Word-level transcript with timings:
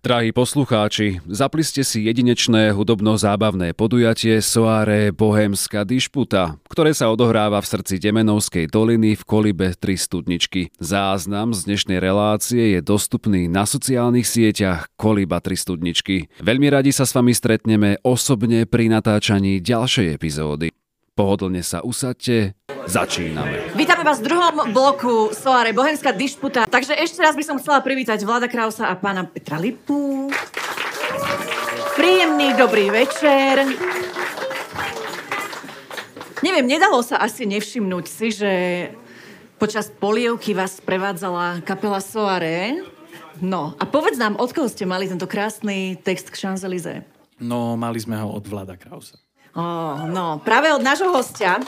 Drahí 0.00 0.32
poslucháči, 0.32 1.20
zapli 1.28 1.60
ste 1.60 1.84
si 1.84 2.08
jedinečné 2.08 2.72
hudobno-zábavné 2.72 3.76
podujatie 3.76 4.40
Soare 4.40 5.12
Bohemská 5.12 5.84
dišputa, 5.84 6.56
ktoré 6.72 6.96
sa 6.96 7.12
odohráva 7.12 7.60
v 7.60 7.68
srdci 7.68 8.00
Demenovskej 8.00 8.72
doliny 8.72 9.12
v 9.12 9.22
kolibe 9.28 9.76
3 9.76 10.00
studničky. 10.00 10.72
Záznam 10.80 11.52
z 11.52 11.68
dnešnej 11.68 12.00
relácie 12.00 12.72
je 12.72 12.80
dostupný 12.80 13.44
na 13.44 13.68
sociálnych 13.68 14.24
sieťach 14.24 14.88
Koliba 14.96 15.44
3 15.44 15.68
studničky. 15.68 16.32
Veľmi 16.40 16.72
radi 16.72 16.96
sa 16.96 17.04
s 17.04 17.12
vami 17.12 17.36
stretneme 17.36 18.00
osobne 18.00 18.64
pri 18.64 18.88
natáčaní 18.88 19.60
ďalšej 19.60 20.16
epizódy. 20.16 20.79
Pohodlne 21.18 21.60
sa 21.60 21.82
usadte, 21.82 22.54
začíname. 22.86 23.74
Vítame 23.74 24.06
vás 24.06 24.22
v 24.22 24.30
druhom 24.30 24.72
bloku 24.72 25.34
Soare 25.34 25.74
Bohemská 25.74 26.14
dišputa. 26.14 26.64
Takže 26.70 26.94
ešte 26.96 27.20
raz 27.20 27.34
by 27.34 27.44
som 27.44 27.58
chcela 27.58 27.82
privítať 27.82 28.22
Vlada 28.22 28.46
Krausa 28.46 28.88
a 28.88 28.94
pána 28.94 29.26
Petra 29.26 29.58
Lipu. 29.58 30.30
Príjemný 31.98 32.56
dobrý 32.56 32.88
večer. 32.88 33.68
Neviem, 36.40 36.64
nedalo 36.64 37.04
sa 37.04 37.20
asi 37.20 37.44
nevšimnúť 37.44 38.04
si, 38.08 38.32
že 38.32 38.52
počas 39.60 39.92
polievky 39.92 40.56
vás 40.56 40.80
prevádzala 40.80 41.60
kapela 41.68 42.00
Soare. 42.00 42.80
No, 43.44 43.76
a 43.76 43.84
povedz 43.84 44.16
nám, 44.16 44.40
od 44.40 44.48
koho 44.56 44.72
ste 44.72 44.88
mali 44.88 45.04
tento 45.04 45.28
krásny 45.28 46.00
text 46.00 46.32
k 46.32 46.40
Champs-Élysées? 46.40 47.04
No, 47.40 47.76
mali 47.76 48.00
sme 48.00 48.16
ho 48.16 48.32
od 48.32 48.44
Vlada 48.48 48.80
Krausa. 48.80 49.20
Oh, 49.50 50.06
no, 50.06 50.38
práve 50.46 50.70
od 50.70 50.82
nášho 50.82 51.10
hostia. 51.10 51.58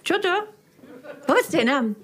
Čo 0.00 0.16
to? 0.18 0.34
Povedzte 1.28 1.62
nám. 1.62 1.94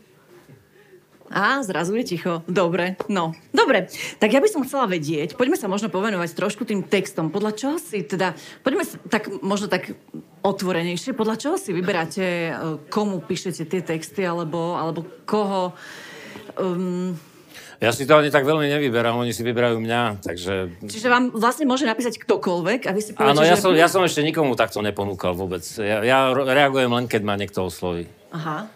Á, 1.29 1.61
zrazu 1.61 1.93
je 2.01 2.17
ticho. 2.17 2.41
Dobre, 2.49 2.97
no. 3.13 3.37
Dobre, 3.53 3.93
tak 4.17 4.33
ja 4.33 4.41
by 4.41 4.49
som 4.49 4.65
chcela 4.65 4.89
vedieť, 4.89 5.37
poďme 5.37 5.61
sa 5.61 5.69
možno 5.69 5.93
povenovať 5.93 6.33
trošku 6.33 6.65
tým 6.65 6.81
textom. 6.89 7.29
Podľa 7.29 7.53
čoho 7.53 7.77
si 7.77 8.01
teda, 8.01 8.33
poďme 8.65 8.89
sa 8.89 8.97
tak, 9.13 9.29
možno 9.45 9.69
tak 9.69 9.93
otvorenejšie, 10.41 11.13
podľa 11.13 11.37
čoho 11.37 11.57
si 11.61 11.77
vyberáte, 11.77 12.25
e, 12.25 12.53
komu 12.89 13.21
píšete 13.21 13.69
tie 13.69 13.81
texty, 13.85 14.25
alebo, 14.25 14.77
alebo 14.77 15.05
koho... 15.29 15.77
Um, 16.57 17.13
ja 17.79 17.95
si 17.95 18.11
to 18.11 18.19
ani 18.19 18.35
tak 18.35 18.43
veľmi 18.43 18.67
nevyberám, 18.67 19.15
oni 19.15 19.31
si 19.31 19.47
vyberajú 19.47 19.79
mňa, 19.79 20.19
takže... 20.19 20.83
Čiže 20.83 21.07
vám 21.07 21.31
vlastne 21.31 21.63
môže 21.63 21.87
napísať 21.87 22.19
ktokoľvek 22.19 22.81
a 22.87 22.91
vy 22.91 23.01
si 23.03 23.15
poviete, 23.15 23.39
Áno, 23.39 23.47
ja, 23.47 23.55
že... 23.55 23.63
som, 23.63 23.71
ja 23.71 23.87
som 23.87 24.03
ešte 24.03 24.27
nikomu 24.27 24.59
takto 24.59 24.83
neponúkal 24.83 25.39
vôbec. 25.39 25.63
Ja, 25.79 26.03
ja 26.03 26.35
reagujem 26.35 26.91
len, 26.91 27.07
keď 27.07 27.23
ma 27.23 27.39
niekto 27.39 27.71
osloví. 27.71 28.11
Aha. 28.35 28.67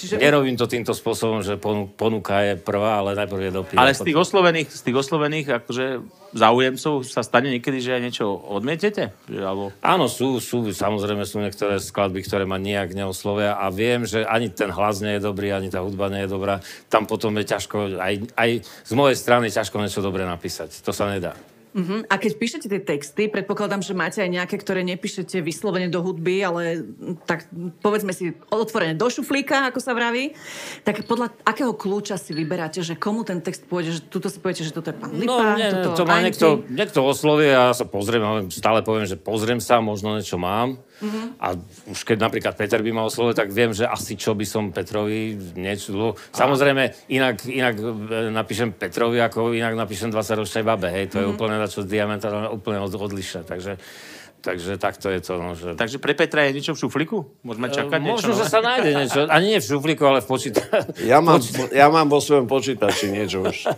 Čiže... 0.00 0.16
Nerobím 0.16 0.56
to 0.56 0.64
týmto 0.64 0.96
spôsobom, 0.96 1.44
že 1.44 1.60
ponu- 1.60 1.84
ponuka 1.92 2.40
je 2.40 2.56
prvá, 2.56 3.04
ale 3.04 3.12
najprv 3.12 3.42
je 3.44 3.52
dopíra. 3.52 3.84
Ale 3.84 3.92
z 3.92 4.08
tých 4.08 4.16
oslovených, 4.16 4.72
z 4.72 4.82
tých 4.88 4.96
oslovených 4.96 5.46
akože 5.60 5.86
záujemcov 6.32 7.04
sa 7.04 7.20
stane 7.20 7.52
niekedy, 7.52 7.84
že 7.84 8.00
aj 8.00 8.02
niečo 8.08 8.24
odmietete? 8.32 9.12
Že, 9.28 9.40
alebo... 9.44 9.64
Áno, 9.84 10.08
sú, 10.08 10.40
sú, 10.40 10.64
samozrejme 10.72 11.28
sú 11.28 11.44
niektoré 11.44 11.76
skladby, 11.76 12.24
ktoré 12.24 12.48
ma 12.48 12.56
nejak 12.56 12.96
neoslovia 12.96 13.60
a 13.60 13.68
viem, 13.68 14.08
že 14.08 14.24
ani 14.24 14.48
ten 14.48 14.72
hlas 14.72 15.04
nie 15.04 15.20
je 15.20 15.26
dobrý, 15.28 15.52
ani 15.52 15.68
tá 15.68 15.84
hudba 15.84 16.08
nie 16.08 16.24
je 16.24 16.32
dobrá. 16.32 16.64
Tam 16.88 17.04
potom 17.04 17.36
je 17.36 17.44
ťažko, 17.44 18.00
aj, 18.00 18.14
aj 18.40 18.50
z 18.64 18.92
mojej 18.96 19.16
strany 19.20 19.52
ťažko 19.52 19.76
niečo 19.84 20.00
dobre 20.00 20.24
napísať. 20.24 20.80
To 20.80 20.96
sa 20.96 21.12
nedá. 21.12 21.36
Uh-huh. 21.70 22.02
A 22.10 22.18
keď 22.18 22.32
píšete 22.34 22.66
tie 22.66 22.82
texty, 22.82 23.30
predpokladám, 23.30 23.78
že 23.78 23.94
máte 23.94 24.18
aj 24.18 24.30
nejaké, 24.30 24.58
ktoré 24.58 24.82
nepíšete 24.82 25.38
vyslovene 25.38 25.86
do 25.86 26.02
hudby, 26.02 26.42
ale 26.42 26.82
tak 27.30 27.46
povedzme 27.78 28.10
si 28.10 28.34
otvorené 28.50 28.98
do 28.98 29.06
šuflíka, 29.06 29.70
ako 29.70 29.78
sa 29.78 29.94
vraví. 29.94 30.34
Tak 30.82 31.06
podľa 31.06 31.30
akého 31.46 31.70
kľúča 31.70 32.18
si 32.18 32.34
vyberáte, 32.34 32.82
že 32.82 32.98
komu 32.98 33.22
ten 33.22 33.38
text 33.38 33.70
pôjde, 33.70 33.98
že 33.98 34.02
tuto 34.02 34.26
si 34.26 34.42
poviete, 34.42 34.66
že 34.66 34.74
toto 34.74 34.90
je 34.90 34.96
pán 34.98 35.14
Lipa, 35.14 35.30
No, 35.30 35.54
nie, 35.54 35.70
toto 35.70 36.02
to 36.02 36.04
ma 36.10 36.18
niekto, 36.18 36.66
niekto 36.66 37.06
oslovie 37.06 37.54
a 37.54 37.70
ja 37.70 37.74
sa 37.74 37.86
pozriem, 37.86 38.22
ale 38.26 38.38
stále 38.50 38.82
poviem, 38.82 39.06
že 39.06 39.14
pozriem 39.14 39.62
sa, 39.62 39.78
možno 39.78 40.18
niečo 40.18 40.42
mám. 40.42 40.82
Mhm. 41.00 41.20
A 41.36 41.56
už 41.86 42.00
keď 42.02 42.18
napríklad 42.20 42.54
Peter 42.54 42.78
by 42.78 42.90
ma 42.90 43.02
oslovil, 43.02 43.32
tak 43.32 43.48
viem, 43.48 43.72
že 43.72 43.84
asi 43.84 44.14
čo 44.14 44.32
by 44.32 44.44
som 44.44 44.68
Petrovi 44.68 45.32
niečo... 45.54 46.12
Samozrejme, 46.30 47.08
inak, 47.08 47.40
inak 47.42 47.74
e, 47.74 47.84
napíšem 48.30 48.70
Petrovi, 48.70 49.16
ako 49.18 49.50
inak 49.50 49.74
napíšem 49.74 50.08
20-ročnej 50.08 50.60
babe, 50.62 50.88
hej, 50.88 51.04
to 51.08 51.16
je 51.16 51.26
Mhm. 51.26 51.32
úplne 51.32 51.56
na 51.56 51.66
čo 51.66 51.80
diametrálne, 51.82 52.48
úplne 52.48 52.78
od- 52.78 53.00
odlišné, 53.00 53.42
takže... 53.42 53.80
Takže 54.40 54.80
takto 54.80 55.12
je 55.12 55.20
to, 55.20 55.36
no, 55.36 55.52
že... 55.52 55.76
Takže 55.76 56.00
pre 56.00 56.16
Petra 56.16 56.48
je 56.48 56.56
niečo 56.56 56.72
v 56.72 56.80
šufliku? 56.80 57.28
Môžeme 57.44 57.68
čakať 57.68 58.00
E, 58.00 58.04
niečo? 58.08 58.24
Možno, 58.24 58.32
že 58.40 58.46
sa 58.48 58.60
nájde 58.64 58.90
niečo. 58.96 59.20
Ani 59.28 59.46
nie 59.52 59.60
v 59.60 59.66
šuflíku, 59.68 60.02
ale 60.08 60.24
v 60.24 60.28
počítači. 60.32 61.04
Ja 61.04 61.20
mám, 61.20 61.44
ja 61.68 61.92
mám 61.92 62.08
vo 62.08 62.24
svojom 62.24 62.48
počítači 62.48 63.12
niečo 63.12 63.44
už. 63.44 63.56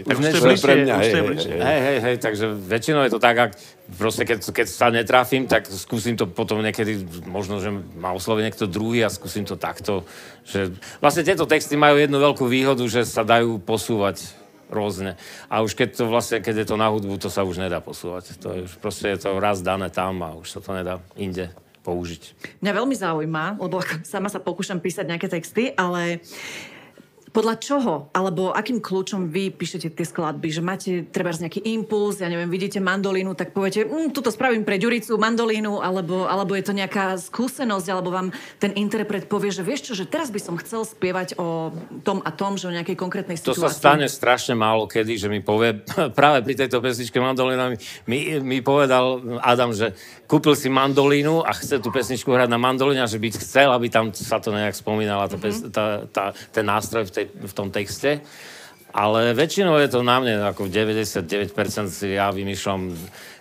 Tak 0.00 0.16
už 0.16 0.24
to 0.30 0.36
je 0.38 0.42
bližšie, 0.46 0.64
pre 0.64 0.74
mňa, 0.86 0.94
už 0.94 1.02
hej, 1.02 1.12
hej, 1.12 1.22
hej. 1.26 1.60
Hej, 1.60 1.80
hej, 1.82 1.98
hej, 2.00 2.16
takže 2.22 2.46
väčšinou 2.54 3.02
je 3.04 3.12
to 3.12 3.20
tak, 3.20 3.36
ak 3.36 3.52
proste 3.98 4.22
keď, 4.22 4.38
keď 4.54 4.66
sa 4.70 4.86
netrafím, 4.94 5.50
tak 5.50 5.66
skúsim 5.66 6.14
to 6.14 6.30
potom 6.30 6.62
niekedy, 6.62 7.02
možno, 7.26 7.58
že 7.58 7.74
ma 7.98 8.14
osloví 8.14 8.46
niekto 8.46 8.70
druhý 8.70 9.02
a 9.02 9.10
skúsim 9.10 9.42
to 9.42 9.58
takto. 9.58 10.06
Že... 10.46 10.78
Vlastne 11.02 11.26
tieto 11.26 11.44
texty 11.50 11.74
majú 11.74 11.98
jednu 11.98 12.22
veľkú 12.22 12.46
výhodu, 12.46 12.82
že 12.86 13.02
sa 13.02 13.26
dajú 13.26 13.58
posúvať 13.58 14.39
rôzne. 14.70 15.18
A 15.50 15.60
už 15.60 15.74
keď 15.74 16.00
to 16.00 16.04
vlastne, 16.06 16.38
keď 16.40 16.64
je 16.64 16.66
to 16.70 16.76
na 16.78 16.88
hudbu, 16.88 17.18
to 17.18 17.28
sa 17.28 17.42
už 17.42 17.58
nedá 17.58 17.82
posúvať. 17.82 18.38
To 18.40 18.48
je 18.54 18.62
proste 18.78 19.10
je 19.10 19.18
to 19.26 19.36
raz 19.42 19.60
dané 19.60 19.90
tam 19.90 20.22
a 20.22 20.38
už 20.38 20.46
sa 20.46 20.60
to 20.62 20.70
nedá 20.72 21.02
inde 21.18 21.50
použiť. 21.82 22.22
Mňa 22.62 22.72
veľmi 22.72 22.96
zaujíma, 22.96 23.44
lebo 23.58 23.82
sama 24.06 24.30
sa 24.30 24.38
pokúšam 24.38 24.78
písať 24.78 25.04
nejaké 25.10 25.28
texty, 25.28 25.74
ale 25.74 26.22
podľa 27.30 27.56
čoho, 27.58 27.94
alebo 28.12 28.52
akým 28.52 28.82
kľúčom 28.82 29.30
vy 29.32 29.54
píšete 29.54 29.90
tie 29.94 30.06
skladby? 30.06 30.52
Že 30.52 30.62
máte 30.62 30.90
treba 31.08 31.32
nejaký 31.32 31.64
impuls, 31.64 32.20
ja 32.20 32.28
neviem, 32.28 32.50
vidíte 32.50 32.82
mandolínu, 32.82 33.32
tak 33.38 33.56
poviete, 33.56 33.88
mm, 33.88 34.12
tuto 34.12 34.28
spravím 34.28 34.66
pre 34.66 34.76
Ďuricu 34.76 35.16
mandolínu, 35.16 35.80
alebo, 35.80 36.28
alebo 36.28 36.52
je 36.58 36.64
to 36.66 36.74
nejaká 36.76 37.16
skúsenosť, 37.16 37.86
alebo 37.88 38.12
vám 38.12 38.28
ten 38.60 38.74
interpret 38.76 39.30
povie, 39.30 39.54
že 39.54 39.64
vieš 39.64 39.90
čo, 39.90 39.92
že 39.96 40.04
teraz 40.04 40.28
by 40.28 40.40
som 40.42 40.54
chcel 40.60 40.84
spievať 40.84 41.38
o 41.38 41.72
tom 42.04 42.20
a 42.26 42.30
tom, 42.34 42.58
že 42.58 42.68
o 42.68 42.74
nejakej 42.74 42.98
konkrétnej 42.98 43.38
To 43.40 43.54
situácii. 43.54 43.64
sa 43.64 43.70
stane 43.70 44.06
strašne 44.10 44.54
málo 44.58 44.90
kedy, 44.90 45.16
že 45.16 45.28
mi 45.30 45.38
povie, 45.40 45.80
práve 46.18 46.42
pri 46.42 46.54
tejto 46.58 46.82
pesničke 46.82 47.22
Mandolina 47.22 47.70
mi, 47.70 47.78
mi, 48.10 48.18
mi 48.42 48.58
povedal 48.60 49.38
Adam, 49.40 49.70
že 49.70 49.94
kúpil 50.30 50.54
si 50.54 50.70
mandolínu 50.70 51.42
a 51.42 51.50
chce 51.54 51.82
tú 51.82 51.90
pesničku 51.90 52.30
hrať 52.30 52.50
na 52.50 52.58
mandolíne 52.58 53.02
že 53.10 53.18
by 53.18 53.28
chcel, 53.34 53.74
aby 53.74 53.90
tam 53.90 54.14
sa 54.14 54.38
to 54.38 54.54
nejak 54.54 54.74
spomínala, 54.78 55.26
tá, 55.26 55.34
pes, 55.34 55.66
tá, 55.74 56.06
tá, 56.06 56.24
ten 56.54 56.62
nástroj 56.62 57.08
v, 57.08 57.10
tej, 57.10 57.19
v 57.28 57.52
tom 57.52 57.68
texte. 57.74 58.22
Ale 58.90 59.36
väčšinou 59.38 59.78
je 59.78 59.88
to 59.90 60.00
na 60.02 60.18
mne, 60.18 60.42
ako 60.50 60.66
99% 60.66 61.26
si 61.90 62.18
ja 62.18 62.30
vymýšľam 62.34 62.90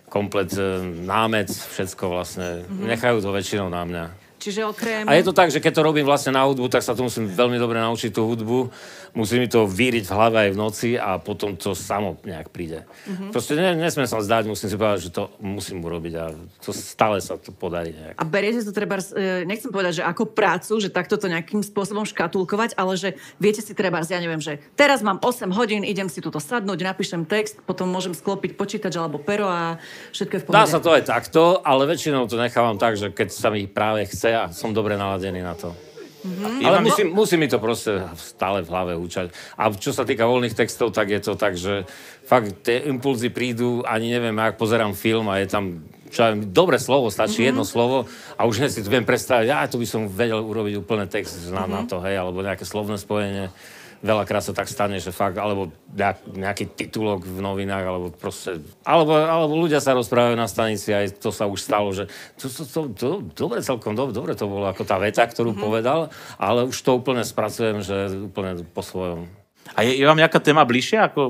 komplet 0.10 0.54
e, 0.58 0.82
námec, 1.06 1.50
všetko 1.50 2.06
vlastne. 2.10 2.66
Nechajú 2.70 3.22
to 3.22 3.30
väčšinou 3.34 3.70
na 3.70 3.82
mňa. 3.86 4.06
Čiže 4.40 4.62
okrem... 4.72 5.04
A 5.04 5.20
je 5.20 5.28
to 5.28 5.36
tak, 5.36 5.52
že 5.52 5.60
keď 5.60 5.74
to 5.76 5.86
robím 5.86 6.08
vlastne 6.08 6.32
na 6.32 6.48
hudbu, 6.48 6.72
tak 6.72 6.80
sa 6.80 6.96
to 6.96 7.04
musím 7.04 7.28
veľmi 7.28 7.60
dobre 7.60 7.76
naučiť 7.84 8.16
tú 8.16 8.24
hudbu. 8.24 8.72
Musí 9.18 9.42
mi 9.42 9.48
to 9.50 9.66
víriť 9.66 10.06
v 10.06 10.14
hlave 10.14 10.38
aj 10.48 10.50
v 10.54 10.58
noci 10.58 10.90
a 10.96 11.18
potom 11.18 11.58
to 11.58 11.74
samo 11.74 12.22
nejak 12.22 12.54
príde. 12.54 12.86
Mm-hmm. 13.08 13.30
Proste 13.34 13.54
ne, 13.58 13.74
nesmiem 13.78 14.06
sa 14.06 14.22
vzdať, 14.22 14.44
musím 14.46 14.70
si 14.70 14.76
povedať, 14.78 15.00
že 15.10 15.12
to 15.12 15.34
musím 15.42 15.82
urobiť 15.82 16.14
a 16.18 16.26
to 16.62 16.72
stále 16.72 17.18
sa 17.20 17.36
to 17.36 17.50
podarí 17.50 17.94
nejak. 17.94 18.16
A 18.18 18.24
beriete 18.24 18.62
to 18.62 18.74
treba, 18.74 19.02
e, 19.02 19.44
nechcem 19.50 19.74
povedať, 19.74 20.02
že 20.02 20.04
ako 20.06 20.30
prácu, 20.30 20.78
že 20.78 20.94
takto 20.94 21.18
to 21.18 21.26
nejakým 21.26 21.66
spôsobom 21.66 22.06
škatulkovať, 22.06 22.78
ale 22.78 22.94
že 22.96 23.18
viete 23.42 23.66
si 23.66 23.74
treba, 23.74 24.02
ja 24.06 24.22
neviem, 24.22 24.42
že 24.42 24.62
teraz 24.78 25.02
mám 25.02 25.18
8 25.22 25.50
hodín, 25.54 25.82
idem 25.82 26.08
si 26.08 26.22
tuto 26.22 26.38
sadnúť, 26.38 26.86
napíšem 26.86 27.26
text, 27.26 27.62
potom 27.66 27.90
môžem 27.90 28.14
sklopiť 28.14 28.54
počítač 28.54 28.94
alebo 28.98 29.18
pero 29.18 29.50
a 29.50 29.82
všetko 30.14 30.34
je 30.36 30.42
v 30.42 30.46
pohode. 30.46 30.60
Dá 30.62 30.66
sa 30.70 30.80
to 30.82 30.94
aj 30.94 31.04
takto, 31.10 31.62
ale 31.66 31.90
väčšinou 31.90 32.30
to 32.30 32.38
nechávam 32.38 32.78
tak, 32.78 32.96
že 32.96 33.10
keď 33.10 33.30
sa 33.34 33.50
mi 33.50 33.66
práve 33.66 34.06
chce 34.06 34.30
a 34.36 34.44
som 34.54 34.74
dobre 34.76 34.96
naladený 35.00 35.42
na 35.42 35.56
to. 35.58 35.89
Mm-hmm. 36.20 36.68
Ale 36.68 36.78
musí, 36.84 37.04
musí 37.08 37.36
mi 37.40 37.48
to 37.48 37.64
proste 37.64 38.04
stále 38.20 38.60
v 38.60 38.72
hlave 38.72 38.94
učať. 39.00 39.32
A 39.56 39.72
čo 39.72 39.96
sa 39.96 40.04
týka 40.04 40.28
voľných 40.28 40.52
textov, 40.52 40.92
tak 40.92 41.16
je 41.16 41.22
to 41.24 41.40
tak, 41.40 41.56
že 41.56 41.88
fakt 42.28 42.68
tie 42.68 42.92
impulzy 42.92 43.32
prídu, 43.32 43.88
ani 43.88 44.12
neviem, 44.12 44.36
ak 44.36 44.60
pozerám 44.60 44.92
film 44.92 45.32
a 45.32 45.40
je 45.40 45.48
tam 45.48 45.66
čo 46.10 46.26
viem, 46.26 46.50
dobré 46.50 46.82
slovo, 46.82 47.14
stačí 47.14 47.46
mm-hmm. 47.46 47.50
jedno 47.54 47.64
slovo 47.64 48.10
a 48.34 48.42
už 48.50 48.66
hneď 48.66 48.72
si 48.74 48.82
viem 48.82 49.06
predstaviť, 49.06 49.46
ja 49.46 49.70
tu 49.70 49.78
by 49.78 49.86
som 49.86 50.10
vedel 50.10 50.42
urobiť 50.42 50.82
úplne 50.82 51.06
text 51.06 51.38
na, 51.54 51.64
mm-hmm. 51.64 51.70
na 51.70 51.82
to, 51.86 52.02
hej, 52.02 52.18
alebo 52.18 52.42
nejaké 52.42 52.66
slovné 52.66 52.98
spojenie. 52.98 53.54
Veľakrát 54.00 54.40
sa 54.40 54.56
tak 54.56 54.72
stane, 54.72 54.96
že 55.04 55.12
fakt, 55.12 55.36
alebo 55.36 55.76
nejak, 55.92 56.32
nejaký 56.32 56.72
titulok 56.72 57.28
v 57.28 57.44
novinách, 57.44 57.84
alebo 57.84 58.08
proste, 58.16 58.64
alebo, 58.88 59.12
alebo 59.12 59.60
ľudia 59.60 59.84
sa 59.84 59.92
rozprávajú 59.92 60.40
na 60.40 60.48
stanici, 60.48 60.96
aj 60.96 61.20
to 61.20 61.36
sa 61.36 61.52
už 61.52 61.60
stalo, 61.60 61.92
že 61.92 62.08
to, 62.40 62.48
to, 62.48 62.64
to, 62.64 62.80
to 62.96 63.08
dobre, 63.36 63.60
celkom 63.60 64.00
dobre, 64.00 64.16
dobre 64.16 64.34
to 64.40 64.48
bolo 64.48 64.72
ako 64.72 64.88
tá 64.88 64.96
veta, 64.96 65.28
ktorú 65.28 65.52
mm-hmm. 65.52 65.66
povedal, 65.68 66.00
ale 66.40 66.64
už 66.64 66.80
to 66.80 66.96
úplne 66.96 67.28
spracujem, 67.28 67.84
že 67.84 68.16
úplne 68.32 68.64
po 68.72 68.80
svojom. 68.80 69.28
A 69.76 69.84
je, 69.84 70.00
je 70.00 70.08
vám 70.08 70.18
nejaká 70.18 70.40
téma 70.40 70.64
bližšia, 70.64 71.12
ako 71.12 71.22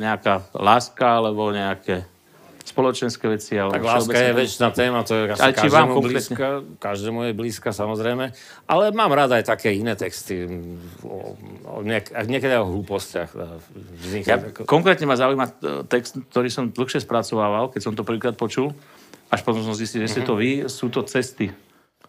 nejaká 0.00 0.48
láska, 0.56 1.20
alebo 1.20 1.52
nejaké... 1.52 2.08
spoločenské 2.64 3.28
veci. 3.28 3.60
Ale 3.60 3.76
tak 3.76 3.84
láska 3.84 4.16
je 4.16 4.32
väčšiná 4.32 4.68
téma, 4.72 5.04
to 5.04 5.12
je 5.12 5.22
asi 5.36 5.52
každému 5.52 5.70
vám 5.70 5.88
blízka, 6.00 6.48
každému 6.80 7.18
je 7.28 7.32
blízka 7.36 7.70
samozrejme. 7.76 8.32
Ale 8.64 8.84
mám 8.96 9.12
rád 9.12 9.36
aj 9.36 9.44
také 9.44 9.76
iné 9.76 9.92
texty, 9.94 10.48
o, 11.04 11.36
o 11.68 11.78
niek- 11.84 12.08
niekedy 12.24 12.56
o 12.56 12.64
hlúpostiach. 12.64 13.30
Ja, 14.24 14.40
konkrétne 14.64 15.04
ma 15.04 15.20
zaujíma 15.20 15.46
text, 15.92 16.16
ktorý 16.32 16.48
som 16.48 16.72
dlhšie 16.72 17.04
spracovával, 17.04 17.68
keď 17.68 17.80
som 17.84 17.92
to 17.92 18.02
prvýkrát 18.02 18.34
počul. 18.34 18.72
Až 19.28 19.44
potom 19.44 19.60
som 19.60 19.76
zistil, 19.76 20.04
že 20.04 20.18
ste 20.18 20.22
to 20.24 20.36
vy, 20.36 20.64
sú 20.68 20.88
to 20.88 21.04
cesty 21.04 21.52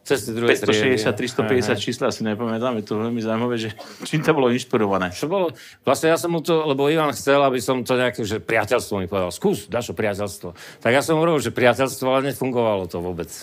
druhej 0.05 0.61
560, 0.61 1.09
350 1.17 1.81
čísla 1.81 2.13
si 2.13 2.21
nepamätám, 2.21 2.77
je 2.77 2.85
to 2.85 3.01
veľmi 3.01 3.17
zaujímavé, 3.25 3.55
že 3.57 3.69
čím 4.09 4.21
to 4.21 4.37
bolo 4.37 4.53
inšpirované. 4.53 5.09
Čo 5.09 5.25
bolo? 5.25 5.49
Vlastne 5.81 6.13
ja 6.13 6.17
som 6.21 6.29
mu 6.29 6.45
to, 6.45 6.61
lebo 6.61 6.85
Ivan 6.85 7.09
chcel, 7.09 7.41
aby 7.41 7.57
som 7.57 7.81
to 7.81 7.97
nejaké, 7.97 8.21
že 8.21 8.37
priateľstvo 8.37 9.01
mi 9.01 9.09
povedal, 9.09 9.33
skús, 9.33 9.65
daš 9.65 9.89
priateľstvo. 9.97 10.53
Tak 10.85 10.91
ja 10.93 11.01
som 11.01 11.17
hovoril, 11.17 11.41
že 11.41 11.49
priateľstvo, 11.49 12.05
ale 12.05 12.29
nefungovalo 12.29 12.85
to 12.85 13.01
vôbec. 13.01 13.33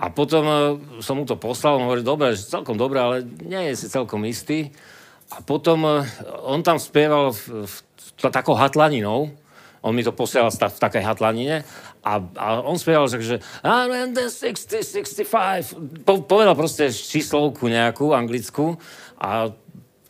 A 0.00 0.08
potom 0.08 0.44
uh, 0.48 0.58
som 1.04 1.20
mu 1.20 1.28
to 1.28 1.36
poslal, 1.36 1.76
on 1.76 1.86
hovorí, 1.86 2.00
dobre, 2.00 2.32
že 2.32 2.48
celkom 2.48 2.80
dobre, 2.80 2.98
ale 2.98 3.16
nie 3.22 3.70
je 3.70 3.84
si 3.84 3.86
celkom 3.92 4.24
istý. 4.24 4.72
A 5.30 5.44
potom 5.44 5.84
uh, 5.84 6.02
on 6.42 6.64
tam 6.64 6.80
spieval 6.80 7.36
v, 7.36 7.68
v, 7.68 7.74
v, 7.94 8.28
takou 8.32 8.56
hatlaninou, 8.56 9.30
on 9.82 9.92
mi 9.92 10.06
to 10.06 10.14
posielal 10.14 10.48
v 10.48 10.78
takej 10.78 11.02
hatlanine 11.02 11.66
a, 12.06 12.12
a 12.38 12.46
on 12.62 12.78
spieval, 12.78 13.10
že, 13.10 13.18
že 13.22 13.36
60, 13.62 15.26
65, 15.26 16.06
po, 16.06 16.22
povedal 16.22 16.54
proste 16.54 16.88
číslovku 16.90 17.66
nejakú, 17.66 18.14
anglickú 18.14 18.78
a 19.18 19.50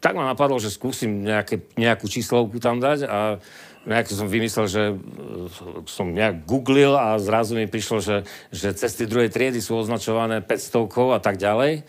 tak 0.03 0.19
ma 0.19 0.29
napadlo, 0.29 0.61
že 0.61 0.69
skúsim 0.69 1.25
nejaké, 1.25 1.63
nejakú 1.79 2.11
číslovku 2.11 2.61
tam 2.61 2.83
dať 2.83 3.07
a 3.09 3.19
nejak 3.83 4.15
som 4.15 4.31
vymyslel, 4.31 4.67
že 4.71 4.83
e, 4.93 4.95
som 5.91 6.11
nejak 6.11 6.47
googlil 6.47 6.95
a 6.95 7.19
zrazu 7.19 7.59
mi 7.59 7.67
prišlo, 7.67 7.99
že, 7.99 8.17
že 8.55 8.75
cesty 8.79 9.11
druhej 9.11 9.31
triedy 9.31 9.59
sú 9.59 9.75
označované 9.75 10.39
500 10.39 11.19
a 11.19 11.21
tak 11.23 11.39
ďalej 11.39 11.83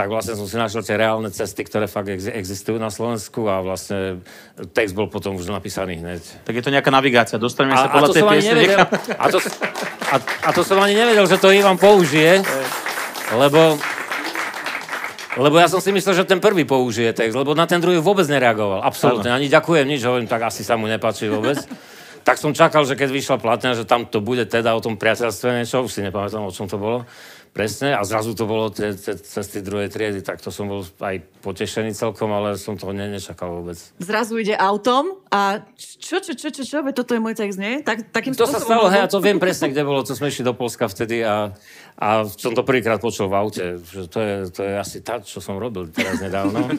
tak 0.00 0.08
vlastne 0.08 0.32
som 0.32 0.48
si 0.48 0.56
našiel 0.56 0.80
tie 0.80 0.96
reálne 0.96 1.28
cesty, 1.28 1.60
ktoré 1.60 1.84
fakt 1.84 2.08
existujú 2.08 2.80
na 2.80 2.88
Slovensku 2.88 3.44
a 3.52 3.60
vlastne 3.60 4.24
text 4.72 4.96
bol 4.96 5.12
potom 5.12 5.36
už 5.36 5.52
napísaný 5.52 6.00
hneď. 6.00 6.24
Tak 6.48 6.56
je 6.56 6.64
to 6.64 6.72
nejaká 6.72 6.88
navigácia, 6.88 7.36
dostaneme 7.36 7.76
sa 7.76 7.92
podľa 7.92 8.08
tej 8.16 8.24
piesne. 8.24 8.64
Nevedel, 8.64 8.80
a, 9.20 9.26
to, 9.28 9.38
a, 10.08 10.16
a 10.16 10.50
to 10.56 10.64
som 10.64 10.80
ani 10.80 10.96
nevedel, 10.96 11.28
že 11.28 11.36
to 11.36 11.52
Ivan 11.52 11.76
použije, 11.76 12.40
lebo 13.36 13.76
lebo 15.36 15.60
ja 15.60 15.68
som 15.68 15.84
si 15.84 15.92
myslel, 15.92 16.16
že 16.16 16.24
ten 16.24 16.40
prvý 16.40 16.64
použije 16.64 17.12
text, 17.12 17.36
lebo 17.36 17.52
na 17.52 17.68
ten 17.68 17.76
druhý 17.76 18.00
vôbec 18.00 18.24
nereagoval. 18.24 18.80
Absolútne. 18.80 19.28
Ani 19.36 19.52
ďakujem 19.52 19.84
nič, 19.84 20.00
hovorím, 20.00 20.32
tak 20.32 20.48
asi 20.48 20.64
sa 20.64 20.80
mu 20.80 20.88
nepáči 20.88 21.28
vôbec. 21.28 21.60
tak 22.26 22.36
som 22.36 22.52
čakal, 22.56 22.84
že 22.84 22.96
keď 22.96 23.08
vyšla 23.12 23.36
platňa, 23.40 23.76
že 23.80 23.84
tam 23.88 24.04
to 24.04 24.20
bude 24.20 24.44
teda 24.48 24.72
o 24.76 24.80
tom 24.80 24.96
priateľstve 25.00 25.60
niečo, 25.60 25.84
už 25.84 25.92
si 25.92 26.00
nepamätám, 26.04 26.44
o 26.44 26.52
čom 26.52 26.68
to 26.68 26.76
bolo. 26.76 27.04
Presne, 27.50 27.98
a 27.98 28.06
zrazu 28.06 28.30
to 28.38 28.46
bolo 28.46 28.70
cez 28.70 29.46
tie 29.50 29.58
druhej 29.58 29.90
triedy, 29.90 30.22
tak 30.22 30.38
to 30.38 30.54
som 30.54 30.70
bol 30.70 30.86
aj 31.02 31.18
potešený 31.42 31.90
celkom, 31.98 32.30
ale 32.30 32.54
som 32.54 32.78
toho 32.78 32.94
ne, 32.94 33.10
nečakal 33.10 33.50
vôbec. 33.58 33.74
Zrazu 33.98 34.38
ide 34.38 34.54
autom 34.54 35.18
a 35.34 35.66
čo, 35.74 36.22
čo, 36.22 36.38
čo, 36.38 36.48
čo, 36.48 36.62
čo, 36.62 36.62
čo 36.62 36.78
toto 36.94 37.12
je 37.16 37.20
môj 37.20 37.34
text, 37.34 37.58
nie? 37.58 37.82
Tak, 37.82 38.14
takým 38.14 38.38
to 38.38 38.46
sa 38.46 38.62
stalo, 38.62 38.86
hej, 38.86 39.02
ja 39.02 39.10
to 39.10 39.18
viem 39.18 39.42
presne, 39.42 39.66
kde 39.66 39.82
bolo, 39.82 40.06
to 40.06 40.14
sme 40.14 40.30
išli 40.30 40.46
do 40.46 40.54
Polska 40.54 40.86
vtedy 40.86 41.26
a 41.26 41.50
a 42.00 42.24
som 42.24 42.56
to 42.56 42.64
prvýkrát 42.64 42.96
počul 42.96 43.28
v 43.28 43.36
aute, 43.36 43.64
že 43.76 44.08
to 44.08 44.18
je, 44.24 44.34
to 44.48 44.60
je 44.64 44.72
asi 44.72 45.04
tá, 45.04 45.20
čo 45.20 45.36
som 45.44 45.60
robil 45.60 45.92
teraz 45.92 46.16
nedávno. 46.16 46.72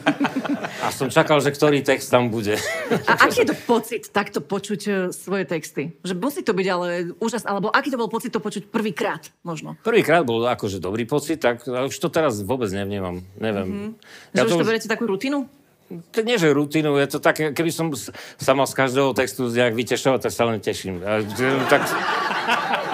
A 0.82 0.90
som 0.90 1.06
čakal, 1.06 1.38
že 1.38 1.54
ktorý 1.54 1.78
text 1.86 2.10
tam 2.10 2.26
bude. 2.26 2.58
A 3.06 3.12
aký 3.14 3.46
je 3.46 3.54
to 3.54 3.56
pocit 3.62 4.10
takto 4.10 4.42
počuť 4.42 4.80
e, 4.90 4.92
svoje 5.14 5.46
texty? 5.46 5.94
Že 6.02 6.18
musí 6.18 6.42
to 6.42 6.50
byť 6.50 6.66
ale 6.66 7.14
úžas, 7.22 7.46
alebo 7.46 7.70
aký 7.70 7.94
to 7.94 8.02
bol 8.02 8.10
pocit 8.10 8.34
to 8.34 8.42
počuť 8.42 8.66
prvýkrát 8.66 9.30
možno? 9.46 9.78
Prvýkrát 9.86 10.26
bol 10.26 10.42
akože 10.62 10.78
dobrý 10.78 11.02
pocit, 11.10 11.42
tak 11.42 11.66
už 11.66 11.90
to 11.98 12.06
teraz 12.06 12.38
vôbec 12.46 12.70
nevnímam. 12.70 13.26
Neviem. 13.34 13.66
Mm-hmm. 13.66 13.90
Ja 14.38 14.46
že 14.46 14.54
už 14.54 14.62
to 14.62 14.68
berete 14.70 14.86
takú 14.86 15.10
rutinu? 15.10 15.50
to 15.92 16.24
nie, 16.24 16.40
že 16.40 16.56
rutinu, 16.56 16.96
je 16.96 17.04
to 17.04 17.18
také, 17.20 17.52
keby 17.52 17.68
som 17.68 17.92
sa 18.40 18.56
mal 18.56 18.64
z 18.64 18.74
každého 18.80 19.12
textu 19.12 19.52
nejak 19.52 19.76
vytešovať, 19.76 20.24
tak 20.24 20.32
sa 20.32 20.48
len 20.48 20.56
teším. 20.56 21.04
A, 21.04 21.20
tak, 21.68 21.84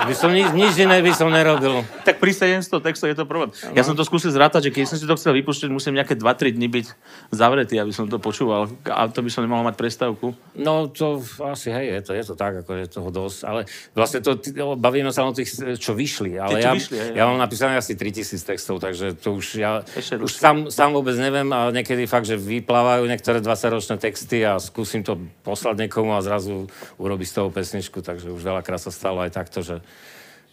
by 0.05 0.15
som 0.19 0.35
nič, 0.35 0.51
nič 0.53 0.75
iné 0.77 0.99
by 1.01 1.13
som 1.15 1.31
nerobil. 1.31 1.87
Tak 2.03 2.19
pri 2.19 2.35
700 2.35 2.83
textov 2.83 3.09
je 3.09 3.17
to 3.17 3.25
problém. 3.25 3.55
No. 3.55 3.79
Ja 3.79 3.87
som 3.87 3.95
to 3.95 4.03
skúsil 4.03 4.35
zrátať, 4.35 4.69
že 4.69 4.75
keď 4.75 4.85
som 4.91 4.97
si 4.99 5.07
to 5.07 5.15
chcel 5.15 5.33
vypustiť, 5.39 5.71
musím 5.73 5.97
nejaké 5.97 6.19
2-3 6.19 6.59
dny 6.59 6.69
byť 6.69 6.87
zavretý, 7.33 7.79
aby 7.79 7.95
som 7.95 8.11
to 8.11 8.19
počúval. 8.21 8.67
A 8.91 9.07
to 9.07 9.23
by 9.23 9.31
som 9.31 9.47
nemohol 9.47 9.63
mať 9.63 9.79
prestávku. 9.79 10.35
No 10.59 10.91
to 10.91 11.23
asi, 11.47 11.71
hej, 11.71 11.97
je 11.97 12.01
to, 12.03 12.13
je 12.19 12.25
to 12.29 12.35
tak, 12.35 12.67
ako 12.67 12.71
je 12.75 12.87
toho 12.91 13.09
dosť. 13.15 13.39
Ale 13.47 13.61
vlastne 13.95 14.21
to, 14.21 14.35
bavíme 14.75 15.15
sa 15.15 15.23
o 15.23 15.31
tých, 15.31 15.79
čo 15.79 15.95
vyšli. 15.95 16.35
Ale 16.37 16.59
ja, 16.61 16.75
vyšli, 16.75 16.97
hej, 16.99 17.11
ja 17.15 17.31
mám 17.31 17.39
napísané 17.39 17.79
asi 17.79 17.95
3000 17.95 18.43
textov, 18.43 18.83
takže 18.83 19.15
to 19.15 19.39
už 19.39 19.47
ja 19.63 19.87
už 19.97 20.33
sám, 20.35 20.69
sám 20.69 20.91
vôbec 20.99 21.15
neviem 21.15 21.47
a 21.55 21.71
niekedy 21.71 22.11
fakt, 22.11 22.27
že 22.27 22.35
vypláva 22.35 22.89
dávajú 22.89 23.05
niektoré 23.05 23.39
20-ročné 23.45 24.01
texty 24.01 24.41
a 24.49 24.57
skúsim 24.57 25.05
to 25.05 25.21
poslať 25.45 25.85
niekomu 25.85 26.17
a 26.17 26.25
zrazu 26.25 26.73
urobiť 26.97 27.27
z 27.29 27.35
toho 27.37 27.49
pesničku, 27.53 28.01
takže 28.01 28.33
už 28.33 28.41
veľakrát 28.41 28.81
sa 28.81 28.89
stalo 28.89 29.21
aj 29.21 29.37
takto, 29.37 29.61
že 29.61 29.85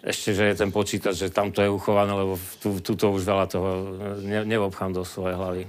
ešte, 0.05 0.37
že 0.37 0.43
je 0.53 0.55
ten 0.55 0.69
počítač, 0.69 1.17
že 1.17 1.33
tam 1.33 1.49
to 1.49 1.65
je 1.65 1.73
uchované, 1.73 2.13
lebo 2.13 2.37
tu, 2.61 2.77
tuto 2.77 3.09
už 3.09 3.25
veľa 3.25 3.45
toho 3.49 3.69
ne, 4.21 4.45
neobchám 4.45 4.93
do 4.93 5.01
svojej 5.01 5.33
hlavy. 5.33 5.63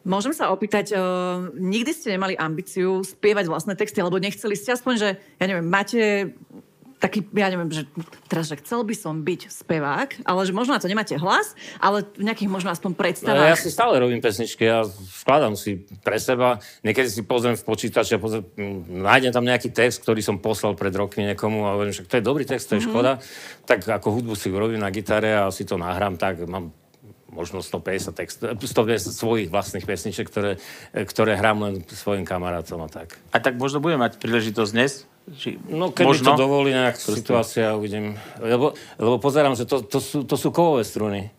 Môžem 0.00 0.32
sa 0.32 0.48
opýtať, 0.50 0.96
uh, 0.96 1.52
nikdy 1.54 1.92
ste 1.92 2.16
nemali 2.16 2.32
ambíciu 2.34 3.04
spievať 3.04 3.46
vlastné 3.46 3.76
texty, 3.76 4.00
alebo 4.00 4.16
nechceli 4.16 4.56
ste 4.56 4.72
aspoň, 4.72 4.94
že, 4.96 5.08
ja 5.38 5.44
neviem, 5.44 5.68
máte 5.68 6.32
taký, 7.00 7.24
ja 7.32 7.48
neviem, 7.48 7.72
že 7.72 7.88
teraz, 8.28 8.52
že 8.52 8.60
chcel 8.60 8.84
by 8.84 8.92
som 8.92 9.24
byť 9.24 9.48
spevák, 9.48 10.28
ale 10.28 10.40
že 10.44 10.52
možno 10.52 10.76
na 10.76 10.82
to 10.84 10.86
nemáte 10.86 11.16
hlas, 11.16 11.56
ale 11.80 12.04
v 12.14 12.28
nejakých 12.28 12.52
možno 12.52 12.68
aspoň 12.68 12.92
predstavách. 12.92 13.40
No, 13.40 13.50
ja 13.50 13.56
si 13.56 13.72
stále 13.72 13.96
robím 13.96 14.20
pesničky, 14.20 14.68
ja 14.68 14.84
vkladám 15.24 15.56
si 15.56 15.88
pre 16.04 16.20
seba, 16.20 16.60
niekedy 16.84 17.08
si 17.08 17.24
pozriem 17.24 17.56
v 17.56 17.64
počítači 17.64 18.20
a 18.20 18.22
pozriem, 18.22 18.44
nájdem 19.00 19.32
tam 19.32 19.48
nejaký 19.48 19.72
text, 19.72 20.04
ktorý 20.04 20.20
som 20.20 20.36
poslal 20.38 20.76
pred 20.76 20.92
rokmi 20.92 21.24
niekomu 21.32 21.64
a 21.64 21.74
hovorím, 21.74 21.96
že 21.96 22.04
to 22.04 22.20
je 22.20 22.24
dobrý 22.24 22.44
text, 22.44 22.68
to 22.68 22.76
je 22.76 22.84
mm-hmm. 22.84 22.92
škoda, 22.92 23.12
tak 23.64 23.80
ako 23.88 24.20
hudbu 24.20 24.36
si 24.36 24.52
urobím 24.52 24.84
na 24.84 24.92
gitare 24.92 25.40
a 25.40 25.48
si 25.48 25.64
to 25.64 25.80
nahrám, 25.80 26.20
tak 26.20 26.44
mám 26.44 26.76
možno 27.30 27.62
150, 27.62 28.10
text, 28.12 28.42
150 28.42 29.14
svojich 29.14 29.48
vlastných 29.48 29.86
pesniček, 29.86 30.26
ktoré, 30.26 30.58
ktoré 30.92 31.38
hrám 31.38 31.62
len 31.62 31.74
svojim 31.86 32.26
kamarátom 32.26 32.82
a 32.82 32.90
tak. 32.90 33.16
A 33.30 33.38
tak 33.38 33.56
možno 33.56 33.78
budeme 33.78 34.04
mať 34.04 34.18
príležitosť 34.18 34.72
dnes 34.74 35.06
či 35.30 35.60
no 35.70 35.94
keď 35.94 36.04
možno? 36.06 36.26
to 36.34 36.42
dovolí 36.42 36.74
nejak 36.74 36.98
situácia, 36.98 37.76
uvidím. 37.76 38.18
Lebo, 38.42 38.74
lebo 38.98 39.16
pozerám, 39.22 39.54
že 39.54 39.68
to, 39.68 39.84
to, 39.84 40.00
sú, 40.02 40.26
to 40.26 40.34
sú 40.34 40.50
kovové 40.50 40.82
struny. 40.82 41.30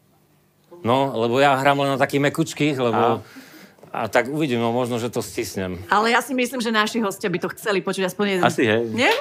No, 0.81 1.13
lebo 1.13 1.37
ja 1.37 1.57
hrám 1.59 1.81
len 1.85 1.93
na 1.93 1.99
takých 2.01 2.31
mekučkých, 2.31 2.77
lebo... 2.79 3.21
A. 3.21 3.49
A 3.91 4.07
tak 4.07 4.31
uvidím, 4.31 4.63
no 4.63 4.71
možno, 4.71 5.03
že 5.03 5.11
to 5.11 5.19
stisnem. 5.19 5.75
Ale 5.91 6.15
ja 6.15 6.23
si 6.23 6.31
myslím, 6.31 6.63
že 6.63 6.71
naši 6.71 7.03
hostia 7.03 7.27
by 7.27 7.43
to 7.43 7.51
chceli 7.51 7.83
počuť 7.83 8.07
aspoň 8.07 8.25
jeden. 8.39 8.43
Asi, 8.47 8.63
hej. 8.63 8.87
Nie? 8.87 9.11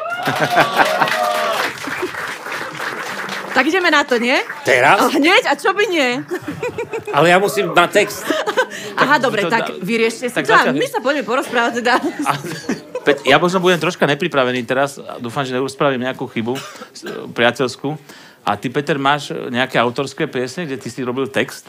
tak 3.51 3.67
ideme 3.67 3.91
na 3.91 4.07
to, 4.07 4.23
nie? 4.23 4.39
Teraz? 4.63 5.11
Hneď? 5.11 5.51
A 5.51 5.59
čo 5.59 5.75
by 5.75 5.85
nie? 5.91 6.23
Ale 7.11 7.35
ja 7.35 7.43
musím 7.43 7.75
na 7.75 7.91
text. 7.91 8.23
Aha, 8.95 9.19
tak, 9.19 9.27
dobre, 9.27 9.43
to, 9.43 9.51
tak 9.51 9.75
vyriešte 9.83 10.31
si 10.31 10.35
tak 10.39 10.47
to. 10.47 10.55
Začal... 10.55 10.79
My 10.79 10.87
sa 10.87 11.03
poďme 11.03 11.27
porozprávať 11.27 11.83
teda. 11.83 11.99
A, 12.31 12.33
ja 13.25 13.37
možno 13.41 13.63
budem 13.63 13.81
troška 13.81 14.05
nepripravený 14.07 14.63
teraz. 14.67 14.99
Dúfam, 15.19 15.47
že 15.47 15.57
neurozpravím 15.57 16.05
nejakú 16.05 16.27
chybu 16.29 16.55
priateľskú. 17.35 17.97
A 18.45 18.57
ty, 18.57 18.73
Peter, 18.73 18.97
máš 18.97 19.33
nejaké 19.53 19.77
autorské 19.77 20.25
piesne, 20.25 20.65
kde 20.65 20.81
ty 20.81 20.89
si 20.89 21.05
robil 21.05 21.29
text? 21.29 21.69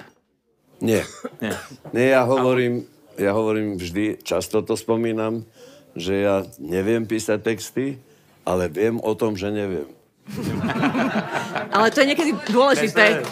Nie. 0.81 1.05
Nie, 1.43 1.53
Nie 1.93 2.07
ja 2.17 2.25
hovorím, 2.25 2.87
ja 3.19 3.37
hovorím 3.37 3.77
vždy, 3.77 4.23
často 4.25 4.65
to 4.65 4.73
spomínam, 4.73 5.45
že 5.93 6.25
ja 6.25 6.35
neviem 6.57 7.05
písať 7.05 7.39
texty, 7.43 8.01
ale 8.47 8.71
viem 8.71 8.97
o 8.97 9.13
tom, 9.13 9.37
že 9.37 9.53
neviem. 9.53 9.85
Ale 11.75 11.91
to 11.91 12.01
je 12.01 12.07
niekedy 12.13 12.31
dôležité. 12.49 13.25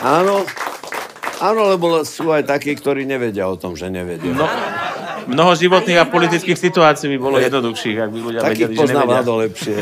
Áno, 0.00 0.46
áno, 1.42 1.62
lebo 1.74 2.06
sú 2.06 2.30
aj 2.30 2.46
takí, 2.46 2.72
ktorí 2.78 3.02
nevedia 3.04 3.50
o 3.50 3.58
tom, 3.58 3.74
že 3.74 3.90
nevedia. 3.90 4.30
No, 4.30 4.46
mnoho 5.28 5.52
životných 5.54 5.98
a 6.00 6.04
politických 6.08 6.58
situácií 6.58 7.12
by 7.14 7.18
bolo 7.20 7.36
jednoduchších, 7.36 7.96
ak 8.00 8.10
by 8.10 8.18
ľudia 8.18 8.40
Takých 8.40 8.72
vedeli, 8.72 8.80
poznám 8.80 9.08
že 9.08 9.32
lepšie. 9.32 9.76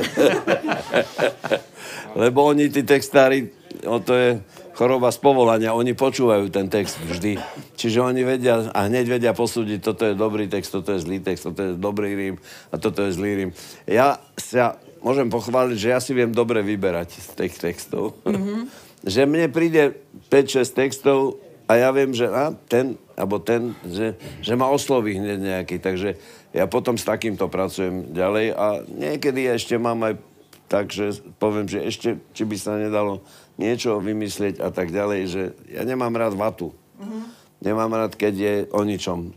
Lebo 2.23 2.39
oni, 2.49 2.73
tí 2.73 2.83
textári, 2.83 3.53
o 3.87 4.03
to 4.03 4.13
je 4.17 4.29
choroba 4.77 5.09
z 5.09 5.19
povolania, 5.23 5.73
oni 5.73 5.97
počúvajú 5.97 6.53
ten 6.53 6.69
text 6.69 7.01
vždy. 7.01 7.41
Čiže 7.81 7.99
oni 8.03 8.23
vedia 8.27 8.69
a 8.73 8.91
hneď 8.91 9.09
vedia 9.09 9.33
posúdiť, 9.33 9.79
toto 9.81 10.05
je 10.05 10.13
dobrý 10.13 10.51
text, 10.53 10.75
toto 10.75 10.93
je 10.93 11.01
zlý 11.01 11.25
text, 11.25 11.49
toto 11.49 11.61
je 11.65 11.73
dobrý 11.77 12.13
rím 12.13 12.35
a 12.73 12.77
toto 12.77 13.07
je 13.09 13.17
zlý 13.17 13.33
rím. 13.41 13.51
Ja 13.89 14.21
sa 14.37 14.77
môžem 15.01 15.33
pochváliť, 15.33 15.77
že 15.79 15.89
ja 15.95 16.01
si 16.03 16.13
viem 16.13 16.35
dobre 16.35 16.61
vyberať 16.61 17.09
z 17.15 17.29
tých 17.39 17.55
textov. 17.57 18.21
Mm-hmm. 18.29 18.61
že 19.07 19.23
mne 19.23 19.47
príde 19.55 20.03
5-6 20.29 20.67
textov 20.75 21.39
a 21.67 21.73
ja 21.75 21.91
viem, 21.91 22.15
že 22.15 22.31
a, 22.31 22.55
ten 22.71 22.95
alebo 23.17 23.41
ten, 23.41 23.73
že, 23.83 24.15
že 24.45 24.53
ma 24.55 24.69
osloví 24.69 25.17
hneď 25.17 25.39
nejaký. 25.41 25.81
Takže 25.81 26.21
ja 26.53 26.69
potom 26.69 27.01
s 27.01 27.09
takýmto 27.09 27.49
pracujem 27.49 28.13
ďalej 28.13 28.53
a 28.53 28.67
niekedy 28.85 29.49
ešte 29.49 29.81
mám 29.81 30.05
aj 30.05 30.21
takže 30.69 31.25
poviem, 31.41 31.67
že 31.67 31.81
ešte, 31.83 32.09
či 32.37 32.43
by 32.45 32.57
sa 32.61 32.77
nedalo 32.77 33.25
niečo 33.57 34.03
vymyslieť 34.03 34.61
a 34.61 34.69
tak 34.69 34.93
ďalej, 34.93 35.21
že 35.27 35.43
ja 35.73 35.83
nemám 35.87 36.13
rád 36.13 36.37
vatu. 36.37 36.77
Uh-huh. 37.01 37.25
Nemám 37.65 37.89
rád, 37.95 38.13
keď 38.19 38.35
je 38.37 38.55
o 38.75 38.83
ničom. 38.85 39.33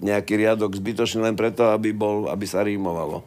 Nejaký 0.00 0.40
riadok 0.40 0.72
zbytočný 0.72 1.20
len 1.20 1.36
preto, 1.36 1.68
aby, 1.68 1.92
bol, 1.92 2.32
aby 2.32 2.48
sa 2.48 2.64
rímovalo. 2.64 3.26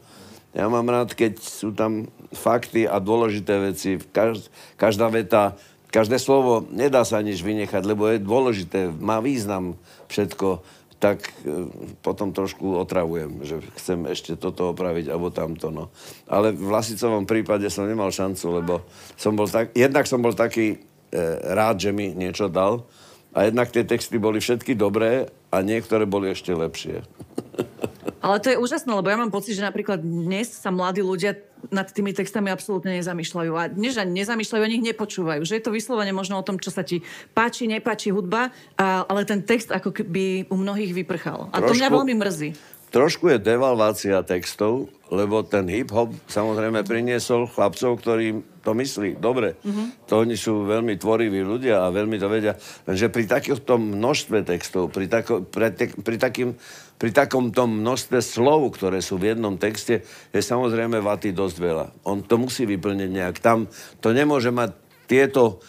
Ja 0.56 0.72
mám 0.72 0.88
rád, 0.88 1.14
keď 1.14 1.38
sú 1.44 1.76
tam 1.76 2.10
fakty 2.32 2.88
a 2.88 2.98
dôležité 2.98 3.60
veci. 3.60 4.00
Každ, 4.00 4.50
každá 4.80 5.12
veta, 5.12 5.60
každé 5.90 6.18
slovo, 6.22 6.66
nedá 6.70 7.04
sa 7.04 7.22
nič 7.22 7.42
vynechať, 7.42 7.84
lebo 7.86 8.10
je 8.10 8.24
dôležité, 8.24 8.90
má 8.90 9.22
význam 9.22 9.78
všetko 10.10 10.64
tak 10.96 11.28
e, 11.44 11.70
potom 12.00 12.32
trošku 12.32 12.80
otravujem, 12.82 13.44
že 13.44 13.60
chcem 13.78 14.08
ešte 14.10 14.40
toto 14.40 14.72
opraviť 14.72 15.12
alebo 15.12 15.30
tamto. 15.30 15.70
No. 15.70 15.92
Ale 16.26 16.56
v 16.56 16.72
Lasicovom 16.72 17.28
prípade 17.28 17.68
som 17.68 17.86
nemal 17.86 18.10
šancu, 18.10 18.46
lebo 18.64 18.74
som 19.20 19.36
bol 19.36 19.46
tak, 19.46 19.76
jednak 19.76 20.08
som 20.08 20.24
bol 20.24 20.34
taký 20.34 20.80
e, 21.12 21.18
rád, 21.52 21.84
že 21.84 21.92
mi 21.92 22.16
niečo 22.16 22.48
dal 22.48 22.88
a 23.36 23.46
jednak 23.46 23.70
tie 23.70 23.84
texty 23.84 24.16
boli 24.16 24.40
všetky 24.40 24.74
dobré 24.74 25.28
a 25.52 25.60
niektoré 25.60 26.08
boli 26.08 26.32
ešte 26.32 26.56
lepšie. 26.56 27.04
Ale 28.26 28.42
to 28.42 28.50
je 28.50 28.58
úžasné, 28.58 28.90
lebo 28.90 29.06
ja 29.06 29.22
mám 29.22 29.30
pocit, 29.30 29.54
že 29.54 29.62
napríklad 29.62 30.02
dnes 30.02 30.50
sa 30.50 30.74
mladí 30.74 31.06
ľudia 31.06 31.38
nad 31.70 31.86
tými 31.86 32.10
textami 32.10 32.50
absolútne 32.50 32.98
nezamýšľajú. 32.98 33.52
A 33.54 33.70
dnes 33.70 34.02
ani 34.02 34.26
nezamýšľajú, 34.26 34.62
o 34.66 34.74
nich 34.74 34.82
nepočúvajú. 34.82 35.46
Že 35.46 35.62
je 35.62 35.64
to 35.64 35.70
vyslovene 35.70 36.10
možno 36.10 36.42
o 36.42 36.46
tom, 36.46 36.58
čo 36.58 36.74
sa 36.74 36.82
ti 36.82 37.06
páči, 37.38 37.70
nepáči 37.70 38.10
hudba, 38.10 38.50
a, 38.82 39.06
ale 39.06 39.30
ten 39.30 39.46
text 39.46 39.70
ako 39.70 39.94
keby 39.94 40.50
u 40.50 40.58
mnohých 40.58 40.98
vyprchal. 41.06 41.54
A 41.54 41.62
Trošku... 41.62 41.70
to 41.70 41.74
mňa 41.78 41.90
veľmi 41.94 42.16
mrzí 42.18 42.50
trošku 42.96 43.28
je 43.28 43.44
devalvácia 43.44 44.24
textov, 44.24 44.88
lebo 45.12 45.44
ten 45.44 45.68
hip-hop 45.68 46.16
samozrejme 46.32 46.88
priniesol 46.88 47.52
chlapcov, 47.52 48.00
ktorí 48.00 48.40
to 48.64 48.72
myslí 48.72 49.20
dobre. 49.20 49.60
Mm-hmm. 49.60 50.08
To 50.08 50.24
oni 50.24 50.40
sú 50.40 50.64
veľmi 50.64 50.96
tvoriví 50.96 51.44
ľudia 51.44 51.84
a 51.84 51.92
veľmi 51.92 52.16
to 52.16 52.32
vedia. 52.32 52.56
Lenže 52.88 53.12
pri 53.12 53.28
takomto 53.28 53.76
množstve 53.76 54.48
textov, 54.48 54.96
pri, 54.96 55.12
tako, 55.12 55.44
pri, 55.44 55.76
te, 55.76 55.92
pri, 55.92 56.16
takým, 56.16 56.56
pri 56.96 57.12
takomto 57.12 57.68
množstve 57.68 58.24
slov, 58.24 58.80
ktoré 58.80 59.04
sú 59.04 59.20
v 59.20 59.36
jednom 59.36 59.60
texte, 59.60 60.08
je 60.32 60.42
samozrejme 60.42 61.04
vaty 61.04 61.36
dosť 61.36 61.58
veľa. 61.60 61.86
On 62.08 62.24
to 62.24 62.40
musí 62.40 62.64
vyplniť 62.64 63.10
nejak. 63.12 63.36
Tam 63.44 63.68
to 64.00 64.16
nemôže 64.16 64.50
mať 64.50 64.72
tieto 65.06 65.60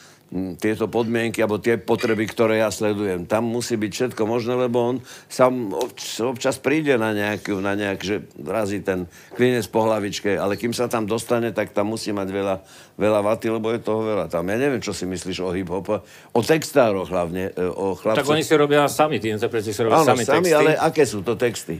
tieto 0.58 0.90
podmienky 0.90 1.38
alebo 1.38 1.62
tie 1.62 1.78
potreby, 1.78 2.26
ktoré 2.26 2.58
ja 2.58 2.74
sledujem. 2.74 3.30
Tam 3.30 3.46
musí 3.46 3.78
byť 3.78 3.92
všetko 3.94 4.22
možné, 4.26 4.58
lebo 4.58 4.78
on 4.82 4.96
sám 5.30 5.70
občas 6.26 6.58
príde 6.58 6.98
na 6.98 7.14
nejak, 7.14 7.46
na 7.62 7.78
nejak 7.78 7.98
že 8.02 8.26
razí 8.42 8.82
ten 8.82 9.06
klinec 9.38 9.70
po 9.70 9.86
hlavičke, 9.86 10.34
ale 10.34 10.58
kým 10.58 10.74
sa 10.74 10.90
tam 10.90 11.06
dostane, 11.06 11.54
tak 11.54 11.70
tam 11.70 11.94
musí 11.94 12.10
mať 12.10 12.28
veľa, 12.34 12.56
veľa 12.98 13.20
vaty, 13.22 13.54
lebo 13.54 13.70
je 13.70 13.78
toho 13.78 14.02
veľa 14.02 14.26
tam. 14.26 14.50
Ja 14.50 14.58
neviem, 14.58 14.82
čo 14.82 14.90
si 14.90 15.06
myslíš 15.06 15.46
o 15.46 15.54
hip-hope, 15.54 16.02
o 16.34 16.40
textároch 16.42 17.06
hlavne, 17.06 17.54
e, 17.54 17.62
o 17.62 17.94
chlapcoch. 17.94 18.26
Tak 18.26 18.34
oni 18.34 18.42
si 18.42 18.54
robia 18.58 18.82
sami, 18.90 19.22
tí 19.22 19.30
interpreti 19.30 19.70
si 19.70 19.78
robia 19.78 20.02
Áno, 20.02 20.10
sami, 20.10 20.26
sami 20.26 20.50
texty. 20.50 20.58
ale 20.58 20.70
aké 20.74 21.06
sú 21.06 21.22
to 21.22 21.38
texty? 21.38 21.78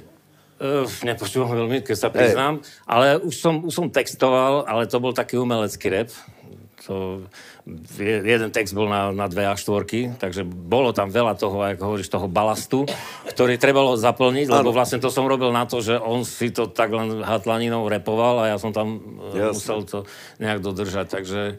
Uh, 0.57 0.89
nepočúvam 1.05 1.53
veľmi, 1.53 1.85
keď 1.85 1.97
sa 1.99 2.09
priznám, 2.09 2.63
hey. 2.63 2.89
ale 2.89 3.07
už 3.21 3.35
som, 3.37 3.55
už 3.69 3.75
som 3.75 3.87
textoval, 3.93 4.65
ale 4.65 4.89
to 4.89 4.97
bol 5.03 5.13
taký 5.13 5.37
umelecký 5.37 5.93
rap. 5.93 6.09
To, 6.89 7.27
jeden 7.99 8.55
text 8.55 8.79
bol 8.79 8.87
na, 8.87 9.11
na 9.11 9.27
dve 9.27 9.43
a 9.43 9.59
štvorky, 9.59 10.15
takže 10.23 10.47
bolo 10.47 10.95
tam 10.95 11.11
veľa 11.11 11.35
toho, 11.35 11.59
ako 11.59 11.83
hovoríš, 11.83 12.07
toho 12.07 12.31
balastu, 12.31 12.87
ktorý 13.27 13.59
trebalo 13.59 13.99
zaplniť, 13.99 14.47
lebo 14.47 14.71
vlastne 14.71 15.03
to 15.03 15.11
som 15.11 15.27
robil 15.27 15.51
na 15.51 15.67
to, 15.67 15.83
že 15.83 15.99
on 15.99 16.23
si 16.23 16.55
to 16.55 16.71
tak 16.71 16.95
len 16.95 17.27
hatlaninou 17.27 17.91
repoval 17.91 18.47
a 18.47 18.55
ja 18.55 18.57
som 18.63 18.71
tam 18.71 19.03
e, 19.35 19.51
Jasne. 19.51 19.51
musel 19.59 19.79
to 19.83 19.99
nejak 20.39 20.63
dodržať, 20.63 21.07
takže 21.11 21.59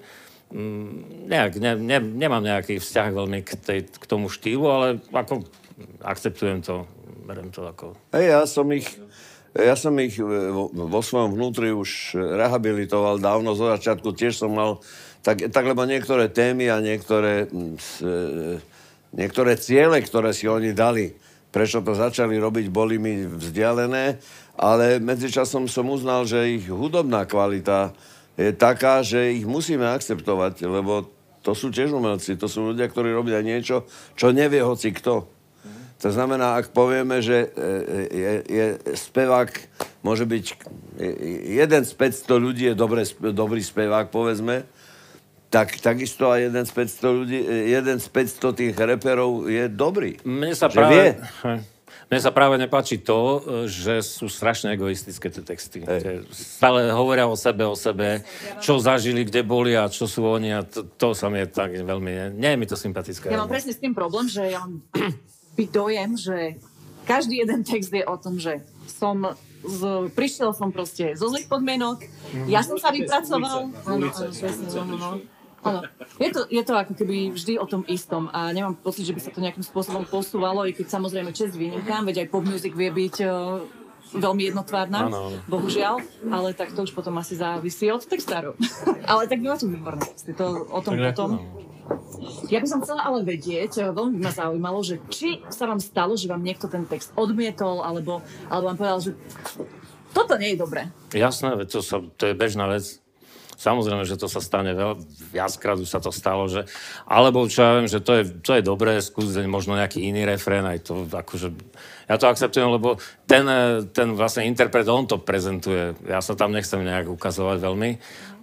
mm, 0.55 1.27
nejak, 1.27 1.51
ne, 1.59 1.71
ne, 1.75 1.99
nemám 1.99 2.43
nejaký 2.55 2.79
vzťah 2.79 3.07
veľmi 3.11 3.39
k, 3.43 3.51
tej, 3.59 3.79
k 3.91 4.05
tomu 4.07 4.31
štýlu, 4.31 4.63
ale 4.63 4.87
ako 5.11 5.43
akceptujem 6.07 6.63
to, 6.63 6.87
berem 7.27 7.51
to 7.51 7.67
ako... 7.67 7.99
Hey, 8.15 8.31
ja 8.31 8.47
som 8.47 8.71
ich 8.71 8.87
ja 9.57 9.73
som 9.73 9.97
ich 9.97 10.21
e, 10.21 10.23
vo, 10.23 10.69
vo 10.71 11.01
svojom 11.01 11.33
vnútri 11.33 11.73
už 11.73 12.13
rehabilitoval 12.15 13.17
dávno 13.17 13.57
zo 13.57 13.65
začiatku. 13.73 14.13
Tiež 14.13 14.37
som 14.37 14.53
mal 14.53 14.77
tak, 15.21 15.49
tak 15.51 15.63
lebo 15.65 15.83
niektoré 15.83 16.31
témy 16.31 16.71
a 16.71 16.81
niektoré, 16.81 17.49
mm, 17.49 17.75
e, 18.03 18.13
niektoré 19.17 19.57
ciele, 19.59 19.99
ktoré 20.01 20.31
si 20.31 20.45
oni 20.47 20.71
dali, 20.71 21.13
prečo 21.51 21.81
to 21.81 21.97
začali 21.97 22.37
robiť, 22.37 22.69
boli 22.69 23.01
mi 23.01 23.25
vzdialené, 23.25 24.19
ale 24.57 24.97
medzičasom 24.97 25.69
som 25.69 25.87
uznal, 25.89 26.25
že 26.25 26.57
ich 26.57 26.65
hudobná 26.69 27.25
kvalita 27.29 27.93
je 28.37 28.53
taká, 28.53 29.01
že 29.01 29.33
ich 29.33 29.45
musíme 29.45 29.85
akceptovať, 29.85 30.65
lebo 30.69 31.09
to 31.41 31.57
sú 31.57 31.73
tiež 31.73 31.95
umelci, 31.95 32.37
to 32.37 32.45
sú 32.45 32.73
ľudia, 32.73 32.85
ktorí 32.91 33.09
robia 33.13 33.41
niečo, 33.41 33.87
čo 34.13 34.35
nevie 34.35 34.61
hoci 34.61 34.93
kto. 34.93 35.25
To 35.97 36.09
znamená, 36.13 36.61
ak 36.61 36.77
povieme, 36.77 37.25
že 37.25 37.49
e, 37.49 37.69
je, 38.13 38.33
je 38.45 38.65
spevák, 38.93 39.49
môže 40.05 40.29
byť 40.29 40.45
jeden 41.57 41.81
z 41.85 41.91
500 41.93 42.37
ľudí 42.37 42.63
je 42.69 42.75
dobre, 42.77 43.01
dobrý 43.33 43.65
spevák, 43.65 44.13
povedzme, 44.13 44.65
tak 45.57 45.81
takisto 45.81 46.29
aj 46.29 46.53
jeden 46.53 46.63
z 46.69 46.71
500 47.01 47.17
ľudí, 47.17 47.39
jeden 47.73 47.97
z 47.97 48.07
500 48.13 48.59
tých 48.61 48.73
reperov 48.77 49.49
je 49.49 49.65
dobrý. 49.65 50.21
Mne 50.21 50.53
sa 50.53 50.69
práve... 50.69 51.17
Vie. 51.17 51.77
Mne 52.07 52.23
sa 52.23 52.31
práve 52.31 52.55
nepáči 52.55 53.03
to, 53.03 53.43
že 53.67 53.99
sú 53.99 54.31
strašne 54.31 54.71
egoistické 54.77 55.27
tie 55.27 55.43
texty. 55.43 55.83
Stále 56.31 56.87
hovoria 56.95 57.27
o 57.27 57.35
sebe, 57.35 57.67
o 57.67 57.75
sebe, 57.75 58.23
čo 58.63 58.79
zažili, 58.79 59.27
kde 59.27 59.43
boli 59.43 59.75
a 59.75 59.91
čo 59.91 60.07
sú 60.07 60.23
oni 60.23 60.55
a 60.55 60.63
to, 60.63 60.87
to 60.87 61.11
sa 61.11 61.27
mi 61.27 61.43
je 61.43 61.51
tak 61.51 61.75
veľmi... 61.75 62.37
Nie, 62.39 62.55
je 62.55 62.59
mi 62.63 62.69
to 62.69 62.79
sympatické. 62.79 63.27
Ja 63.27 63.43
mám 63.43 63.51
presne 63.51 63.75
s 63.75 63.81
tým 63.83 63.91
problém, 63.91 64.31
že 64.31 64.55
ja 64.55 64.63
mám 64.63 64.87
dojem, 65.57 66.15
že 66.15 66.37
každý 67.03 67.43
jeden 67.43 67.65
text 67.67 67.91
je 67.91 68.05
o 68.07 68.15
tom, 68.15 68.39
že 68.39 68.63
som 68.87 69.35
z, 69.67 70.07
prišiel 70.15 70.55
som 70.55 70.71
proste 70.71 71.11
zo 71.17 71.27
zlých 71.27 71.51
podmienok, 71.51 72.07
mm, 72.07 72.47
ja 72.47 72.63
som 72.63 72.79
sa 72.79 72.93
vypracoval. 72.93 73.67
Áno, 73.83 74.07
áno, 74.07 75.19
Áno. 75.67 75.81
Je 76.17 76.29
to, 76.31 76.41
je 76.47 76.63
to 76.63 76.73
ako 76.73 76.93
keby 76.95 77.35
vždy 77.35 77.59
o 77.59 77.65
tom 77.67 77.83
istom 77.85 78.31
a 78.31 78.49
nemám 78.55 78.79
pocit, 78.79 79.05
že 79.05 79.13
by 79.13 79.21
sa 79.21 79.31
to 79.33 79.43
nejakým 79.43 79.65
spôsobom 79.65 80.07
posúvalo, 80.07 80.65
i 80.65 80.71
keď 80.71 80.97
samozrejme 80.97 81.35
čest 81.35 81.53
výnimkám, 81.53 82.07
veď 82.07 82.25
aj 82.25 82.27
pop 82.31 82.43
music 82.47 82.73
vie 82.73 82.89
byť 82.89 83.15
uh, 83.27 83.61
veľmi 84.15 84.53
jednotvárna, 84.53 85.11
ano, 85.11 85.35
ano. 85.35 85.37
bohužiaľ, 85.51 85.99
ale 86.31 86.55
tak 86.55 86.71
to 86.71 86.87
už 86.87 86.95
potom 86.95 87.19
asi 87.19 87.35
závisí 87.35 87.91
od 87.91 87.99
textárov. 87.99 88.55
ale 89.11 89.27
tak 89.27 89.43
vy 89.43 89.47
máte 89.51 89.67
výborné 89.67 90.03
texty, 90.07 90.31
to 90.31 90.67
o 90.71 90.79
tom 90.79 90.95
tak 90.95 91.11
potom. 91.11 91.43
Ja 92.51 92.59
by 92.59 92.67
som 92.67 92.83
chcela 92.83 93.03
ale 93.03 93.23
vedieť, 93.23 93.79
eh, 93.79 93.91
veľmi 93.91 94.19
by 94.19 94.21
ma 94.27 94.31
zaujímalo, 94.31 94.79
že 94.83 94.99
či 95.11 95.43
sa 95.51 95.67
vám 95.67 95.79
stalo, 95.79 96.15
že 96.19 96.27
vám 96.27 96.43
niekto 96.43 96.67
ten 96.71 96.87
text 96.87 97.11
odmietol, 97.15 97.83
alebo, 97.83 98.23
alebo 98.47 98.65
vám 98.71 98.77
povedal, 98.79 98.99
že 99.03 99.11
toto 100.11 100.39
nie 100.39 100.55
je 100.55 100.57
dobré. 100.59 100.81
Jasné, 101.11 101.55
to, 101.67 101.79
sa, 101.83 102.03
to 102.15 102.31
je 102.31 102.33
bežná 102.35 102.67
vec 102.71 102.99
Samozrejme, 103.57 104.05
že 104.05 104.21
to 104.21 104.29
sa 104.29 104.37
stane 104.37 104.77
veľ, 104.77 105.01
viackrát 105.33 105.81
už 105.81 105.89
sa 105.89 105.97
to 105.97 106.13
stalo, 106.13 106.45
že, 106.45 106.69
alebo 107.09 107.41
čo 107.49 107.65
ja 107.65 107.71
viem, 107.81 107.89
že 107.89 108.05
to 108.05 108.21
je, 108.21 108.23
to 108.45 108.51
je 108.53 108.61
dobré, 108.61 109.01
skúsiť 109.01 109.49
možno 109.49 109.73
nejaký 109.73 110.05
iný 110.05 110.29
refrén, 110.29 110.61
aj 110.61 110.85
to 110.85 111.09
akože, 111.09 111.57
ja 112.05 112.15
to 112.21 112.29
akceptujem, 112.29 112.69
lebo 112.69 113.01
ten, 113.25 113.49
ten 113.97 114.13
vlastne 114.13 114.45
interpret, 114.45 114.85
on 114.85 115.09
to 115.09 115.17
prezentuje, 115.17 115.97
ja 116.05 116.21
sa 116.21 116.37
tam 116.37 116.53
nechcem 116.53 116.85
nejak 116.85 117.09
ukazovať 117.09 117.57
veľmi, 117.57 117.89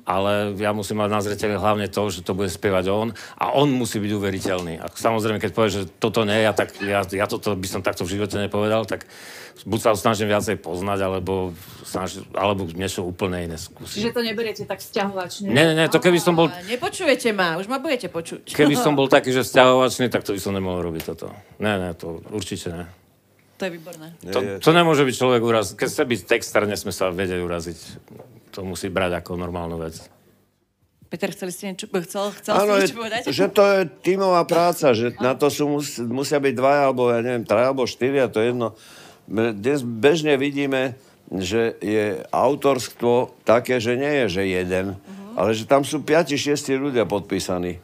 ale 0.05 0.53
ja 0.61 0.77
musím 0.77 1.01
mať 1.01 1.11
na 1.11 1.21
zreteli 1.25 1.57
hlavne 1.57 1.89
to, 1.89 2.03
že 2.13 2.21
to 2.21 2.37
bude 2.37 2.53
spievať 2.53 2.85
on 2.93 3.09
a 3.41 3.57
on 3.57 3.73
musí 3.73 3.97
byť 3.97 4.13
uveriteľný. 4.13 4.75
A 4.81 4.93
samozrejme, 4.93 5.41
keď 5.41 5.51
povie, 5.57 5.71
že 5.73 5.83
toto 5.89 6.29
nie, 6.29 6.45
ja, 6.45 6.53
tak, 6.53 6.77
ja, 6.85 7.05
ja 7.09 7.27
toto 7.27 7.57
by 7.57 7.69
som 7.69 7.81
takto 7.81 8.05
v 8.05 8.21
živote 8.21 8.37
nepovedal, 8.37 8.85
tak 8.85 9.09
buď 9.65 9.81
sa 9.81 9.91
snažím 9.97 10.29
viacej 10.29 10.61
poznať, 10.61 10.99
alebo, 11.09 11.57
snaž, 11.89 12.21
alebo 12.37 12.69
niečo 12.69 13.07
úplne 13.07 13.49
iné 13.49 13.57
skúsiť. 13.57 13.97
Čiže 13.97 14.13
to 14.13 14.21
neberiete 14.21 14.63
tak 14.69 14.85
vzťahovačne? 14.85 15.49
Nie, 15.49 15.73
nie, 15.73 15.87
to 15.89 16.03
keby 16.03 16.21
som 16.21 16.37
bol... 16.37 16.53
Nepočujete 16.69 17.33
ma, 17.33 17.57
už 17.57 17.71
ma 17.71 17.81
budete 17.81 18.13
počuť. 18.13 18.53
Keby 18.53 18.77
som 18.77 18.93
bol 18.99 19.09
taký, 19.09 19.33
že 19.33 19.41
vzťahovačný, 19.47 20.13
tak 20.13 20.29
to 20.29 20.37
by 20.37 20.41
som 20.43 20.53
nemohol 20.53 20.85
robiť 20.85 21.03
toto. 21.17 21.33
Ne, 21.63 21.81
ne, 21.81 21.91
to 21.97 22.21
určite 22.29 22.69
ne. 22.75 22.85
To 23.57 23.71
je 23.71 23.71
výborné. 23.79 24.09
To, 24.35 24.41
to 24.59 24.71
nemôže 24.75 25.07
byť 25.07 25.15
človek 25.15 25.41
uraz. 25.47 25.79
Keď 25.79 25.87
chce 25.87 26.03
byť 26.05 26.21
textar, 26.27 26.67
nesme 26.67 26.91
sa 26.91 27.15
vedieť 27.15 27.39
uraziť. 27.39 27.79
To 28.55 28.63
musí 28.63 28.87
brať 28.89 29.19
ako 29.19 29.35
normálnu 29.35 29.83
vec. 29.83 29.99
Peter, 31.11 31.31
chceli 31.31 31.55
ste 31.55 31.71
niečo, 31.71 31.87
chcel, 31.87 32.35
chcel 32.43 32.55
ano, 32.59 32.75
niečo 32.75 32.99
povedať? 32.99 33.31
Že 33.31 33.47
to 33.55 33.63
je 33.63 33.81
tímová 34.03 34.43
práca, 34.51 34.91
že 34.91 35.15
na 35.23 35.39
to 35.39 35.47
sú, 35.47 35.71
mus, 35.71 36.03
musia 36.03 36.43
byť 36.43 36.55
dva, 36.59 36.91
alebo 36.91 37.07
ja 37.15 37.23
neviem, 37.23 37.47
traja, 37.47 37.71
alebo 37.71 37.87
štyria, 37.87 38.27
to 38.27 38.43
je 38.43 38.51
jedno. 38.51 38.75
Dnes 39.31 39.87
bežne 39.87 40.35
vidíme, 40.35 40.99
že 41.31 41.79
je 41.79 42.19
autorstvo 42.35 43.31
také, 43.47 43.79
že 43.79 43.95
nie 43.95 44.27
je, 44.27 44.43
že 44.43 44.43
jeden, 44.43 44.87
uh-huh. 44.99 45.39
ale 45.39 45.55
že 45.55 45.71
tam 45.71 45.87
sú 45.87 46.03
5-6 46.03 46.75
ľudia 46.83 47.07
podpísaní. 47.07 47.79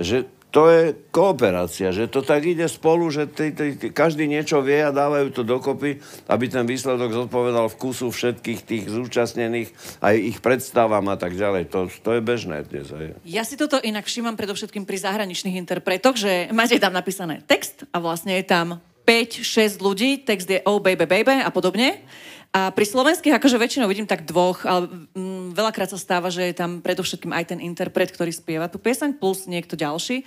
Že 0.00 0.24
to 0.50 0.66
je 0.66 0.82
kooperácia, 1.14 1.94
že 1.94 2.10
to 2.10 2.26
tak 2.26 2.42
ide 2.42 2.66
spolu, 2.66 3.06
že 3.08 3.30
ty, 3.30 3.54
ty, 3.54 3.78
ty, 3.78 3.86
každý 3.94 4.26
niečo 4.26 4.58
vie 4.60 4.82
a 4.82 4.90
dávajú 4.90 5.30
to 5.30 5.42
dokopy, 5.46 6.02
aby 6.26 6.44
ten 6.50 6.66
výsledok 6.66 7.14
zodpovedal 7.14 7.70
vkusu 7.70 8.10
všetkých 8.10 8.60
tých 8.66 8.84
zúčastnených, 8.90 9.70
aj 10.02 10.14
ich 10.18 10.38
predstavám 10.42 11.06
a 11.06 11.16
tak 11.16 11.38
ďalej. 11.38 11.70
To, 11.70 11.86
to 11.86 12.18
je 12.18 12.20
bežné 12.20 12.66
dnes. 12.66 12.90
Aj. 12.90 13.14
Ja 13.22 13.46
si 13.46 13.54
toto 13.54 13.78
inak 13.78 14.10
všímam 14.10 14.34
predovšetkým 14.34 14.82
pri 14.82 14.98
zahraničných 14.98 15.54
interpretoch, 15.62 16.18
že 16.18 16.50
máte 16.50 16.82
tam 16.82 16.90
napísané 16.90 17.46
text 17.46 17.86
a 17.94 18.02
vlastne 18.02 18.34
je 18.34 18.44
tam 18.44 18.82
5-6 19.06 19.78
ľudí, 19.78 20.22
text 20.26 20.50
je 20.50 20.62
oh 20.66 20.82
baby 20.82 21.06
baby 21.06 21.42
a 21.42 21.50
podobne. 21.54 22.02
A 22.50 22.74
pri 22.74 22.82
slovenských 22.82 23.38
akože 23.38 23.62
väčšinou 23.62 23.86
vidím 23.86 24.10
tak 24.10 24.26
dvoch, 24.26 24.66
ale 24.66 24.90
mm, 25.14 25.54
veľakrát 25.54 25.94
sa 25.94 25.98
stáva, 25.98 26.34
že 26.34 26.50
je 26.50 26.54
tam 26.58 26.82
predovšetkým 26.82 27.30
aj 27.30 27.54
ten 27.54 27.60
interpret, 27.62 28.10
ktorý 28.10 28.34
spieva 28.34 28.66
tú 28.66 28.82
pieseň, 28.82 29.22
plus 29.22 29.46
niekto 29.46 29.78
ďalší. 29.78 30.26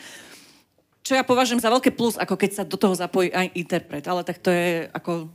Čo 1.04 1.20
ja 1.20 1.28
považujem 1.28 1.60
za 1.60 1.68
veľké 1.68 1.92
plus, 1.92 2.16
ako 2.16 2.40
keď 2.40 2.52
sa 2.56 2.64
do 2.64 2.80
toho 2.80 2.96
zapojí 2.96 3.28
aj 3.28 3.52
interpret. 3.60 4.08
Ale 4.08 4.24
tak 4.24 4.40
to 4.40 4.56
je 4.56 4.88
ako 4.96 5.28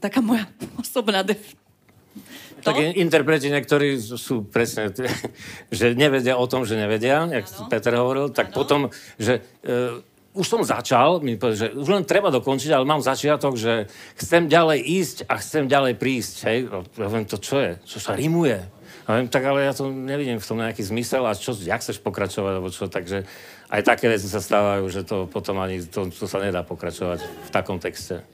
taká 0.00 0.24
moja 0.24 0.48
osobná 0.82 1.20
def... 1.20 1.40
To? 2.64 2.72
Tak 2.72 2.96
interpreti 2.96 3.52
niektorí 3.52 4.00
sú 4.00 4.48
presne, 4.48 4.88
že 5.68 5.92
nevedia 5.92 6.40
o 6.40 6.48
tom, 6.48 6.64
že 6.64 6.80
nevedia, 6.80 7.28
jak 7.28 7.44
ano. 7.44 7.68
Peter 7.68 7.92
hovoril, 8.00 8.32
tak 8.32 8.48
ano. 8.48 8.56
potom, 8.56 8.80
že 9.20 9.44
e, 9.60 10.00
už 10.34 10.46
som 10.50 10.62
začal, 10.66 11.22
mi 11.22 11.38
povedal, 11.38 11.58
že 11.58 11.68
už 11.78 11.88
len 11.94 12.02
treba 12.02 12.26
dokončiť, 12.34 12.74
ale 12.74 12.82
mám 12.82 12.98
začiatok, 12.98 13.54
že 13.54 13.86
chcem 14.18 14.50
ďalej 14.50 14.82
ísť 14.82 15.16
a 15.30 15.38
chcem 15.38 15.70
ďalej 15.70 15.94
prísť. 15.94 16.34
Hej? 16.50 16.58
Ja 16.98 17.06
viem, 17.06 17.24
to 17.24 17.38
čo 17.38 17.62
je? 17.62 17.78
Čo 17.86 17.98
sa 18.02 18.18
rimuje? 18.18 18.58
Ja 19.06 19.10
viem, 19.14 19.30
tak 19.30 19.46
ale 19.46 19.62
ja 19.62 19.72
to 19.76 19.94
nevidím 19.94 20.42
v 20.42 20.48
tom 20.48 20.58
nejaký 20.58 20.82
zmysel 20.82 21.22
a 21.22 21.38
čo, 21.38 21.54
jak 21.54 21.78
chceš 21.78 22.02
pokračovať, 22.02 22.52
alebo 22.58 22.68
čo, 22.74 22.90
takže 22.90 23.22
aj 23.70 23.82
také 23.86 24.10
veci 24.10 24.26
sa 24.26 24.42
stávajú, 24.42 24.84
že 24.90 25.06
to 25.06 25.30
potom 25.30 25.62
ani, 25.62 25.86
to, 25.86 26.10
to 26.10 26.26
sa 26.26 26.42
nedá 26.42 26.66
pokračovať 26.66 27.22
v 27.22 27.50
takom 27.54 27.78
texte. 27.78 28.26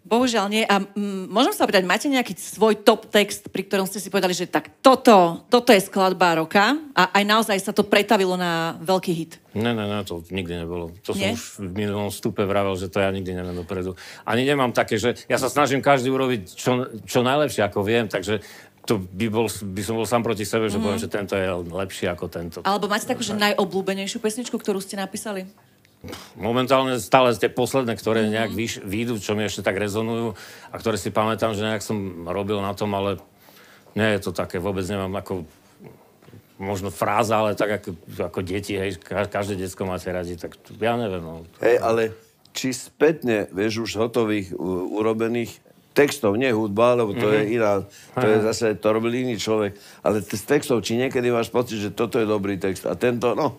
Bohužiaľ 0.00 0.48
nie. 0.48 0.64
A 0.64 0.80
m, 0.80 1.28
môžem 1.28 1.52
sa 1.52 1.68
opýtať, 1.68 1.84
máte 1.84 2.08
nejaký 2.08 2.32
svoj 2.32 2.80
top 2.80 3.12
text, 3.12 3.52
pri 3.52 3.68
ktorom 3.68 3.84
ste 3.84 4.00
si 4.00 4.08
povedali, 4.08 4.32
že 4.32 4.48
tak 4.48 4.80
toto, 4.80 5.44
toto 5.52 5.76
je 5.76 5.84
skladba 5.84 6.40
roka 6.40 6.72
a 6.96 7.12
aj 7.12 7.24
naozaj 7.28 7.60
sa 7.60 7.76
to 7.76 7.84
pretavilo 7.84 8.32
na 8.40 8.80
veľký 8.80 9.12
hit? 9.12 9.32
Ne, 9.52 9.76
ne, 9.76 9.84
ne, 9.84 10.00
to 10.08 10.24
nikdy 10.32 10.56
nebolo. 10.56 10.96
To 11.04 11.12
nie? 11.12 11.36
som 11.36 11.36
už 11.36 11.42
v 11.60 11.84
minulom 11.84 12.08
stupe 12.08 12.40
vravel, 12.48 12.72
že 12.80 12.88
to 12.88 12.96
ja 12.96 13.12
nikdy 13.12 13.36
neviem 13.36 13.52
dopredu. 13.52 13.92
Ani 14.24 14.48
nemám 14.48 14.72
také, 14.72 14.96
že 14.96 15.20
ja 15.28 15.36
sa 15.36 15.52
snažím 15.52 15.84
každý 15.84 16.08
urobiť 16.08 16.42
čo, 16.48 16.88
čo 17.04 17.20
najlepšie, 17.20 17.60
ako 17.60 17.84
viem, 17.84 18.08
takže 18.08 18.40
to 18.88 18.96
by, 18.96 19.28
bol, 19.28 19.46
by 19.46 19.82
som 19.84 19.94
bol 20.00 20.08
sám 20.08 20.24
proti 20.24 20.48
sebe, 20.48 20.72
že 20.72 20.80
mm. 20.80 20.82
poviem, 20.82 21.00
že 21.00 21.12
tento 21.12 21.36
je 21.36 21.46
lepší 21.70 22.08
ako 22.08 22.26
tento. 22.32 22.58
Alebo 22.64 22.88
máte 22.88 23.04
takú, 23.04 23.20
že 23.20 23.36
najobľúbenejšiu 23.36 24.18
pesničku, 24.18 24.56
ktorú 24.56 24.80
ste 24.80 24.96
napísali? 24.96 25.44
Momentálne 26.32 26.96
stále 26.96 27.36
tie 27.36 27.52
posledné, 27.52 27.92
ktoré 27.92 28.24
mhm. 28.24 28.32
nejak 28.32 28.52
vyš, 28.56 28.72
výjdu, 28.80 29.20
čo 29.20 29.36
mi 29.36 29.44
ešte 29.44 29.60
tak 29.60 29.76
rezonujú 29.76 30.32
a 30.72 30.74
ktoré 30.80 30.96
si 30.96 31.12
pamätám, 31.12 31.52
že 31.52 31.66
nejak 31.66 31.84
som 31.84 32.24
robil 32.24 32.56
na 32.64 32.72
tom, 32.72 32.96
ale 32.96 33.20
nie 33.92 34.08
je 34.16 34.24
to 34.24 34.30
také, 34.32 34.56
vôbec 34.56 34.86
nemám 34.88 35.20
ako 35.20 35.44
možno 36.60 36.92
fráza, 36.92 37.40
ale 37.40 37.56
tak 37.56 37.80
ako, 37.80 37.96
ako 38.20 38.40
deti, 38.44 38.76
hej, 38.76 39.00
každé 39.04 39.56
detsko 39.56 39.88
máte 39.88 40.12
radi, 40.12 40.36
tak 40.36 40.60
ja 40.76 40.96
neviem. 41.00 41.24
No. 41.24 41.48
Hej, 41.64 41.80
ale 41.80 42.12
či 42.52 42.76
spätne, 42.76 43.48
vieš, 43.48 43.88
už 43.88 43.96
hotových, 43.96 44.52
urobených 44.92 45.56
textov, 45.96 46.36
nie 46.36 46.52
hudba, 46.52 46.94
lebo 46.94 47.16
to 47.16 47.26
mm-hmm. 47.26 47.36
je 47.36 47.42
mhm. 47.42 47.54
iná, 47.56 47.72
to 48.14 48.26
je 48.28 48.38
zase, 48.46 48.66
to 48.78 48.88
robil 48.92 49.10
iný 49.10 49.40
človek, 49.40 49.74
ale 50.04 50.22
z 50.22 50.42
textov, 50.44 50.84
či 50.84 51.00
niekedy 51.00 51.32
máš 51.32 51.50
pocit, 51.50 51.80
že 51.80 51.90
toto 51.90 52.20
je 52.20 52.28
dobrý 52.28 52.60
text 52.60 52.86
a 52.86 52.94
tento, 52.94 53.32
no, 53.34 53.58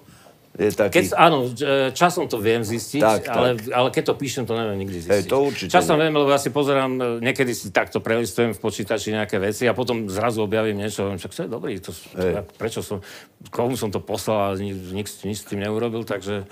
je 0.52 0.72
taký... 0.76 0.94
Keď, 1.00 1.06
áno, 1.16 1.48
e, 1.48 1.96
časom 1.96 2.28
to 2.28 2.36
viem 2.36 2.60
zistiť, 2.60 3.00
tak, 3.00 3.24
ale, 3.32 3.56
tak. 3.56 3.72
ale 3.72 3.88
keď 3.88 4.04
to 4.12 4.14
píšem, 4.20 4.44
to 4.44 4.52
neviem 4.52 4.84
nikdy 4.84 5.00
zistiť. 5.00 5.24
Hej, 5.24 5.32
to 5.32 5.38
určite 5.40 5.72
časom 5.72 5.96
ne. 5.96 6.08
viem, 6.08 6.14
lebo 6.20 6.28
ja 6.28 6.40
si 6.40 6.52
pozerám, 6.52 6.92
e, 7.00 7.04
niekedy 7.24 7.56
si 7.56 7.72
takto 7.72 8.04
prelistujem 8.04 8.52
v 8.52 8.60
počítači 8.60 9.16
nejaké 9.16 9.40
veci 9.40 9.64
a 9.64 9.72
potom 9.72 10.12
zrazu 10.12 10.44
objavím 10.44 10.84
niečo, 10.84 11.08
viem, 11.08 11.16
čak 11.16 11.32
to 11.32 11.48
je 11.48 11.50
dobrý, 11.50 11.80
to, 11.80 11.96
to, 11.96 12.44
prečo 12.60 12.84
som, 12.84 13.00
komu 13.48 13.80
som 13.80 13.96
to 13.96 14.04
poslal 14.04 14.52
a 14.52 14.60
nič, 14.60 15.24
nič 15.24 15.38
s 15.40 15.48
tým 15.48 15.64
neurobil, 15.64 16.04
takže 16.04 16.44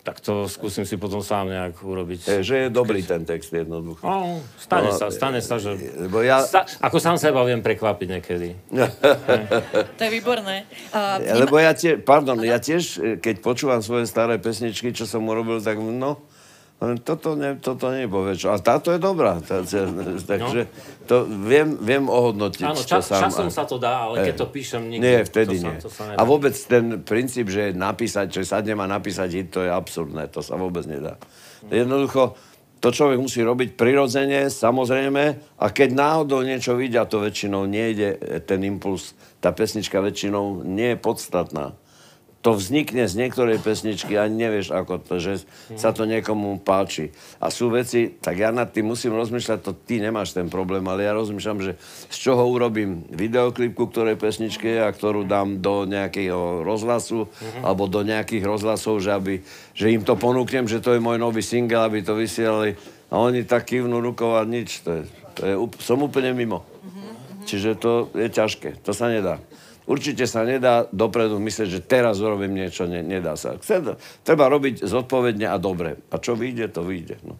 tak 0.00 0.20
to 0.24 0.48
skúsim 0.48 0.88
si 0.88 0.96
potom 0.96 1.20
sám 1.20 1.52
nejak 1.52 1.76
urobiť. 1.80 2.18
Je, 2.24 2.36
že 2.40 2.56
je 2.66 2.68
dobrý 2.72 3.04
ten 3.04 3.24
text 3.28 3.52
jednoducho. 3.52 4.04
No, 4.04 4.40
stane 4.56 4.90
no, 4.90 4.96
sa, 4.96 5.12
stane 5.12 5.40
sa, 5.44 5.60
že... 5.60 5.76
Lebo 5.76 6.24
ja... 6.24 6.40
Sta, 6.40 6.64
ako 6.80 6.96
sám 6.96 7.16
seba 7.20 7.44
viem 7.44 7.60
prekvapiť 7.60 8.08
niekedy. 8.08 8.48
to 9.96 10.00
je 10.00 10.10
výborné. 10.10 10.64
Uh, 10.88 11.20
lebo 11.44 11.60
ja 11.60 11.76
tiež, 11.76 12.00
pardon, 12.04 12.40
ano? 12.40 12.48
ja 12.48 12.56
tiež, 12.56 13.20
keď 13.20 13.44
počúvam 13.44 13.80
svoje 13.84 14.08
staré 14.08 14.40
pesničky, 14.40 14.92
čo 14.96 15.04
som 15.04 15.24
urobil, 15.28 15.60
tak 15.60 15.76
no, 15.76 16.24
toto, 17.00 17.38
ne, 17.38 17.56
toto 17.56 17.88
nepovie 17.90 18.34
čo. 18.34 18.50
A 18.50 18.58
táto 18.58 18.90
je 18.90 19.00
dobrá. 19.00 19.38
Tá, 19.38 19.62
takže 20.32 20.60
no. 20.66 21.06
to 21.06 21.16
viem, 21.24 21.78
viem 21.78 22.04
ohodnotiť. 22.10 22.64
Áno, 22.66 22.82
čas, 22.82 23.06
sám. 23.06 23.28
časom 23.28 23.48
sa 23.48 23.62
to 23.62 23.78
dá, 23.78 24.10
ale 24.10 24.26
keď 24.26 24.34
to 24.42 24.46
píšem 24.50 24.82
nikdy. 24.90 25.02
Nie, 25.02 25.20
vtedy 25.22 25.60
to 25.60 25.64
nie. 25.64 25.76
Sa, 25.78 25.86
to 25.86 25.90
sa 25.90 26.02
a 26.18 26.22
vôbec 26.26 26.54
ten 26.54 27.00
princíp, 27.00 27.48
že 27.48 27.70
napísať, 27.70 28.30
že 28.30 28.42
sadnem 28.42 28.78
a 28.82 28.86
napísať 28.90 29.28
hit, 29.30 29.48
to 29.54 29.62
je 29.62 29.70
absurdné. 29.70 30.26
To 30.34 30.42
sa 30.42 30.58
vôbec 30.58 30.82
nedá. 30.84 31.14
Hm. 31.66 31.86
Jednoducho, 31.86 32.34
to 32.82 32.88
človek 32.92 33.16
musí 33.16 33.40
robiť 33.40 33.80
prirodzene, 33.80 34.52
samozrejme, 34.52 35.24
a 35.56 35.66
keď 35.72 35.88
náhodou 35.96 36.44
niečo 36.44 36.76
vidia, 36.76 37.08
to 37.08 37.22
väčšinou 37.22 37.64
nejde, 37.64 38.42
ten 38.44 38.60
impuls, 38.66 39.16
tá 39.40 39.54
pesnička 39.56 40.04
väčšinou 40.04 40.60
nie 40.66 40.92
je 40.92 40.98
podstatná 41.00 41.72
to 42.44 42.52
vznikne 42.52 43.08
z 43.08 43.16
niektorej 43.16 43.56
pesničky 43.64 44.20
a 44.20 44.28
nevieš 44.28 44.76
ako 44.76 45.00
to, 45.00 45.16
že 45.16 45.48
sa 45.80 45.96
to 45.96 46.04
niekomu 46.04 46.60
páči. 46.60 47.08
A 47.40 47.48
sú 47.48 47.72
veci, 47.72 48.12
tak 48.20 48.36
ja 48.36 48.52
nad 48.52 48.68
tým 48.68 48.92
musím 48.92 49.16
rozmýšľať, 49.16 49.58
to 49.64 49.72
ty 49.72 49.96
nemáš 49.96 50.36
ten 50.36 50.52
problém, 50.52 50.84
ale 50.84 51.08
ja 51.08 51.16
rozmýšľam, 51.16 51.64
že 51.64 51.72
z 52.12 52.16
čoho 52.20 52.44
urobím 52.44 53.08
videoklip 53.08 53.72
ku 53.72 53.88
ktorej 53.88 54.20
pesničke 54.20 54.76
a 54.76 54.92
ktorú 54.92 55.24
dám 55.24 55.64
do 55.64 55.88
nejakého 55.88 56.60
rozhlasu 56.68 57.24
uh-huh. 57.24 57.64
alebo 57.64 57.88
do 57.88 58.04
nejakých 58.04 58.44
rozhlasov, 58.44 59.00
že, 59.00 59.16
aby, 59.16 59.40
že 59.72 59.96
im 59.96 60.04
to 60.04 60.12
ponúknem, 60.12 60.68
že 60.68 60.84
to 60.84 60.92
je 60.92 61.00
môj 61.00 61.16
nový 61.16 61.40
single, 61.40 61.88
aby 61.88 62.04
to 62.04 62.12
vysielali 62.12 62.76
a 63.08 63.24
oni 63.24 63.48
tak 63.48 63.72
kývnú 63.72 64.04
rukou 64.04 64.36
a 64.36 64.44
nič. 64.44 64.84
To 64.84 65.00
je, 65.00 65.02
to 65.32 65.40
je, 65.48 65.54
som 65.80 65.96
úplne 66.04 66.36
mimo. 66.36 66.60
Uh-huh. 66.60 67.48
Čiže 67.48 67.80
to 67.80 68.12
je 68.12 68.28
ťažké, 68.28 68.84
to 68.84 68.92
sa 68.92 69.08
nedá. 69.08 69.40
Určite 69.84 70.24
sa 70.24 70.48
nedá 70.48 70.88
dopredu 70.88 71.36
myslieť, 71.36 71.68
že 71.68 71.80
teraz 71.84 72.16
urobím 72.24 72.56
niečo, 72.56 72.88
ne, 72.88 73.04
nedá 73.04 73.36
sa. 73.36 73.60
Chce, 73.60 73.96
treba 74.24 74.48
robiť 74.48 74.80
zodpovedne 74.80 75.44
a 75.44 75.60
dobre. 75.60 76.00
A 76.08 76.16
čo 76.16 76.32
vyjde, 76.32 76.72
to 76.72 76.80
vyjde. 76.80 77.20
No. 77.24 77.36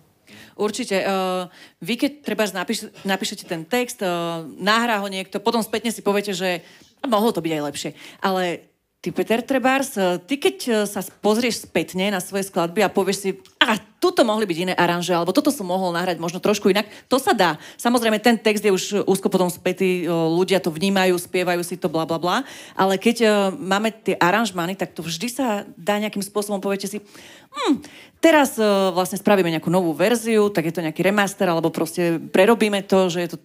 Určite. 0.54 1.02
Uh, 1.02 1.50
vy, 1.82 1.98
keď 1.98 2.10
treba 2.22 2.44
napíš, 2.52 2.92
napíšete 3.02 3.48
ten 3.48 3.64
text, 3.64 4.04
uh, 4.04 4.44
nahrá 4.60 5.02
ho 5.02 5.08
niekto, 5.08 5.42
potom 5.42 5.64
spätne 5.64 5.90
si 5.90 6.04
poviete, 6.04 6.36
že 6.36 6.62
mohlo 7.02 7.32
to 7.32 7.42
byť 7.42 7.52
aj 7.56 7.62
lepšie. 7.64 7.90
Ale 8.22 8.73
Ty, 9.04 9.12
Peter 9.12 9.44
Trebárs, 9.44 10.00
e, 10.00 10.16
ty 10.16 10.40
keď 10.40 10.56
e, 10.64 10.72
sa 10.88 11.04
pozrieš 11.20 11.68
spätne 11.68 12.08
na 12.08 12.24
svoje 12.24 12.48
skladby 12.48 12.80
a 12.80 12.88
povieš 12.88 13.18
si, 13.20 13.30
a 13.60 13.76
tuto 14.00 14.24
mohli 14.24 14.48
byť 14.48 14.58
iné 14.64 14.72
aranže, 14.72 15.12
alebo 15.12 15.36
toto 15.36 15.52
som 15.52 15.68
mohol 15.68 15.92
nahrať 15.92 16.16
možno 16.16 16.40
trošku 16.40 16.72
inak, 16.72 16.88
to 17.04 17.20
sa 17.20 17.36
dá. 17.36 17.60
Samozrejme, 17.76 18.16
ten 18.16 18.40
text 18.40 18.64
je 18.64 18.72
už 18.72 19.04
úzko 19.04 19.28
potom 19.28 19.52
spätý, 19.52 20.08
e, 20.08 20.08
ľudia 20.08 20.56
to 20.56 20.72
vnímajú, 20.72 21.20
spievajú 21.20 21.60
si 21.60 21.76
to, 21.76 21.92
bla, 21.92 22.08
bla, 22.08 22.16
bla. 22.16 22.48
Ale 22.72 22.96
keď 22.96 23.52
máme 23.52 23.92
tie 23.92 24.16
aranžmany, 24.16 24.72
tak 24.72 24.96
to 24.96 25.04
vždy 25.04 25.28
sa 25.28 25.68
dá 25.76 26.00
nejakým 26.00 26.24
spôsobom, 26.24 26.64
poviete 26.64 26.88
si, 26.88 27.04
hm, 27.52 27.84
teraz 28.24 28.56
vlastne 28.96 29.20
spravíme 29.20 29.52
nejakú 29.52 29.68
novú 29.68 29.92
verziu, 29.92 30.48
tak 30.48 30.64
je 30.64 30.80
to 30.80 30.80
nejaký 30.80 31.04
remaster, 31.04 31.44
alebo 31.44 31.68
proste 31.68 32.16
prerobíme 32.16 32.80
to, 32.88 33.12
že 33.12 33.18
je 33.20 33.28
to 33.36 33.38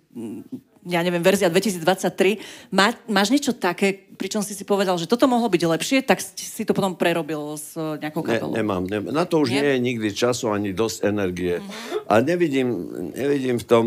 ja 0.87 1.03
neviem, 1.03 1.19
verzia 1.19 1.51
2023. 1.51 2.71
Má, 2.71 2.95
máš 3.11 3.35
niečo 3.35 3.51
také, 3.51 4.07
pričom 4.15 4.39
si 4.39 4.55
si 4.55 4.63
povedal, 4.63 4.95
že 4.95 5.11
toto 5.11 5.27
mohlo 5.27 5.51
byť 5.51 5.63
lepšie, 5.67 5.97
tak 6.07 6.23
si 6.23 6.63
to 6.63 6.71
potom 6.71 6.95
prerobil 6.95 7.59
s 7.59 7.75
nejakou 7.75 8.23
kapelou? 8.23 8.55
Ne, 8.55 8.63
nemám, 8.63 8.87
nemám. 8.87 9.11
Na 9.11 9.27
to 9.27 9.43
už 9.43 9.51
nie? 9.51 9.59
nie 9.59 9.69
je 9.75 9.79
nikdy 9.83 10.07
času 10.15 10.55
ani 10.55 10.71
dosť 10.71 11.03
energie. 11.03 11.59
Uh-huh. 11.59 12.07
A 12.07 12.23
nevidím, 12.23 12.87
nevidím 13.11 13.59
v 13.59 13.67
tom, 13.67 13.85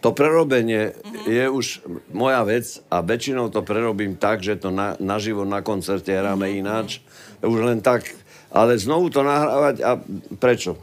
to 0.00 0.12
prerobenie 0.16 0.96
uh-huh. 0.96 1.28
je 1.28 1.44
už 1.52 1.66
moja 2.16 2.40
vec 2.48 2.64
a 2.88 3.04
väčšinou 3.04 3.52
to 3.52 3.60
prerobím 3.60 4.16
tak, 4.16 4.40
že 4.40 4.56
to 4.56 4.72
na, 4.72 4.96
naživo 4.96 5.44
na 5.44 5.60
koncerte 5.60 6.16
hráme 6.16 6.48
uh-huh. 6.48 6.60
ináč. 6.64 7.04
Už 7.44 7.60
len 7.60 7.84
tak. 7.84 8.08
Ale 8.48 8.80
znovu 8.80 9.12
to 9.12 9.20
nahrávať 9.20 9.84
a 9.84 10.00
prečo? 10.40 10.80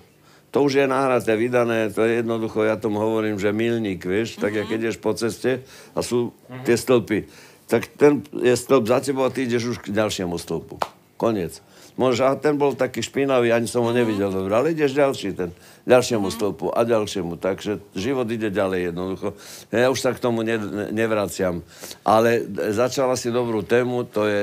To 0.54 0.62
už 0.62 0.74
je 0.78 0.86
nahraté, 0.86 1.34
vydané, 1.34 1.90
to 1.90 2.06
je 2.06 2.22
jednoducho, 2.22 2.62
ja 2.62 2.78
tomu 2.78 3.02
hovorím, 3.02 3.42
že 3.42 3.50
milník, 3.50 4.06
vieš, 4.06 4.38
tak 4.38 4.54
mm-hmm. 4.54 4.70
keď 4.70 4.78
ideš 4.78 4.98
po 5.02 5.18
ceste 5.18 5.66
a 5.98 6.00
sú 6.06 6.30
mm-hmm. 6.30 6.64
tie 6.70 6.76
stĺpy, 6.78 7.20
tak 7.66 7.90
ten 7.98 8.22
je 8.38 8.54
stĺp 8.54 8.86
za 8.86 9.02
tebou 9.02 9.26
a 9.26 9.34
ty 9.34 9.50
ideš 9.50 9.74
už 9.74 9.78
k 9.82 9.90
ďalšiemu 9.90 10.38
stĺpu. 10.38 10.78
Koniec. 11.18 11.58
Môže, 11.94 12.26
a 12.26 12.34
ten 12.34 12.58
bol 12.58 12.74
taký 12.74 13.06
špinavý, 13.06 13.54
ani 13.54 13.70
som 13.70 13.86
ho 13.86 13.94
mhm. 13.94 13.98
nevidel 13.98 14.30
dobre, 14.34 14.54
ale 14.54 14.74
ideš 14.74 14.98
ďalší, 14.98 15.34
ten 15.34 15.50
ďalšiemu 15.90 16.30
mm-hmm. 16.30 16.38
stĺpu 16.38 16.66
a 16.70 16.80
ďalšiemu. 16.86 17.34
Takže 17.42 17.72
život 17.98 18.30
ide 18.30 18.54
ďalej 18.54 18.94
jednoducho. 18.94 19.34
Ja 19.74 19.90
už 19.90 20.00
sa 20.02 20.14
k 20.14 20.22
tomu 20.22 20.46
ne, 20.46 20.58
nevraciam. 20.94 21.66
Ale 22.06 22.46
začala 22.74 23.18
si 23.18 23.34
dobrú 23.34 23.66
tému, 23.66 24.06
to 24.06 24.26
je 24.30 24.42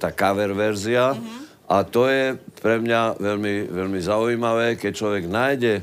tá 0.00 0.08
cover 0.12 0.56
verzia. 0.56 1.12
Mm-hmm 1.12 1.41
a 1.72 1.88
to 1.88 2.04
je 2.04 2.36
pre 2.60 2.76
mňa 2.84 3.16
veľmi, 3.16 3.72
veľmi 3.72 4.00
zaujímavé, 4.04 4.76
keď 4.76 4.92
človek 4.92 5.24
nájde 5.24 5.80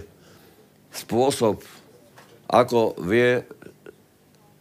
spôsob, 0.93 1.65
ako 2.45 2.93
vie 3.01 3.41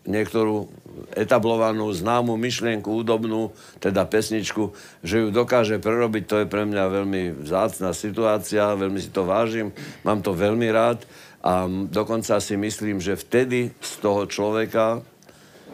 niektorú 0.08 0.72
etablovanú, 1.12 1.92
známu 1.92 2.40
myšlienku, 2.40 2.88
údobnú, 3.04 3.52
teda 3.76 4.08
pesničku, 4.08 4.72
že 5.04 5.20
ju 5.20 5.28
dokáže 5.28 5.76
prerobiť, 5.76 6.24
to 6.24 6.36
je 6.42 6.46
pre 6.48 6.64
mňa 6.64 6.84
veľmi 6.88 7.22
vzácná 7.44 7.92
situácia, 7.92 8.72
veľmi 8.72 8.96
si 8.96 9.12
to 9.12 9.28
vážim, 9.28 9.76
mám 10.08 10.24
to 10.24 10.32
veľmi 10.32 10.68
rád 10.72 11.04
a 11.44 11.68
dokonca 11.68 12.40
si 12.40 12.56
myslím, 12.56 13.04
že 13.04 13.20
vtedy 13.20 13.76
z 13.78 13.92
toho 14.00 14.24
človeka, 14.24 15.04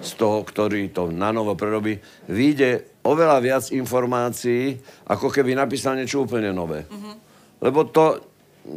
z 0.00 0.10
toho, 0.18 0.42
ktorý 0.42 0.90
to 0.90 1.10
na 1.10 1.30
novo 1.30 1.54
prerobí, 1.54 2.00
vyjde 2.26 3.02
oveľa 3.04 3.38
viac 3.44 3.64
informácií, 3.70 4.80
ako 5.06 5.28
keby 5.30 5.54
napísal 5.54 5.94
niečo 5.94 6.24
úplne 6.24 6.50
nové. 6.50 6.88
Mm-hmm. 6.88 7.14
Lebo 7.62 7.86
to, 7.88 8.20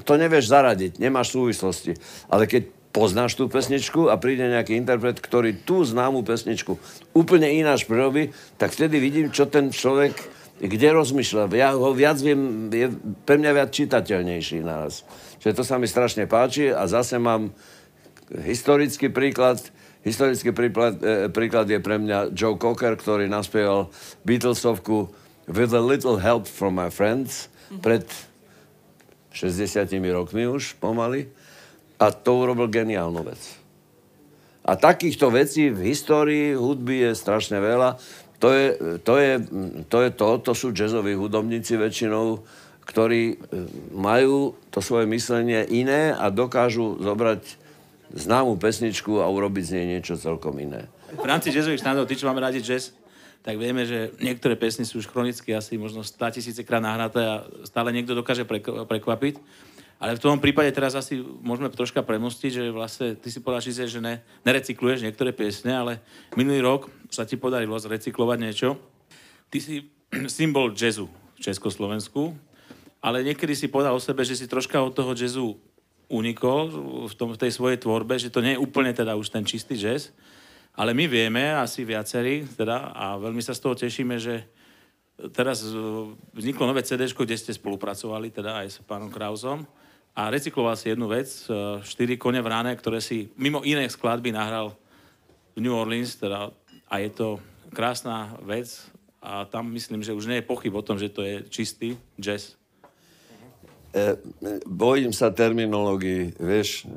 to 0.04 0.14
nevieš 0.20 0.52
zaradiť, 0.52 1.00
nemáš 1.00 1.34
súvislosti. 1.34 1.96
Ale 2.28 2.46
keď 2.46 2.78
poznáš 2.98 3.38
tú 3.38 3.46
pesničku 3.46 4.10
a 4.10 4.18
príde 4.18 4.48
nejaký 4.50 4.74
interpret, 4.74 5.22
ktorý 5.22 5.62
tú 5.62 5.86
známú 5.86 6.26
pesničku 6.26 6.82
úplne 7.14 7.46
ináč 7.54 7.86
prerobí, 7.86 8.34
tak 8.58 8.74
vtedy 8.74 8.98
vidím, 8.98 9.30
čo 9.30 9.46
ten 9.46 9.70
človek, 9.70 10.18
kde 10.58 10.88
rozmýšľa. 10.90 11.54
Ja 11.54 11.78
ho 11.78 11.94
viac 11.94 12.18
viem, 12.18 12.74
je 12.74 12.90
pre 13.30 13.38
mňa 13.38 13.52
viac 13.54 13.70
čitateľnejší 13.70 14.66
naraz. 14.66 15.06
Čiže 15.38 15.54
to 15.54 15.64
sa 15.64 15.78
mi 15.78 15.86
strašne 15.86 16.26
páči 16.26 16.74
a 16.74 16.90
zase 16.90 17.22
mám 17.22 17.54
historický 18.34 19.14
príklad. 19.14 19.62
Historický 20.08 20.56
príklad, 20.56 21.04
e, 21.04 21.28
príklad 21.28 21.68
je 21.68 21.84
pre 21.84 22.00
mňa 22.00 22.32
Joe 22.32 22.56
Cocker, 22.56 22.96
ktorý 22.96 23.28
naspieval 23.28 23.92
Beatlesovku 24.24 25.12
With 25.52 25.76
a 25.76 25.84
Little 25.84 26.24
Help 26.24 26.48
from 26.48 26.80
My 26.80 26.88
Friends 26.88 27.52
pred 27.84 28.08
60 29.36 29.84
rokmi 30.16 30.48
už 30.48 30.80
pomaly. 30.80 31.28
A 32.00 32.16
to 32.16 32.40
urobil 32.40 32.72
geniálnu 32.72 33.20
vec. 33.28 33.42
A 34.64 34.80
takýchto 34.80 35.28
vecí 35.28 35.68
v 35.76 35.92
histórii 35.92 36.56
hudby 36.56 37.04
je 37.04 37.12
strašne 37.12 37.60
veľa. 37.60 38.00
To 38.40 38.48
je 38.54 38.66
to, 39.04 39.14
je, 39.20 39.32
to, 39.92 39.98
je 40.08 40.10
to, 40.16 40.28
to 40.40 40.54
sú 40.56 40.68
jazzoví 40.72 41.20
hudobníci 41.20 41.76
väčšinou, 41.76 42.48
ktorí 42.88 43.36
e, 43.36 43.36
majú 43.92 44.56
to 44.72 44.80
svoje 44.80 45.04
myslenie 45.12 45.68
iné 45.68 46.16
a 46.16 46.32
dokážu 46.32 46.96
zobrať 47.04 47.67
známú 48.14 48.56
pesničku 48.56 49.20
a 49.20 49.28
urobiť 49.28 49.64
z 49.64 49.74
nej 49.80 49.86
niečo 49.98 50.16
celkom 50.16 50.56
iné. 50.60 50.88
V 51.16 51.28
rámci 51.28 51.52
jazzových 51.52 51.82
štandov, 51.84 52.08
tí, 52.08 52.16
čo 52.20 52.28
máme 52.28 52.44
rádi 52.44 52.60
jazz, 52.60 52.96
tak 53.48 53.56
vieme, 53.56 53.88
že 53.88 54.12
niektoré 54.20 54.60
pesny 54.60 54.84
sú 54.84 55.00
už 55.00 55.08
chronicky 55.08 55.56
asi 55.56 55.80
možno 55.80 56.04
100 56.04 56.36
tisíce 56.36 56.62
krát 56.68 56.84
nahraté 56.84 57.24
a 57.24 57.48
stále 57.64 57.96
niekto 57.96 58.12
dokáže 58.12 58.44
prekvapiť. 58.88 59.40
Ale 59.98 60.14
v 60.14 60.22
tom 60.22 60.38
prípade 60.38 60.70
teraz 60.76 60.94
asi 60.94 61.18
môžeme 61.24 61.74
troška 61.74 62.06
premostiť, 62.06 62.52
že 62.54 62.64
vlastne 62.70 63.18
ty 63.18 63.34
si 63.34 63.42
povedal, 63.42 63.66
že 63.66 63.98
ne, 63.98 64.22
nerecykluješ 64.46 65.02
niektoré 65.02 65.34
piesne, 65.34 65.74
ale 65.74 65.94
minulý 66.38 66.62
rok 66.62 66.82
sa 67.10 67.26
ti 67.26 67.34
podarilo 67.34 67.74
zrecyklovať 67.80 68.38
niečo. 68.38 68.78
Ty 69.50 69.58
si 69.58 69.90
symbol 70.38 70.76
jazzu 70.78 71.10
v 71.10 71.40
Československu, 71.42 72.38
ale 73.02 73.26
niekedy 73.26 73.58
si 73.58 73.72
povedal 73.72 73.98
o 73.98 74.02
sebe, 74.02 74.22
že 74.22 74.38
si 74.38 74.46
troška 74.46 74.78
od 74.84 74.94
toho 74.94 75.18
jazzu 75.18 75.58
unikol 76.08 76.72
v, 77.08 77.14
tom, 77.16 77.36
v 77.36 77.42
tej 77.42 77.52
svojej 77.52 77.80
tvorbe, 77.84 78.16
že 78.16 78.32
to 78.32 78.40
nie 78.40 78.56
je 78.56 78.64
úplne 78.64 78.96
teda 78.96 79.16
už 79.20 79.28
ten 79.28 79.44
čistý 79.44 79.76
jazz, 79.76 80.16
ale 80.78 80.96
my 80.96 81.10
vieme, 81.10 81.52
asi 81.52 81.84
viacerí, 81.84 82.48
teda, 82.48 82.96
a 82.96 83.20
veľmi 83.20 83.42
sa 83.44 83.58
z 83.58 83.62
toho 83.66 83.76
tešíme, 83.76 84.16
že 84.22 84.46
teraz 85.34 85.66
vzniklo 86.38 86.70
nové 86.70 86.86
CD, 86.86 87.10
kde 87.10 87.36
ste 87.36 87.52
spolupracovali, 87.52 88.30
teda 88.30 88.62
aj 88.62 88.68
s 88.70 88.78
pánom 88.86 89.10
Krausom 89.10 89.66
a 90.14 90.30
recykloval 90.30 90.78
si 90.78 90.94
jednu 90.94 91.10
vec, 91.10 91.30
e, 91.50 91.82
štyri 91.82 92.18
kone 92.18 92.42
v 92.42 92.50
ráne, 92.50 92.74
ktoré 92.74 93.02
si 93.02 93.34
mimo 93.38 93.66
iné 93.66 93.90
skladby 93.90 94.34
nahral 94.34 94.78
v 95.58 95.66
New 95.66 95.74
Orleans, 95.74 96.18
teda, 96.18 96.54
a 96.86 96.94
je 97.02 97.10
to 97.10 97.42
krásna 97.74 98.38
vec 98.46 98.70
a 99.18 99.46
tam 99.50 99.74
myslím, 99.74 100.06
že 100.06 100.14
už 100.14 100.30
nie 100.30 100.40
je 100.40 100.50
pochyb 100.50 100.74
o 100.74 100.86
tom, 100.86 101.02
že 101.02 101.10
to 101.10 101.26
je 101.26 101.42
čistý 101.50 101.98
jazz. 102.22 102.58
E, 103.96 104.20
bojím 104.68 105.16
sa 105.16 105.32
terminológii, 105.32 106.36
vieš, 106.38 106.88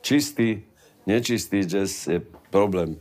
čistý, 0.00 0.62
nečistý 1.06 1.66
jazz 1.66 2.06
je 2.06 2.22
problém. 2.54 2.98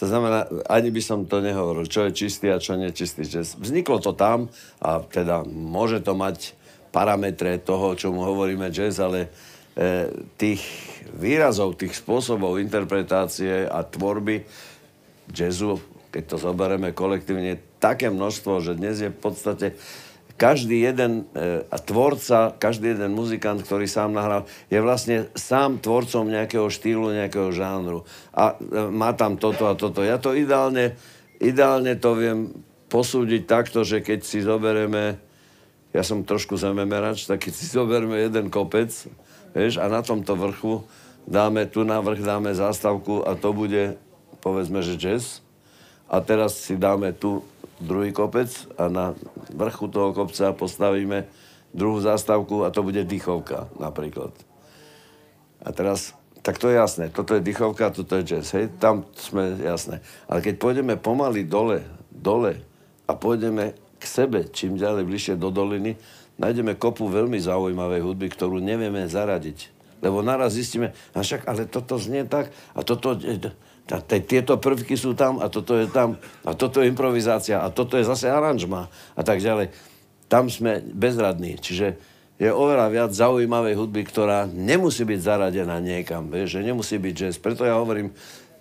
To 0.00 0.08
znamená, 0.08 0.48
ani 0.64 0.88
by 0.88 1.02
som 1.04 1.28
to 1.28 1.44
nehovoril, 1.44 1.84
čo 1.84 2.08
je 2.08 2.16
čistý 2.16 2.48
a 2.48 2.56
čo 2.56 2.72
nečistý 2.72 3.28
jazz. 3.28 3.52
Vzniklo 3.60 4.00
to 4.00 4.16
tam 4.16 4.48
a 4.80 5.04
teda 5.04 5.44
môže 5.44 6.00
to 6.00 6.16
mať 6.16 6.56
parametre 6.88 7.60
toho, 7.60 7.92
čo 7.94 8.08
mu 8.08 8.24
hovoríme 8.24 8.72
jazz, 8.72 8.96
ale 8.96 9.28
e, 9.76 10.08
tých 10.40 10.64
výrazov, 11.12 11.76
tých 11.76 11.92
spôsobov 11.96 12.56
interpretácie 12.64 13.68
a 13.68 13.84
tvorby 13.84 14.48
jazzu, 15.28 15.76
keď 16.08 16.22
to 16.32 16.36
zoberieme 16.48 16.96
kolektívne, 16.96 17.60
také 17.76 18.08
množstvo, 18.08 18.64
že 18.64 18.80
dnes 18.80 19.04
je 19.04 19.12
v 19.12 19.20
podstate 19.20 19.76
každý 20.40 20.80
jeden 20.80 21.28
e, 21.36 21.60
tvorca, 21.84 22.56
každý 22.56 22.96
jeden 22.96 23.12
muzikant, 23.12 23.60
ktorý 23.60 23.84
sám 23.84 24.16
nahral, 24.16 24.48
je 24.72 24.80
vlastne 24.80 25.28
sám 25.36 25.84
tvorcom 25.84 26.24
nejakého 26.24 26.72
štýlu, 26.72 27.12
nejakého 27.12 27.52
žánru. 27.52 28.08
A 28.32 28.56
e, 28.56 28.88
má 28.88 29.12
tam 29.12 29.36
toto 29.36 29.68
a 29.68 29.76
toto. 29.76 30.00
Ja 30.00 30.16
to 30.16 30.32
ideálne, 30.32 30.96
ideálne 31.36 31.92
to 32.00 32.16
viem 32.16 32.56
posúdiť 32.88 33.44
takto, 33.44 33.84
že 33.84 34.00
keď 34.00 34.24
si 34.24 34.40
zoberieme 34.40 35.20
ja 35.90 36.06
som 36.06 36.22
trošku 36.22 36.54
zememerač, 36.54 37.26
tak 37.26 37.42
keď 37.42 37.52
si 37.54 37.66
zoberme 37.66 38.14
jeden 38.14 38.46
kopec, 38.46 38.90
vieš, 39.50 39.82
a 39.82 39.90
na 39.90 40.06
tomto 40.06 40.38
vrchu 40.38 40.86
dáme, 41.26 41.66
tu 41.66 41.82
na 41.82 41.98
vrch 41.98 42.22
dáme 42.22 42.54
zástavku 42.54 43.26
a 43.26 43.34
to 43.34 43.50
bude, 43.50 43.98
povedzme, 44.38 44.86
že 44.86 44.94
jazz. 44.94 45.42
A 46.10 46.18
teraz 46.18 46.58
si 46.58 46.74
dáme 46.74 47.14
tu 47.14 47.46
druhý 47.78 48.10
kopec 48.10 48.50
a 48.76 48.90
na 48.90 49.14
vrchu 49.54 49.86
toho 49.88 50.12
kopca 50.12 50.52
postavíme 50.52 51.30
druhú 51.70 52.02
zástavku 52.02 52.66
a 52.66 52.74
to 52.74 52.82
bude 52.82 53.06
dýchovka 53.06 53.70
napríklad. 53.78 54.34
A 55.62 55.70
teraz, 55.70 56.12
tak 56.42 56.58
to 56.58 56.68
je 56.68 56.76
jasné, 56.76 57.14
toto 57.14 57.38
je 57.38 57.44
dýchovka, 57.46 57.94
toto 57.94 58.18
je 58.20 58.36
jazz, 58.36 58.50
hej, 58.58 58.68
tam 58.82 59.06
sme 59.14 59.60
jasné. 59.62 60.02
Ale 60.26 60.42
keď 60.42 60.54
pôjdeme 60.58 60.94
pomaly 60.98 61.46
dole, 61.46 61.86
dole 62.10 62.58
a 63.06 63.12
pôjdeme 63.14 63.78
k 64.00 64.04
sebe, 64.04 64.48
čím 64.50 64.80
ďalej 64.80 65.04
bližšie 65.06 65.34
do 65.36 65.52
doliny, 65.52 65.94
nájdeme 66.40 66.74
kopu 66.74 67.06
veľmi 67.06 67.36
zaujímavej 67.36 68.00
hudby, 68.00 68.26
ktorú 68.32 68.58
nevieme 68.58 69.04
zaradiť. 69.06 69.78
Lebo 70.00 70.24
naraz 70.24 70.56
zistíme, 70.56 70.96
a 71.12 71.20
však, 71.20 71.44
ale 71.44 71.68
toto 71.68 72.00
znie 72.00 72.24
tak, 72.24 72.48
a 72.72 72.80
toto, 72.80 73.20
tieto 74.22 74.54
prvky 74.62 74.94
sú 74.94 75.18
tam, 75.18 75.42
a 75.42 75.50
toto 75.50 75.74
je 75.74 75.90
tam, 75.90 76.14
a 76.46 76.54
toto 76.54 76.78
je 76.78 76.86
improvizácia, 76.86 77.58
a 77.58 77.74
toto 77.74 77.98
je 77.98 78.06
zase 78.06 78.30
aranžma, 78.30 78.86
a 79.18 79.22
tak 79.26 79.42
ďalej. 79.42 79.74
Tam 80.30 80.46
sme 80.46 80.78
bezradní. 80.78 81.58
Čiže 81.58 81.98
je 82.40 82.48
oveľa 82.48 82.86
viac 82.88 83.10
zaujímavej 83.10 83.74
hudby, 83.76 84.06
ktorá 84.06 84.48
nemusí 84.48 85.02
byť 85.02 85.20
zaradená 85.20 85.76
niekam, 85.82 86.30
vieš, 86.30 86.56
že 86.56 86.70
nemusí 86.70 86.96
byť 86.96 87.14
jazz. 87.18 87.36
Preto 87.36 87.68
ja 87.68 87.76
hovorím, 87.76 88.16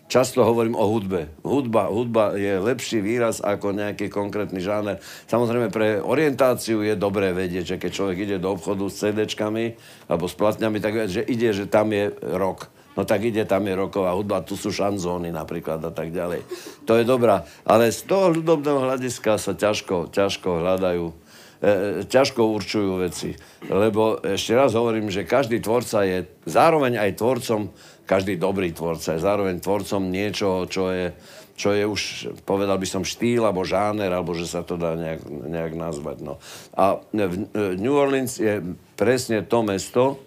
často 0.10 0.44
hovorím 0.44 0.76
o 0.76 0.84
hudbe. 0.90 1.32
Hudba, 1.46 1.88
hudba 1.88 2.36
je 2.36 2.60
lepší 2.60 3.00
výraz 3.00 3.40
ako 3.40 3.72
nejaký 3.78 4.10
konkrétny 4.12 4.60
žáner. 4.60 5.00
Samozrejme 5.30 5.70
pre 5.72 6.02
orientáciu 6.02 6.82
je 6.84 6.98
dobré 6.98 7.32
vedieť, 7.32 7.78
že 7.78 7.80
keď 7.80 7.92
človek 7.94 8.18
ide 8.26 8.38
do 8.42 8.52
obchodu 8.52 8.90
s 8.90 9.00
CD-čkami 9.00 9.78
alebo 10.10 10.26
s 10.28 10.36
platňami, 10.36 10.82
tak 10.82 10.98
vie, 10.98 11.06
že 11.08 11.24
ide, 11.24 11.54
že 11.54 11.70
tam 11.70 11.94
je 11.94 12.12
rok. 12.20 12.68
No 12.98 13.06
tak 13.06 13.24
ide, 13.24 13.46
tam 13.46 13.64
je 13.70 13.78
roková 13.78 14.12
hudba, 14.18 14.44
tu 14.44 14.58
sú 14.58 14.74
šanzóny 14.74 15.30
napríklad 15.30 15.80
a 15.82 15.92
tak 15.94 16.10
ďalej. 16.10 16.44
To 16.90 16.98
je 16.98 17.06
dobrá. 17.06 17.46
Ale 17.64 17.94
z 17.94 18.10
toho 18.10 18.34
hudobného 18.34 18.90
hľadiska 18.90 19.38
sa 19.40 19.54
ťažko, 19.56 20.12
ťažko 20.12 20.50
hľadajú 20.66 21.06
e, 21.08 21.14
e, 21.14 21.74
ťažko 22.10 22.42
určujú 22.44 23.00
veci. 23.00 23.38
Lebo 23.70 24.20
ešte 24.20 24.58
raz 24.58 24.76
hovorím, 24.76 25.14
že 25.14 25.24
každý 25.24 25.64
tvorca 25.64 26.04
je 26.04 26.28
zároveň 26.50 27.00
aj 27.00 27.12
tvorcom 27.18 27.72
každý 28.10 28.42
dobrý 28.42 28.74
tvorca 28.74 29.14
je 29.14 29.22
zároveň 29.22 29.62
tvorcom 29.62 30.10
niečoho, 30.10 30.66
čo 30.66 30.90
je, 30.90 31.14
čo 31.54 31.78
je 31.78 31.86
už, 31.86 32.02
povedal 32.42 32.82
by 32.82 32.88
som, 32.90 33.06
štýl 33.06 33.46
alebo 33.46 33.62
žáner, 33.62 34.10
alebo 34.10 34.34
že 34.34 34.50
sa 34.50 34.66
to 34.66 34.82
dá 34.82 34.98
nejak, 34.98 35.22
nejak 35.30 35.74
nazvať. 35.78 36.18
No. 36.26 36.42
A 36.74 36.98
v 37.14 37.46
New 37.78 37.94
Orleans 37.94 38.42
je 38.42 38.66
presne 38.98 39.46
to 39.46 39.62
mesto, 39.62 40.18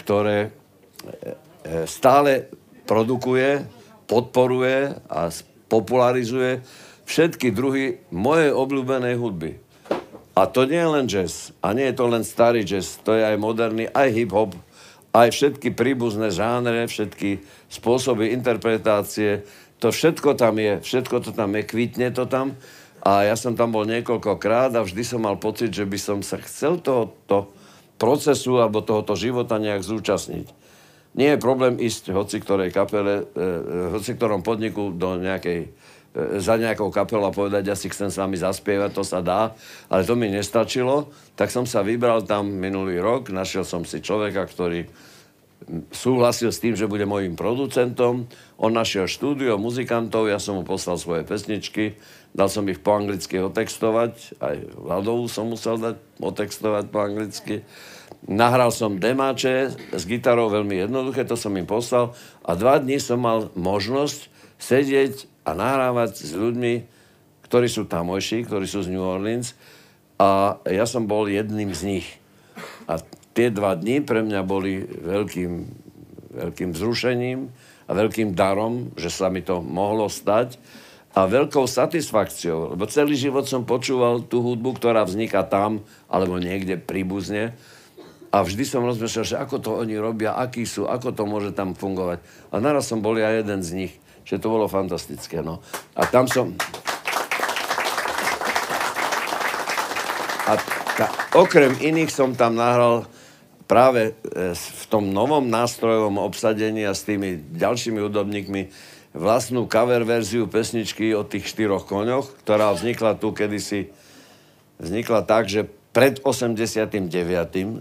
ktoré 0.00 0.48
e, 0.48 1.36
e, 1.36 1.49
stále 1.84 2.48
produkuje, 2.88 3.64
podporuje 4.10 4.96
a 5.06 5.30
popularizuje 5.70 6.64
všetky 7.06 7.54
druhy 7.54 8.02
mojej 8.10 8.50
obľúbenej 8.50 9.14
hudby. 9.18 9.58
A 10.34 10.46
to 10.46 10.64
nie 10.64 10.78
je 10.78 10.88
len 10.88 11.06
jazz. 11.06 11.52
A 11.60 11.74
nie 11.74 11.90
je 11.90 11.98
to 11.98 12.06
len 12.06 12.22
starý 12.22 12.62
jazz. 12.62 12.98
To 13.04 13.14
je 13.14 13.22
aj 13.22 13.36
moderný, 13.36 13.90
aj 13.90 14.08
hip-hop, 14.14 14.54
aj 15.10 15.28
všetky 15.34 15.74
príbuzné 15.74 16.30
žánre, 16.30 16.86
všetky 16.86 17.42
spôsoby 17.66 18.30
interpretácie, 18.30 19.42
to 19.80 19.88
všetko 19.90 20.36
tam 20.36 20.60
je, 20.60 20.78
všetko 20.84 21.16
to 21.24 21.30
tam 21.32 21.56
je, 21.56 21.62
kvitne 21.64 22.12
to 22.12 22.28
tam. 22.28 22.54
A 23.00 23.24
ja 23.24 23.34
som 23.34 23.56
tam 23.56 23.72
bol 23.72 23.88
niekoľkokrát 23.88 24.76
a 24.76 24.84
vždy 24.84 25.02
som 25.02 25.24
mal 25.24 25.40
pocit, 25.40 25.72
že 25.72 25.88
by 25.88 25.96
som 25.96 26.18
sa 26.20 26.36
chcel 26.44 26.84
tohoto 26.84 27.48
procesu 27.96 28.60
alebo 28.60 28.84
tohoto 28.84 29.16
života 29.16 29.56
nejak 29.56 29.80
zúčastniť. 29.80 30.59
Nie 31.14 31.34
je 31.34 31.42
problém 31.42 31.74
ísť 31.82 32.14
hoci 32.14 32.38
ktorej 32.38 32.70
kapele, 32.70 33.26
e, 33.34 33.44
hoci 33.90 34.14
ktorom 34.14 34.46
podniku 34.46 34.94
do 34.94 35.18
nejakej, 35.18 35.66
e, 35.66 36.38
za 36.38 36.54
nejakou 36.54 36.94
kapelou 36.94 37.26
a 37.26 37.34
povedať, 37.34 37.66
ja 37.66 37.74
si 37.74 37.90
chcem 37.90 38.14
s 38.14 38.20
vami 38.20 38.38
zaspievať, 38.38 38.90
to 38.94 39.02
sa 39.02 39.18
dá, 39.18 39.50
ale 39.90 40.06
to 40.06 40.14
mi 40.14 40.30
nestačilo, 40.30 41.10
tak 41.34 41.50
som 41.50 41.66
sa 41.66 41.82
vybral 41.82 42.22
tam 42.22 42.46
minulý 42.46 43.02
rok, 43.02 43.34
našiel 43.34 43.66
som 43.66 43.82
si 43.82 43.98
človeka, 43.98 44.46
ktorý 44.46 44.86
súhlasil 45.94 46.50
s 46.50 46.62
tým, 46.62 46.74
že 46.74 46.90
bude 46.90 47.06
môjim 47.06 47.38
producentom. 47.38 48.26
On 48.58 48.72
našiel 48.72 49.06
štúdio 49.06 49.56
muzikantov, 49.56 50.26
ja 50.26 50.42
som 50.42 50.58
mu 50.58 50.64
poslal 50.66 50.98
svoje 50.98 51.22
pesničky, 51.22 51.94
dal 52.34 52.50
som 52.50 52.66
ich 52.66 52.82
po 52.82 52.98
anglicky 52.98 53.38
otextovať, 53.38 54.38
aj 54.42 54.56
Vladovú 54.76 55.30
som 55.30 55.50
musel 55.50 55.78
dať 55.78 55.96
otextovať 56.18 56.84
po 56.90 56.98
anglicky. 57.00 57.62
Nahral 58.26 58.68
som 58.74 59.00
demáče 59.00 59.72
s 59.96 60.02
gitarou 60.04 60.52
veľmi 60.52 60.76
jednoduché, 60.84 61.24
to 61.24 61.38
som 61.38 61.56
im 61.56 61.64
poslal 61.64 62.12
a 62.44 62.52
dva 62.58 62.76
dní 62.76 63.00
som 63.00 63.22
mal 63.22 63.48
možnosť 63.56 64.28
sedieť 64.60 65.24
a 65.48 65.56
nahrávať 65.56 66.20
s 66.20 66.32
ľuďmi, 66.36 66.84
ktorí 67.48 67.66
sú 67.70 67.88
tamojší, 67.88 68.44
ktorí 68.44 68.68
sú 68.68 68.84
z 68.84 68.92
New 68.92 69.02
Orleans 69.02 69.56
a 70.20 70.60
ja 70.68 70.84
som 70.84 71.08
bol 71.08 71.32
jedným 71.32 71.72
z 71.72 71.82
nich. 71.96 72.08
A 72.84 73.00
tie 73.40 73.48
dva 73.48 73.72
dní 73.72 74.04
pre 74.04 74.20
mňa 74.20 74.44
boli 74.44 74.84
veľkým, 74.84 75.52
veľkým 76.36 76.76
vzrušením 76.76 77.48
a 77.88 77.90
veľkým 77.96 78.36
darom, 78.36 78.92
že 79.00 79.08
sa 79.08 79.32
mi 79.32 79.40
to 79.40 79.64
mohlo 79.64 80.12
stať 80.12 80.60
a 81.16 81.24
veľkou 81.24 81.64
satisfakciou, 81.64 82.76
lebo 82.76 82.84
celý 82.84 83.16
život 83.16 83.48
som 83.48 83.64
počúval 83.64 84.28
tú 84.28 84.44
hudbu, 84.44 84.76
ktorá 84.76 85.08
vzniká 85.08 85.40
tam 85.48 85.80
alebo 86.12 86.36
niekde 86.36 86.76
príbuzne 86.76 87.56
a 88.28 88.44
vždy 88.44 88.62
som 88.68 88.84
rozmýšľal, 88.84 89.24
že 89.24 89.40
ako 89.40 89.56
to 89.58 89.70
oni 89.72 89.96
robia, 89.96 90.36
akí 90.36 90.68
sú, 90.68 90.84
ako 90.84 91.16
to 91.16 91.24
môže 91.24 91.56
tam 91.56 91.72
fungovať. 91.72 92.20
A 92.52 92.60
naraz 92.60 92.92
som 92.92 93.00
bol 93.00 93.16
ja 93.16 93.32
jeden 93.32 93.64
z 93.64 93.70
nich, 93.72 93.92
že 94.22 94.36
to 94.36 94.52
bolo 94.52 94.68
fantastické. 94.68 95.40
No. 95.40 95.64
A 95.96 96.04
tam 96.04 96.28
som... 96.28 96.52
A 100.44 100.52
ta, 100.94 101.10
okrem 101.34 101.74
iných 101.80 102.12
som 102.12 102.36
tam 102.36 102.54
nahral 102.54 103.08
práve 103.70 104.10
e, 104.10 104.12
v 104.58 104.84
tom 104.90 105.14
novom 105.14 105.46
nástrojovom 105.46 106.18
obsadení 106.18 106.82
a 106.82 106.90
s 106.90 107.06
tými 107.06 107.38
ďalšími 107.54 108.02
hudobníkmi 108.02 108.62
vlastnú 109.14 109.70
cover 109.70 110.02
verziu 110.02 110.50
pesničky 110.50 111.14
o 111.14 111.22
tých 111.22 111.46
štyroch 111.46 111.86
koňoch, 111.86 112.42
ktorá 112.42 112.74
vznikla 112.74 113.14
tu 113.14 113.30
kedysi, 113.30 113.94
vznikla 114.82 115.22
tak, 115.22 115.46
že 115.46 115.70
pred 115.94 116.18
89. 116.22 116.98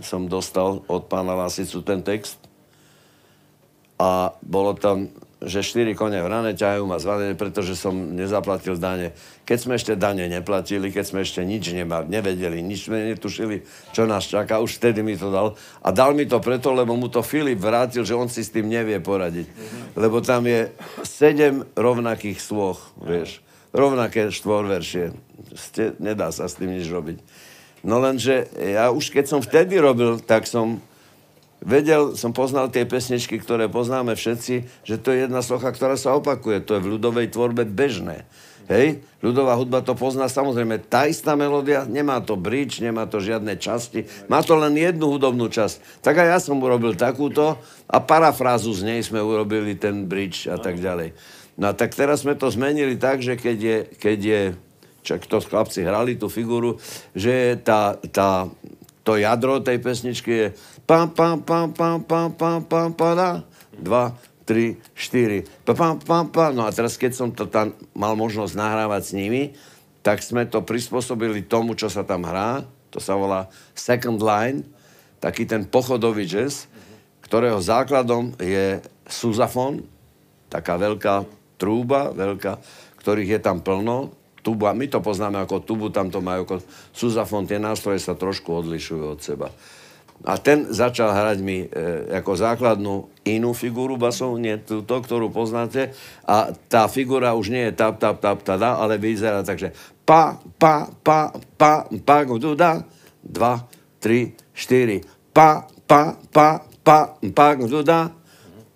som 0.06 0.30
dostal 0.30 0.86
od 0.86 1.02
pána 1.10 1.34
Lasicu 1.34 1.82
ten 1.82 2.06
text 2.06 2.38
a 3.98 4.34
bolo 4.46 4.78
tam, 4.78 5.10
že 5.40 5.64
štyri 5.64 5.96
kone 5.96 6.20
v 6.20 6.28
rane 6.28 6.52
ťahajú 6.52 6.84
ma 6.84 7.00
zvané, 7.00 7.32
pretože 7.32 7.80
som 7.80 7.96
nezaplatil 7.96 8.76
dane. 8.76 9.16
Keď 9.48 9.58
sme 9.58 9.74
ešte 9.80 9.96
dane 9.96 10.28
neplatili, 10.28 10.92
keď 10.92 11.06
sme 11.08 11.24
ešte 11.24 11.48
nič 11.48 11.72
nema, 11.72 12.04
nevedeli, 12.04 12.60
nič 12.60 12.92
sme 12.92 13.16
netušili, 13.16 13.64
čo 13.96 14.04
nás 14.04 14.28
čaká, 14.28 14.60
už 14.60 14.84
vtedy 14.84 15.00
mi 15.00 15.16
to 15.16 15.32
dal. 15.32 15.56
A 15.80 15.96
dal 15.96 16.12
mi 16.12 16.28
to 16.28 16.44
preto, 16.44 16.76
lebo 16.76 17.00
mu 17.00 17.08
to 17.08 17.24
Filip 17.24 17.64
vrátil, 17.64 18.04
že 18.04 18.20
on 18.20 18.28
si 18.28 18.44
s 18.44 18.52
tým 18.52 18.68
nevie 18.68 19.00
poradiť. 19.00 19.48
Lebo 19.96 20.20
tam 20.20 20.44
je 20.44 20.76
sedem 21.08 21.64
rovnakých 21.72 22.44
sloh, 22.44 22.80
vieš. 23.00 23.40
Rovnaké 23.72 24.36
štvorveršie. 24.36 25.16
Nedá 26.04 26.36
sa 26.36 26.52
s 26.52 26.60
tým 26.60 26.76
nič 26.76 26.92
robiť. 26.92 27.24
No 27.88 28.04
lenže 28.04 28.52
ja 28.60 28.92
už 28.92 29.16
keď 29.16 29.26
som 29.32 29.40
vtedy 29.40 29.80
robil, 29.80 30.20
tak 30.20 30.44
som 30.44 30.84
vedel, 31.60 32.16
som 32.16 32.32
poznal 32.32 32.72
tie 32.72 32.88
pesničky, 32.88 33.40
ktoré 33.40 33.68
poznáme 33.68 34.16
všetci, 34.16 34.86
že 34.88 34.96
to 35.00 35.12
je 35.12 35.28
jedna 35.28 35.44
slocha, 35.44 35.72
ktorá 35.72 36.00
sa 36.00 36.16
opakuje. 36.16 36.64
To 36.64 36.80
je 36.80 36.84
v 36.84 36.92
ľudovej 36.98 37.32
tvorbe 37.32 37.68
bežné. 37.68 38.28
Hej, 38.70 39.02
ľudová 39.26 39.58
hudba 39.58 39.82
to 39.82 39.98
pozná 39.98 40.30
samozrejme. 40.30 40.78
Tá 40.86 41.10
istá 41.10 41.34
melódia, 41.34 41.90
nemá 41.90 42.22
to 42.22 42.38
bridge, 42.38 42.86
nemá 42.86 43.10
to 43.10 43.18
žiadne 43.18 43.58
časti, 43.58 44.06
má 44.30 44.46
to 44.46 44.54
len 44.54 44.78
jednu 44.78 45.10
hudobnú 45.10 45.50
časť. 45.50 46.06
Tak 46.06 46.14
aj 46.22 46.28
ja 46.30 46.38
som 46.38 46.62
urobil 46.62 46.94
takúto 46.94 47.58
a 47.90 47.98
parafrázu 47.98 48.70
z 48.78 48.86
nej 48.86 49.02
sme 49.02 49.26
urobili 49.26 49.74
ten 49.74 50.06
bridge 50.06 50.46
a 50.46 50.62
tak 50.62 50.78
ďalej. 50.78 51.18
No 51.58 51.74
a 51.74 51.74
tak 51.74 51.98
teraz 51.98 52.22
sme 52.22 52.38
to 52.38 52.46
zmenili 52.54 52.94
tak, 52.94 53.26
že 53.26 53.42
keď 53.42 53.58
je, 53.58 53.78
keď 53.98 54.20
je 54.22 54.42
čak 55.02 55.26
to 55.26 55.42
chlapci 55.42 55.82
hrali 55.82 56.14
tú 56.14 56.30
figuru, 56.30 56.78
že 57.18 57.58
tá, 57.66 57.98
tá, 58.14 58.46
to 59.02 59.18
jadro 59.18 59.66
tej 59.66 59.82
pesničky 59.82 60.32
je 60.32 60.48
Pa, 60.90 61.06
pa, 61.06 61.38
pa, 61.38 61.70
pa, 61.70 62.02
pa, 62.02 62.34
pa, 62.34 62.52
pa, 62.66 62.82
pa. 62.90 63.46
Dva, 63.78 64.10
tri, 64.42 64.74
štyri. 64.98 65.46
Pa, 65.62 65.78
pa, 65.78 65.94
pa, 65.94 66.26
pa. 66.26 66.50
No 66.50 66.66
a 66.66 66.74
teraz, 66.74 66.98
keď 66.98 67.14
som 67.14 67.30
to 67.30 67.46
tam 67.46 67.78
mal 67.94 68.18
možnosť 68.18 68.58
nahrávať 68.58 69.02
s 69.06 69.12
nimi, 69.14 69.54
tak 70.02 70.26
sme 70.26 70.50
to 70.50 70.66
prispôsobili 70.66 71.46
tomu, 71.46 71.78
čo 71.78 71.94
sa 71.94 72.02
tam 72.02 72.26
hrá. 72.26 72.66
To 72.90 72.98
sa 72.98 73.14
volá 73.14 73.54
second 73.78 74.18
line, 74.18 74.66
taký 75.22 75.46
ten 75.46 75.70
pochodový 75.70 76.26
jazz, 76.26 76.66
ktorého 77.22 77.62
základom 77.62 78.34
je 78.42 78.82
suzafon, 79.06 79.86
taká 80.50 80.74
veľká 80.82 81.22
trúba, 81.62 82.10
veľká, 82.18 82.58
ktorých 82.98 83.38
je 83.38 83.40
tam 83.46 83.62
plno. 83.62 84.18
Tuba, 84.42 84.74
my 84.74 84.90
to 84.90 85.06
poznáme 85.06 85.38
ako 85.38 85.62
tubu, 85.62 85.94
tam 85.94 86.10
to 86.10 86.18
majú 86.18 86.50
ako 86.50 86.66
suzafon, 86.98 87.46
tie 87.46 87.62
nástroje 87.62 88.02
sa 88.02 88.18
trošku 88.18 88.50
odlišujú 88.66 89.06
od 89.06 89.22
seba. 89.22 89.54
A 90.28 90.36
ten 90.36 90.68
začal 90.68 91.16
hrať 91.16 91.38
mi 91.40 91.64
e, 91.64 91.68
ako 92.12 92.36
základnú 92.36 93.08
inú 93.24 93.56
figúru 93.56 93.96
basovú, 93.96 94.36
nie 94.36 94.60
túto, 94.60 95.00
ktorú 95.00 95.32
poznáte. 95.32 95.96
A 96.28 96.52
tá 96.68 96.92
figura 96.92 97.40
už 97.40 97.56
nie 97.56 97.72
je 97.72 97.74
tap, 97.80 98.04
tap, 98.04 98.20
tap, 98.20 98.44
tada, 98.44 98.76
ale 98.76 99.00
vyzerá 99.00 99.48
tak, 99.48 99.64
že 99.64 99.72
pa, 100.04 100.36
pa, 100.60 100.92
pa, 101.06 101.32
pa, 101.56 101.88
pa, 101.88 102.18
duda, 102.28 102.84
dva, 103.24 103.64
tri, 104.04 104.36
štyri, 104.52 105.00
pa, 105.32 105.64
pa, 105.88 106.20
pa, 106.36 106.68
pa, 106.84 107.16
pa, 107.16 107.48
duda, 107.56 108.19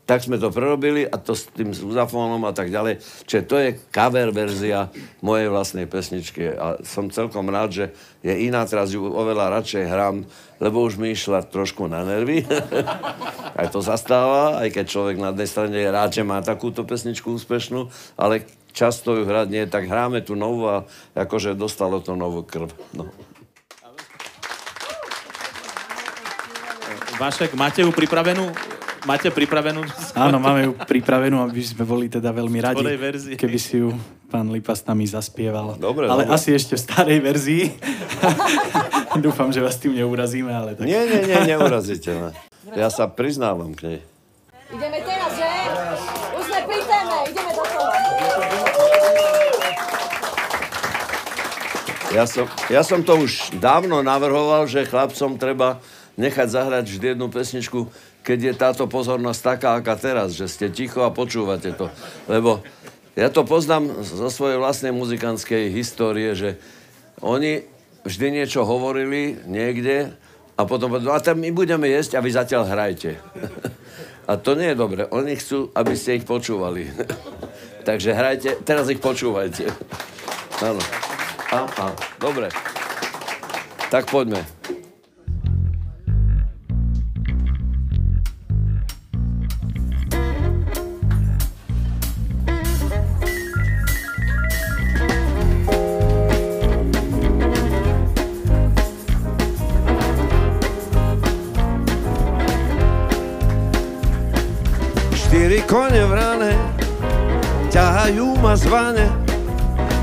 tak 0.03 0.19
sme 0.19 0.35
to 0.35 0.51
prerobili 0.51 1.07
a 1.07 1.15
to 1.15 1.31
s 1.31 1.47
tým 1.47 1.71
uzafónom 1.71 2.43
a 2.43 2.51
tak 2.51 2.67
ďalej. 2.67 2.99
Čiže 3.23 3.43
to 3.47 3.55
je 3.55 3.69
cover 3.87 4.35
verzia 4.35 4.91
mojej 5.23 5.47
vlastnej 5.47 5.87
pesničky 5.87 6.51
a 6.51 6.83
som 6.83 7.07
celkom 7.07 7.47
rád, 7.47 7.69
že 7.71 7.85
je 8.19 8.35
iná, 8.35 8.67
teraz 8.67 8.91
ju 8.91 8.99
oveľa 8.99 9.59
radšej 9.59 9.83
hrám, 9.87 10.27
lebo 10.59 10.83
už 10.83 10.99
mi 10.99 11.15
išla 11.15 11.47
trošku 11.47 11.87
na 11.87 12.03
nervy. 12.03 12.43
aj 13.59 13.67
to 13.71 13.79
zastáva, 13.79 14.59
aj 14.59 14.75
keď 14.75 14.85
človek 14.91 15.15
na 15.23 15.31
jednej 15.31 15.47
strane 15.47 15.77
je 15.79 15.89
rád, 15.95 16.11
že 16.11 16.27
má 16.27 16.43
takúto 16.43 16.83
pesničku 16.83 17.31
úspešnú, 17.39 17.87
ale 18.19 18.43
často 18.75 19.15
ju 19.15 19.23
hrať 19.23 19.47
nie, 19.47 19.63
tak 19.71 19.87
hráme 19.87 20.19
tu 20.19 20.35
novú 20.35 20.67
a 20.67 20.83
akože 21.15 21.55
dostalo 21.55 22.03
to 22.03 22.19
novú 22.19 22.43
krv. 22.43 22.67
No. 22.91 23.07
Vašek, 27.13 27.55
máte 27.55 27.85
ju 27.85 27.93
pripravenú? 27.93 28.72
Máte 29.03 29.27
pripravenú? 29.35 29.83
Áno, 30.15 30.39
máme 30.39 30.71
ju 30.71 30.71
pripravenú, 30.79 31.43
aby 31.43 31.59
sme 31.59 31.83
boli 31.83 32.07
teda 32.07 32.31
veľmi 32.31 32.59
radi, 32.63 32.83
keby 33.35 33.59
si 33.59 33.83
ju 33.83 33.91
pán 34.31 34.47
Lipa 34.47 34.71
s 34.71 34.87
nami 34.87 35.03
zaspieval. 35.03 35.75
Dobre, 35.75 36.07
ale 36.07 36.23
dobre. 36.23 36.31
asi 36.31 36.55
ešte 36.55 36.79
v 36.79 36.81
starej 36.87 37.19
verzii. 37.19 37.65
Dúfam, 39.25 39.51
že 39.51 39.59
vás 39.59 39.75
tým 39.75 39.99
neurazíme, 39.99 40.49
ale 40.55 40.79
tak... 40.79 40.87
Nie, 40.87 41.03
nie, 41.03 41.19
nie, 41.27 41.35
neurazíte 41.51 42.15
ma. 42.15 42.29
Ja 42.73 42.87
sa 42.87 43.11
priznávam 43.11 43.75
k 43.75 43.79
nej. 43.85 43.99
Ideme 44.71 44.99
teraz, 45.03 45.31
že? 45.35 45.51
Už 46.39 46.43
sme 46.47 46.59
pri 46.63 46.79
téme, 46.87 47.15
ideme 47.27 47.51
do 47.51 47.63
toho. 47.67 47.89
Ja 52.13 52.23
som, 52.29 52.45
ja 52.71 52.81
som 52.85 53.01
to 53.03 53.19
už 53.19 53.57
dávno 53.57 53.99
navrhoval, 53.99 54.63
že 54.69 54.87
chlapcom 54.87 55.35
treba 55.35 55.83
nechať 56.13 56.47
zahrať 56.47 56.85
vždy 56.87 57.05
jednu 57.17 57.27
pesničku 57.27 57.89
keď 58.23 58.39
je 58.39 58.53
táto 58.55 58.83
pozornosť 58.87 59.39
taká, 59.43 59.69
aká 59.75 59.99
teraz, 59.99 60.33
že 60.33 60.47
ste 60.47 60.71
ticho 60.71 61.03
a 61.03 61.11
počúvate 61.11 61.75
to. 61.75 61.91
Lebo 62.31 62.63
ja 63.13 63.29
to 63.29 63.43
poznám 63.45 64.01
zo 64.01 64.31
svojej 64.31 64.57
vlastnej 64.57 64.95
muzikantskej 64.95 65.69
histórie, 65.69 66.33
že 66.33 66.57
oni 67.21 67.67
vždy 68.07 68.41
niečo 68.41 68.63
hovorili 68.63 69.37
niekde 69.45 70.15
a 70.55 70.61
potom 70.63 70.95
povedali, 70.95 71.13
a 71.13 71.21
tam 71.21 71.37
my 71.43 71.51
budeme 71.51 71.85
jesť 71.91 72.17
a 72.17 72.23
vy 72.23 72.31
zatiaľ 72.31 72.63
hrajte. 72.71 73.19
a 74.29 74.33
to 74.39 74.55
nie 74.55 74.71
je 74.71 74.79
dobre. 74.79 75.03
Oni 75.11 75.35
chcú, 75.35 75.69
aby 75.75 75.93
ste 75.93 76.17
ich 76.17 76.25
počúvali. 76.25 76.87
Takže 77.87 78.15
hrajte, 78.15 78.49
teraz 78.63 78.87
ich 78.87 79.03
počúvajte. 79.03 79.67
Áno. 80.63 80.81
Aha, 81.51 81.91
dobre. 82.17 82.47
Tak 83.91 84.09
poďme. 84.09 84.62
Vrane 106.43 107.71
ťahajú 107.71 108.27
ma 108.43 108.53
zvane, 108.59 109.07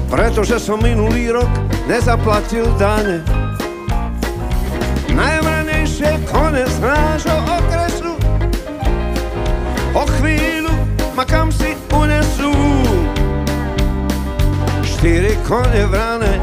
pretože 0.09 0.59
som 0.59 0.81
minulý 0.81 1.31
rok 1.37 1.51
nezaplatil 1.87 2.67
dane. 2.81 3.23
Najvranejšie 5.13 6.25
kone 6.27 6.65
z 6.65 6.77
nášho 6.81 7.37
okresu 7.61 8.13
o 9.93 10.03
chvíľu 10.19 10.73
ma 11.15 11.25
kam 11.29 11.53
si 11.53 11.77
unesú. 11.93 12.53
Štyri 14.83 15.37
kone 15.45 15.85
vrane, 15.93 16.35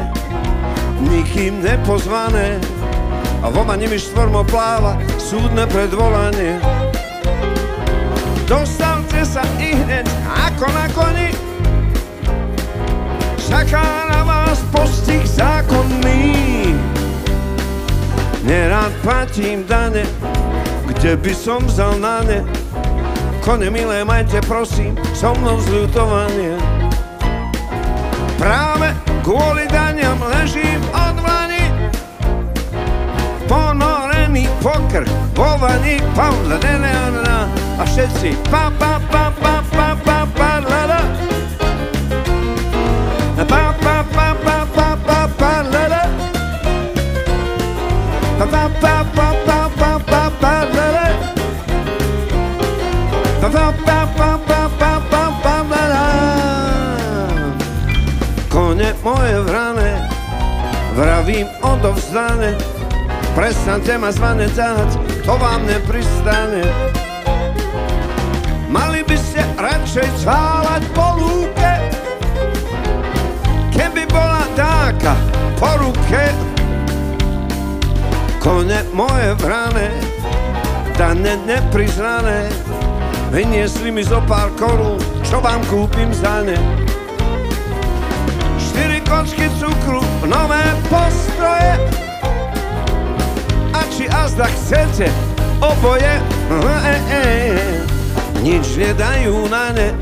nikým 1.02 1.62
nepozvané, 1.62 2.58
a 3.38 3.46
voma 3.54 3.78
nimi 3.78 3.94
štvormo 3.98 4.42
pláva 4.50 4.98
súdne 5.18 5.62
predvolanie. 5.70 6.58
Dostavte 8.50 8.97
sa 9.28 9.44
i 9.60 9.76
hneď 9.76 10.08
ako 10.48 10.66
na 10.72 10.86
koni, 10.96 11.28
čaká 13.36 14.08
na 14.08 14.24
vás 14.24 14.56
postih 14.72 15.20
zákonný. 15.28 16.72
Nerad 18.48 18.88
platím 19.04 19.68
dane, 19.68 20.08
kde 20.88 21.20
by 21.20 21.32
som 21.36 21.60
vzal 21.68 22.00
na 22.00 22.24
ne. 22.24 22.40
Kone 23.44 23.68
milé, 23.68 24.00
majte 24.00 24.40
prosím, 24.48 24.96
so 25.12 25.36
mnou 25.36 25.60
zľutovanie. 25.60 26.56
Práve 28.40 28.96
kvôli 29.20 29.68
daniam 29.68 30.16
ležím 30.24 30.80
od 30.96 31.20
vlani, 31.20 31.64
ponorený 33.44 34.48
pokrk 34.64 35.08
vo 35.36 35.60
vani, 35.60 36.00
pam, 36.16 36.32
la, 36.48 36.56
la, 36.56 36.72
la, 36.80 37.20
la, 37.20 37.38
a 37.78 37.82
všetci 37.86 38.34
pa, 38.50 38.70
pa, 38.74 38.97
odovzdane, 62.18 62.50
prestante 63.34 63.94
ma 63.98 64.10
zvanecať, 64.10 64.88
to 65.22 65.34
vám 65.38 65.62
nepristane. 65.66 66.66
Mali 68.68 69.06
by 69.06 69.16
ste 69.16 69.40
radšej 69.54 70.08
cválať 70.26 70.82
po 70.92 71.06
lúke, 71.14 71.72
keby 73.70 74.02
bola 74.10 74.42
dáka 74.58 75.14
po 75.62 75.70
ruke. 75.78 76.22
Kone 78.42 78.82
moje 78.94 79.34
vrane, 79.38 79.90
dane 80.98 81.38
nepriznané, 81.46 82.50
vyniesli 83.30 83.94
mi 83.94 84.02
zo 84.02 84.18
pár 84.26 84.50
korún, 84.58 84.98
čo 85.22 85.38
vám 85.38 85.62
kúpim 85.70 86.10
za 86.10 86.42
ne. 86.42 86.58
Štyri 88.58 89.02
kočky 89.06 89.50
cukru, 89.58 90.02
nové 90.22 90.62
postroje, 90.86 92.07
a 94.18 94.26
či 94.26 94.34
azda 94.34 94.46
chcete 94.46 95.06
oboje, 95.62 96.10
e, 96.10 96.96
e, 97.10 97.22
nič 98.42 98.66
nedajú 98.74 99.46
na 99.46 99.70
ne, 99.70 99.94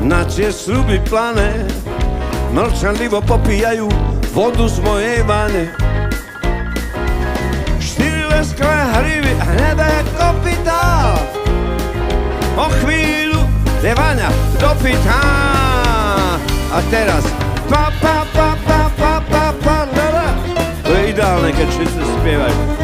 na 0.00 0.24
tie 0.24 0.48
sluby 0.48 1.00
plané, 1.04 1.68
mlčanlivo 2.56 3.20
popíjajú 3.20 3.88
vodu 4.32 4.64
z 4.68 4.80
mojej 4.80 5.20
vane. 5.28 5.68
Štyri 7.80 8.24
lesklé 8.32 8.76
hrivy 8.96 9.32
hnedé 9.36 9.92
kopytá, 10.16 11.16
o 12.56 12.66
chvíľu 12.80 13.44
Devania 13.84 14.32
dopytá. 14.56 15.20
A 16.68 16.78
teraz 16.92 17.24
pa 17.68 17.88
pa 18.00 18.24
pa 18.32 18.52
pa 18.64 18.80
pa 18.92 19.12
pa 19.24 19.44
pa 19.56 19.76
la 19.88 20.08
la. 20.12 20.28
To 20.84 20.92
je 20.92 21.02
ideálne, 21.12 21.50
keď 21.52 21.68
všetci 21.72 22.02
spievajú. 22.20 22.77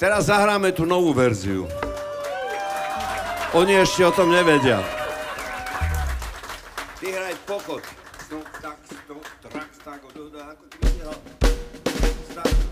Teraz 0.00 0.32
zahráme 0.32 0.72
tú 0.72 0.88
novú 0.88 1.12
verziu. 1.12 1.68
Oni 3.52 3.76
ešte 3.76 4.00
o 4.00 4.08
tom 4.08 4.32
nevedia. 4.32 4.80
Ty 6.96 7.06
hraj 7.20 7.36
pokot. 7.44 7.84
Snok, 8.24 8.48
tak, 8.64 8.80
snok, 8.88 9.24
trak, 9.44 9.68
tak, 9.84 10.00
do, 10.16 10.32
do, 10.32 10.40
ako 10.40 10.64
ty 10.72 10.76
vysielal. 10.80 11.18
Stak. 12.32 12.69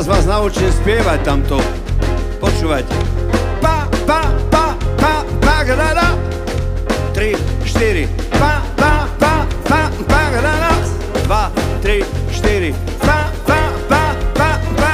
Teraz 0.00 0.16
vás 0.16 0.32
naučím 0.32 0.72
spievať 0.80 1.20
tamto. 1.28 1.60
Počúvajte. 2.40 2.88
Pa, 3.60 3.84
pa, 4.08 4.32
pa, 4.48 4.72
pa, 4.96 5.20
pa, 5.44 5.56
da, 5.60 5.92
da. 5.92 6.08
Tri, 7.12 7.36
štyri. 7.68 8.08
Pa, 8.32 8.64
pa, 8.80 9.04
pa, 9.20 9.44
pa, 9.68 9.92
pa, 10.08 10.22
da, 10.40 10.40
da. 10.40 10.72
Dva, 11.28 11.52
tri, 11.84 12.00
štyri. 12.32 12.72
Pa, 13.04 13.28
pa, 13.44 13.60
pa, 13.92 14.16
pa, 14.32 14.50
pa. 14.72 14.90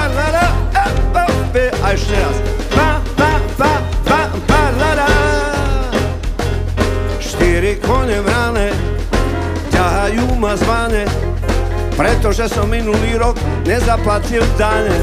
E, 0.75 0.87
o, 1.15 1.23
e, 1.55 1.71
A 1.87 1.95
ešte 1.95 2.19
raz. 2.19 2.37
Pa, 2.75 2.99
pa, 3.15 3.31
pa, 3.55 3.73
pa, 4.03 4.21
pa, 4.43 4.63
da, 4.75 4.91
da. 5.07 5.09
Štyri 7.23 7.79
kone 7.79 8.27
vrane 8.27 8.75
ťahajú 9.71 10.35
ma 10.35 10.59
zvane 10.59 11.07
pretože 11.97 12.53
som 12.53 12.69
minulý 12.69 13.17
rok 13.17 13.41
nezaplatil 13.65 14.45
dane. 14.61 15.01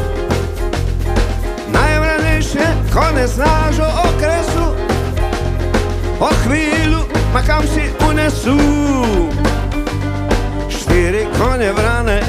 Najvranejšie 1.73 2.93
konec 2.93 3.33
nášho 3.33 3.89
okresu 4.13 4.65
o 6.21 6.29
chvíľu 6.45 7.01
ma 7.33 7.41
kam 7.41 7.65
si 7.65 7.89
unesú. 8.05 8.55
Štyri 10.69 11.25
kone 11.33 11.73
vrane, 11.73 12.21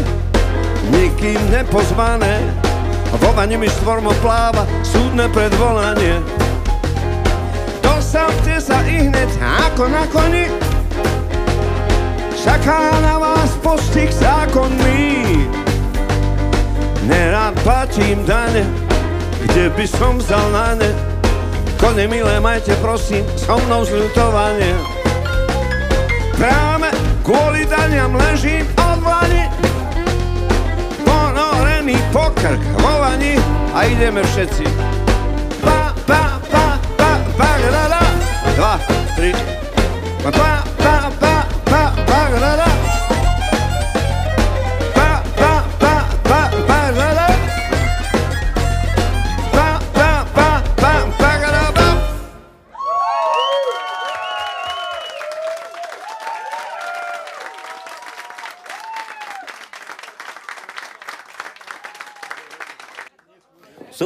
nikým 0.89 1.39
nepozvané, 1.53 2.41
vo 3.21 3.31
vani 3.37 3.61
mi 3.61 3.69
štvormo 3.69 4.17
pláva 4.25 4.65
súdne 4.81 5.29
predvolanie. 5.29 6.25
Dostavte 7.85 8.57
sa 8.57 8.81
i 8.89 9.13
hneď 9.13 9.29
ako 9.69 9.85
na 9.93 10.09
koni, 10.09 10.49
čaká 12.41 12.97
na 13.05 13.15
vás 13.21 13.34
postih 13.65 14.13
zákonný. 14.13 15.25
Nerád 17.09 17.57
platím 17.65 18.21
dane, 18.29 18.69
kde 19.49 19.73
by 19.73 19.87
som 19.89 20.21
vzal 20.21 20.45
na 20.53 20.77
ne. 20.77 20.91
Kone 21.81 22.05
milé, 22.05 22.37
majte 22.45 22.77
prosím 22.85 23.25
so 23.41 23.57
mnou 23.65 23.89
zľutovanie. 23.89 24.77
Práve 26.37 26.93
kvôli 27.25 27.65
daniam 27.65 28.13
ležím 28.13 28.69
od 28.77 29.01
vlani, 29.01 29.49
ponorený 31.05 31.97
pokrk 32.13 32.61
vo 32.81 32.93
vani 33.01 33.41
a 33.73 33.89
ideme 33.89 34.21
všetci. 34.21 34.65
Pa, 35.65 35.93
pa, 36.05 36.41
pa, 36.53 36.77
pa, 37.01 37.11
pa, 37.37 37.51
da, 37.65 37.85
da. 37.89 38.03
Dva, 38.55 38.75
tri, 39.19 39.35
pa, 40.23 40.31
pa, 40.31 40.74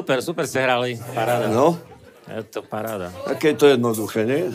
Super, 0.08 0.24
super 0.24 0.48
ste 0.48 0.64
hrali. 0.64 0.96
Paráda. 1.12 1.52
No, 1.52 1.76
Je 2.24 2.40
to 2.48 2.64
paráda. 2.64 3.12
také 3.28 3.52
to 3.52 3.68
jednoduché, 3.68 4.24
nie? 4.24 4.48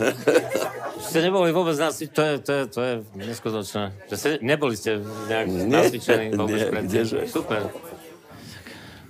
Ste 1.06 1.22
neboli 1.22 1.54
vôbec 1.54 1.78
nasi... 1.78 2.10
To 2.10 2.26
je, 2.26 2.34
to 2.42 2.52
je, 2.52 2.64
to 2.74 2.80
je 2.82 2.94
neskutočné. 3.22 3.94
Že 4.10 4.16
ste, 4.18 4.30
neboli 4.42 4.74
ste 4.74 4.98
nejak 4.98 5.46
Nie, 5.46 5.70
nasvičení 5.70 6.34
vôbec 6.34 6.58
nie, 6.58 6.74
predtým. 6.74 6.90
kdeže. 6.90 7.18
Super. 7.30 7.70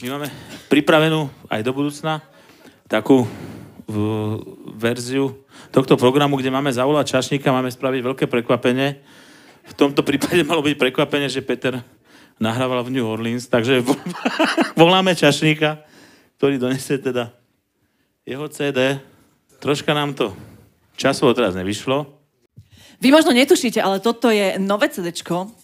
My 0.03 0.19
máme 0.19 0.27
pripravenú 0.67 1.31
aj 1.47 1.63
do 1.63 1.71
budúcna 1.71 2.19
takú 2.91 3.23
v, 3.87 3.95
verziu 4.75 5.39
tohto 5.71 5.95
programu, 5.95 6.35
kde 6.35 6.51
máme 6.51 6.75
zavolať 6.75 7.07
čašníka, 7.07 7.55
máme 7.55 7.71
spraviť 7.71 8.03
veľké 8.03 8.25
prekvapenie. 8.27 8.99
V 9.63 9.73
tomto 9.79 10.03
prípade 10.03 10.43
malo 10.51 10.59
byť 10.59 10.75
prekvapenie, 10.75 11.31
že 11.31 11.39
Peter 11.39 11.79
nahrával 12.35 12.83
v 12.83 12.99
New 12.99 13.07
Orleans, 13.07 13.47
takže 13.47 13.79
vo- 13.79 13.95
voláme 14.75 15.15
čašníka, 15.15 15.87
ktorý 16.43 16.59
donesie 16.59 16.99
teda 16.99 17.31
jeho 18.27 18.43
CD. 18.51 18.99
Troška 19.63 19.95
nám 19.95 20.11
to 20.11 20.35
časovo 20.99 21.31
teraz 21.31 21.55
nevyšlo. 21.55 22.03
Vy 22.99 23.15
možno 23.15 23.31
netušíte, 23.31 23.79
ale 23.79 24.03
toto 24.03 24.27
je 24.27 24.59
nové 24.59 24.91
CD 24.91 25.15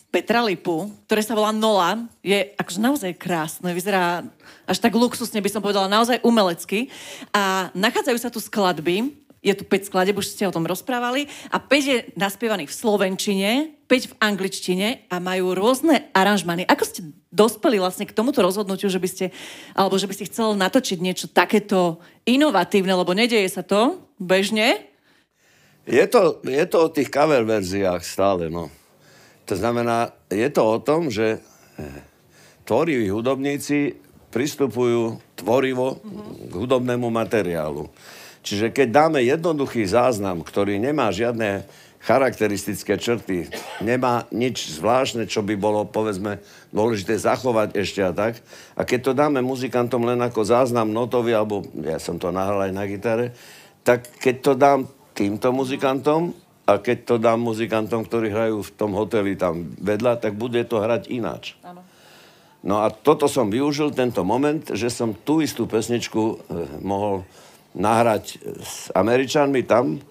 Petra 0.08 0.40
Lipu, 0.40 0.88
ktoré 1.04 1.20
sa 1.20 1.36
volá 1.36 1.52
Nola. 1.52 2.08
Je 2.24 2.56
akože 2.56 2.80
naozaj 2.80 3.12
krásne, 3.20 3.76
vyzerá 3.76 4.24
až 4.64 4.80
tak 4.80 4.96
luxusne, 4.96 5.44
by 5.44 5.52
som 5.52 5.60
povedala, 5.60 5.92
naozaj 5.92 6.24
umelecky. 6.24 6.88
A 7.36 7.76
nachádzajú 7.76 8.16
sa 8.16 8.32
tu 8.32 8.40
skladby, 8.40 9.12
je 9.40 9.54
tu 9.56 9.64
5 9.64 9.88
skladeb, 9.88 10.20
už 10.20 10.36
ste 10.36 10.48
o 10.48 10.56
tom 10.56 10.68
rozprávali, 10.68 11.32
a 11.50 11.58
5 11.58 11.92
je 11.92 11.98
naspievaných 12.20 12.72
v 12.72 12.80
slovenčine, 12.80 13.52
5 13.88 14.12
v 14.12 14.18
angličtine 14.20 14.88
a 15.10 15.18
majú 15.18 15.56
rôzne 15.56 16.12
aranžmany. 16.12 16.68
Ako 16.68 16.84
ste 16.86 17.02
dospeli 17.32 17.80
vlastne 17.80 18.06
k 18.06 18.16
tomuto 18.16 18.44
rozhodnutiu, 18.44 18.92
že 18.92 19.00
by 19.00 19.10
ste, 19.10 19.26
alebo 19.74 19.96
že 19.96 20.06
by 20.06 20.14
ste 20.14 20.30
chcel 20.30 20.54
natočiť 20.60 20.98
niečo 21.00 21.32
takéto 21.32 22.04
inovatívne, 22.28 22.94
lebo 22.94 23.16
nedeje 23.16 23.48
sa 23.50 23.64
to 23.64 24.04
bežne, 24.20 24.90
Je 25.90 26.06
to, 26.06 26.38
je 26.46 26.66
to 26.70 26.78
o 26.86 26.94
tých 26.94 27.10
cover 27.10 27.42
verziách 27.42 28.06
stále, 28.06 28.46
no. 28.46 28.70
To 29.50 29.58
znamená, 29.58 30.14
je 30.30 30.46
to 30.54 30.62
o 30.62 30.78
tom, 30.78 31.10
že 31.10 31.42
eh, 31.42 32.06
tvoriví 32.62 33.10
hudobníci 33.10 33.98
pristupujú 34.30 35.18
tvorivo 35.34 35.98
k 36.46 36.54
hudobnému 36.54 37.10
materiálu. 37.10 37.90
Čiže 38.44 38.72
keď 38.72 38.88
dáme 38.88 39.20
jednoduchý 39.24 39.84
záznam, 39.86 40.42
ktorý 40.42 40.80
nemá 40.80 41.12
žiadne 41.12 41.68
charakteristické 42.00 42.96
črty, 42.96 43.52
nemá 43.84 44.24
nič 44.32 44.72
zvláštne, 44.72 45.28
čo 45.28 45.44
by 45.44 45.60
bolo, 45.60 45.84
povedzme, 45.84 46.40
dôležité 46.72 47.20
zachovať 47.20 47.76
ešte 47.76 48.00
a 48.00 48.16
tak. 48.16 48.40
A 48.80 48.88
keď 48.88 49.00
to 49.04 49.12
dáme 49.12 49.44
muzikantom 49.44 50.08
len 50.08 50.24
ako 50.24 50.48
záznam 50.48 50.88
notový, 50.96 51.36
alebo 51.36 51.68
ja 51.84 52.00
som 52.00 52.16
to 52.16 52.32
nahral 52.32 52.64
aj 52.64 52.72
na 52.72 52.88
gitare, 52.88 53.36
tak 53.84 54.08
keď 54.24 54.36
to 54.40 54.52
dám 54.56 54.80
týmto 55.12 55.52
muzikantom 55.52 56.32
a 56.64 56.80
keď 56.80 56.98
to 57.04 57.16
dám 57.20 57.44
muzikantom, 57.44 58.08
ktorí 58.08 58.32
hrajú 58.32 58.64
v 58.64 58.72
tom 58.80 58.96
hoteli 58.96 59.36
tam 59.36 59.76
vedľa, 59.84 60.24
tak 60.24 60.40
bude 60.40 60.64
to 60.64 60.80
hrať 60.80 61.12
ináč. 61.12 61.60
No 62.60 62.84
a 62.84 62.92
toto 62.92 63.28
som 63.32 63.48
využil, 63.48 63.96
tento 63.96 64.24
moment, 64.24 64.64
že 64.76 64.92
som 64.92 65.16
tú 65.16 65.40
istú 65.40 65.68
pesničku 65.68 66.22
eh, 66.24 66.38
mohol 66.80 67.28
nahrať 67.76 68.42
s 68.62 68.90
Američanmi 68.94 69.62
tam 69.66 70.02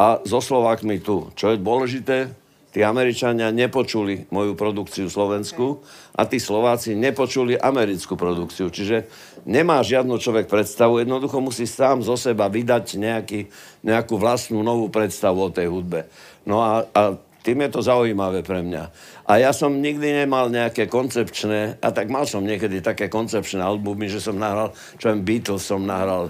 a 0.00 0.20
so 0.24 0.40
Slovákmi 0.40 1.00
tu. 1.00 1.28
Čo 1.36 1.52
je 1.52 1.60
dôležité, 1.60 2.32
tí 2.70 2.86
Američania 2.86 3.50
nepočuli 3.50 4.30
moju 4.30 4.54
produkciu 4.54 5.10
slovenskú 5.10 5.82
a 6.14 6.22
tí 6.24 6.38
Slováci 6.38 6.94
nepočuli 6.94 7.58
americkú 7.58 8.14
produkciu. 8.14 8.70
Čiže 8.70 9.10
nemá 9.44 9.82
žiadnu 9.82 10.16
človek 10.16 10.46
predstavu, 10.46 11.02
jednoducho 11.02 11.42
musí 11.42 11.66
sám 11.66 12.06
zo 12.06 12.14
seba 12.14 12.46
vydať 12.46 12.86
nejaký, 12.96 13.40
nejakú 13.82 14.14
vlastnú 14.16 14.62
novú 14.62 14.86
predstavu 14.86 15.50
o 15.50 15.54
tej 15.54 15.66
hudbe. 15.66 16.06
No 16.46 16.62
a, 16.62 16.86
a 16.94 17.02
tým 17.40 17.64
je 17.66 17.70
to 17.72 17.80
zaujímavé 17.80 18.44
pre 18.44 18.60
mňa. 18.60 18.84
A 19.24 19.40
ja 19.40 19.50
som 19.56 19.72
nikdy 19.72 20.24
nemal 20.24 20.52
nejaké 20.52 20.86
koncepčné, 20.86 21.80
a 21.80 21.88
tak 21.90 22.12
mal 22.12 22.28
som 22.28 22.44
niekedy 22.44 22.84
také 22.84 23.08
koncepčné 23.08 23.64
albumy, 23.64 24.12
že 24.12 24.20
som 24.20 24.36
nahral, 24.36 24.76
čo 25.00 25.08
viem, 25.10 25.24
Beatles 25.24 25.64
som 25.64 25.80
nahral 25.80 26.28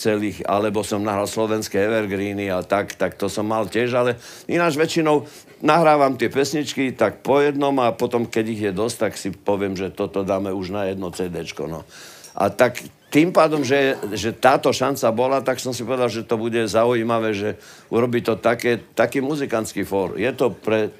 celých, 0.00 0.40
alebo 0.48 0.80
som 0.80 1.04
nahral 1.04 1.28
slovenské 1.28 1.76
evergreeny 1.76 2.48
a 2.48 2.64
tak, 2.64 2.96
tak 2.96 3.20
to 3.20 3.28
som 3.28 3.44
mal 3.44 3.68
tiež, 3.68 3.92
ale 3.92 4.16
ináč 4.48 4.80
väčšinou 4.80 5.28
nahrávam 5.60 6.16
tie 6.16 6.32
pesničky 6.32 6.96
tak 6.96 7.20
po 7.20 7.44
jednom 7.44 7.76
a 7.84 7.92
potom, 7.92 8.24
keď 8.24 8.44
ich 8.48 8.62
je 8.64 8.72
dosť, 8.72 8.96
tak 8.96 9.12
si 9.20 9.28
poviem, 9.28 9.76
že 9.76 9.92
toto 9.92 10.24
dáme 10.24 10.48
už 10.56 10.72
na 10.72 10.88
jedno 10.88 11.12
CDčko, 11.12 11.68
no. 11.68 11.84
A 12.32 12.48
tak 12.48 12.80
tým 13.10 13.34
pádom, 13.34 13.66
že, 13.66 13.98
že 14.14 14.30
táto 14.30 14.70
šanca 14.70 15.10
bola, 15.10 15.38
tak 15.42 15.58
som 15.58 15.74
si 15.74 15.82
povedal, 15.82 16.06
že 16.06 16.22
to 16.22 16.38
bude 16.38 16.62
zaujímavé, 16.64 17.34
že 17.34 17.50
urobí 17.90 18.22
to 18.22 18.38
také, 18.38 18.78
taký 18.94 19.18
muzikantský 19.18 19.82
fór. 19.82 20.14
Je 20.14 20.30
to 20.30 20.54
pre, 20.54 20.94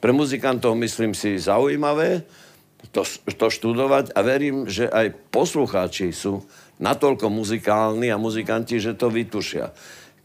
pre 0.00 0.10
muzikantov, 0.16 0.74
myslím 0.80 1.12
si, 1.12 1.36
zaujímavé 1.36 2.24
to, 2.90 3.04
to 3.36 3.46
študovať 3.52 4.16
a 4.16 4.20
verím, 4.24 4.66
že 4.66 4.88
aj 4.90 5.12
poslucháči 5.30 6.10
sú 6.10 6.42
natoľko 6.82 7.30
muzikálni 7.30 8.10
a 8.10 8.18
muzikanti, 8.18 8.82
že 8.82 8.98
to 8.98 9.06
vytušia. 9.08 9.70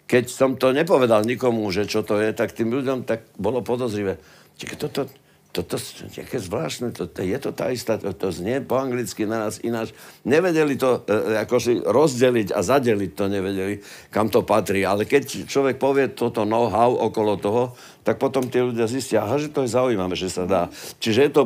Keď 0.09 0.25
som 0.25 0.57
to 0.57 0.73
nepovedal 0.73 1.21
nikomu, 1.21 1.69
že 1.69 1.85
čo 1.85 2.01
to 2.01 2.17
je, 2.17 2.33
tak 2.33 2.57
tým 2.57 2.73
ľuďom 2.73 3.05
tak 3.05 3.29
bolo 3.37 3.61
podozrivé. 3.61 4.17
Čiže 4.57 4.75
toto, 4.79 5.01
toto 5.53 5.75
je 5.77 6.23
také 6.23 6.39
zvláštne, 6.41 6.95
to, 6.95 7.05
to, 7.05 7.21
je 7.21 7.37
to 7.37 7.51
tá 7.53 7.69
istá, 7.69 7.99
to, 7.99 8.09
to 8.15 8.33
znie 8.33 8.63
po 8.63 8.79
anglicky 8.79 9.29
na 9.29 9.45
nás 9.45 9.61
ináč. 9.61 9.93
Nevedeli 10.25 10.79
to 10.79 11.05
e, 11.05 11.37
ako 11.37 11.55
si 11.61 11.77
rozdeliť 11.77 12.55
a 12.55 12.59
zadeliť 12.63 13.11
to 13.13 13.25
nevedeli, 13.29 13.83
kam 14.09 14.31
to 14.31 14.41
patrí. 14.47 14.81
Ale 14.87 15.05
keď 15.05 15.45
človek 15.45 15.77
povie 15.77 16.09
toto 16.15 16.47
know-how 16.47 16.89
okolo 17.11 17.37
toho, 17.37 17.63
tak 18.01 18.17
potom 18.17 18.47
tie 18.47 18.63
ľudia 18.63 18.87
zistia, 18.89 19.27
aha, 19.27 19.37
že 19.37 19.51
to 19.53 19.67
je 19.67 19.75
zaujímavé, 19.75 20.15
že 20.15 20.31
sa 20.31 20.47
dá. 20.47 20.71
Čiže 21.03 21.19
je 21.19 21.31
to, 21.35 21.43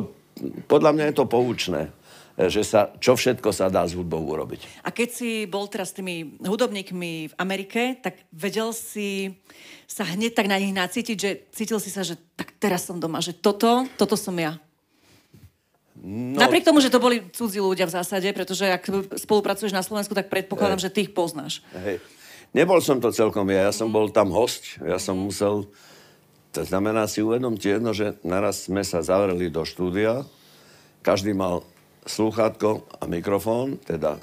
podľa 0.70 0.94
mňa 0.96 1.04
je 1.10 1.16
to 1.18 1.26
poučné 1.26 1.90
že 2.36 2.64
sa, 2.64 2.88
čo 2.96 3.12
všetko 3.12 3.52
sa 3.52 3.68
dá 3.68 3.84
s 3.84 3.92
hudbou 3.92 4.24
urobiť. 4.24 4.84
A 4.86 4.88
keď 4.88 5.08
si 5.12 5.30
bol 5.44 5.68
teraz 5.68 5.92
s 5.92 5.98
tými 6.00 6.40
hudobníkmi 6.40 7.12
v 7.28 7.34
Amerike, 7.36 8.00
tak 8.00 8.24
vedel 8.32 8.72
si 8.72 9.36
sa 9.84 10.08
hneď 10.08 10.32
tak 10.32 10.48
na 10.48 10.56
nich 10.56 10.72
nacítiť, 10.72 11.16
že 11.16 11.30
cítil 11.52 11.76
si 11.76 11.92
sa, 11.92 12.00
že 12.00 12.16
tak 12.32 12.56
teraz 12.56 12.88
som 12.88 12.96
doma, 12.96 13.20
že 13.20 13.36
toto, 13.36 13.84
toto 14.00 14.16
som 14.16 14.32
ja. 14.40 14.56
No, 16.02 16.40
Napriek 16.40 16.66
tomu, 16.66 16.80
že 16.80 16.90
to 16.90 16.98
boli 16.98 17.22
cudzí 17.30 17.60
ľudia 17.60 17.86
v 17.86 17.94
zásade, 17.94 18.26
pretože 18.32 18.66
ak 18.66 19.12
spolupracuješ 19.22 19.76
na 19.76 19.84
Slovensku, 19.84 20.16
tak 20.16 20.32
predpokladám, 20.32 20.80
hej. 20.80 20.84
že 20.88 20.92
ty 20.92 20.98
ich 21.06 21.12
poznáš. 21.14 21.60
Hej. 21.76 22.02
Nebol 22.52 22.80
som 22.80 22.98
to 22.98 23.12
celkom 23.12 23.48
ja, 23.52 23.68
ja 23.68 23.72
som 23.72 23.88
bol 23.92 24.08
tam 24.12 24.32
host, 24.32 24.80
ja 24.80 24.96
som 24.96 25.16
musel, 25.16 25.68
to 26.52 26.60
znamená 26.64 27.06
si 27.08 27.24
uvedomte 27.24 27.64
jedno, 27.64 27.96
že 27.96 28.16
naraz 28.24 28.68
sme 28.68 28.84
sa 28.84 29.00
zavreli 29.00 29.48
do 29.48 29.64
štúdia, 29.64 30.24
každý 31.00 31.32
mal 31.32 31.64
slúchátko 32.06 32.86
a 32.98 33.04
mikrofón, 33.06 33.78
teda 33.82 34.18
e, 34.18 34.20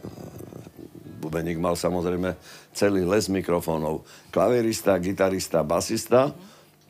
Bubeník 1.20 1.60
mal 1.60 1.76
samozrejme 1.76 2.36
celý 2.72 3.04
les 3.04 3.28
mikrofónov. 3.28 4.08
Klaverista, 4.32 4.96
gitarista, 5.00 5.64
basista, 5.64 6.32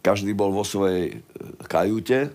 každý 0.06 0.38
bol 0.38 0.54
vo 0.54 0.66
svojej 0.66 1.14
e, 1.14 1.16
kajute, 1.66 2.34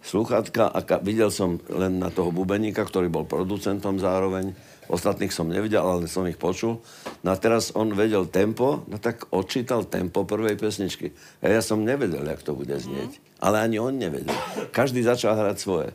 slúchatka 0.00 0.72
a 0.72 0.80
ka- 0.80 1.02
videl 1.04 1.28
som 1.28 1.60
len 1.68 2.00
na 2.00 2.08
toho 2.08 2.32
Bubeníka, 2.32 2.84
ktorý 2.84 3.12
bol 3.12 3.28
producentom 3.28 4.00
zároveň. 4.00 4.52
Ostatných 4.90 5.30
som 5.30 5.46
nevidel, 5.46 5.86
ale 5.86 6.10
som 6.10 6.26
ich 6.26 6.34
počul. 6.34 6.82
No 7.22 7.30
a 7.30 7.38
teraz 7.38 7.70
on 7.78 7.94
vedel 7.94 8.26
tempo, 8.26 8.82
no 8.90 8.98
tak 8.98 9.30
odčítal 9.30 9.86
tempo 9.86 10.26
prvej 10.26 10.58
pesničky. 10.58 11.14
A 11.46 11.46
ja 11.46 11.62
som 11.62 11.86
nevedel, 11.86 12.26
jak 12.26 12.42
to 12.42 12.58
bude 12.58 12.74
znieť. 12.74 13.22
Ale 13.38 13.62
ani 13.62 13.78
on 13.78 13.94
nevedel. 13.94 14.34
Každý 14.74 15.06
začal 15.06 15.38
hrať 15.38 15.56
svoje. 15.62 15.88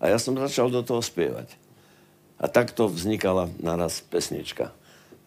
A 0.00 0.08
ja 0.08 0.16
som 0.16 0.32
začal 0.34 0.72
do 0.72 0.80
toho 0.80 1.04
spievať. 1.04 1.52
A 2.40 2.48
takto 2.48 2.88
vznikala 2.88 3.52
naraz 3.60 4.00
pesnička. 4.00 4.72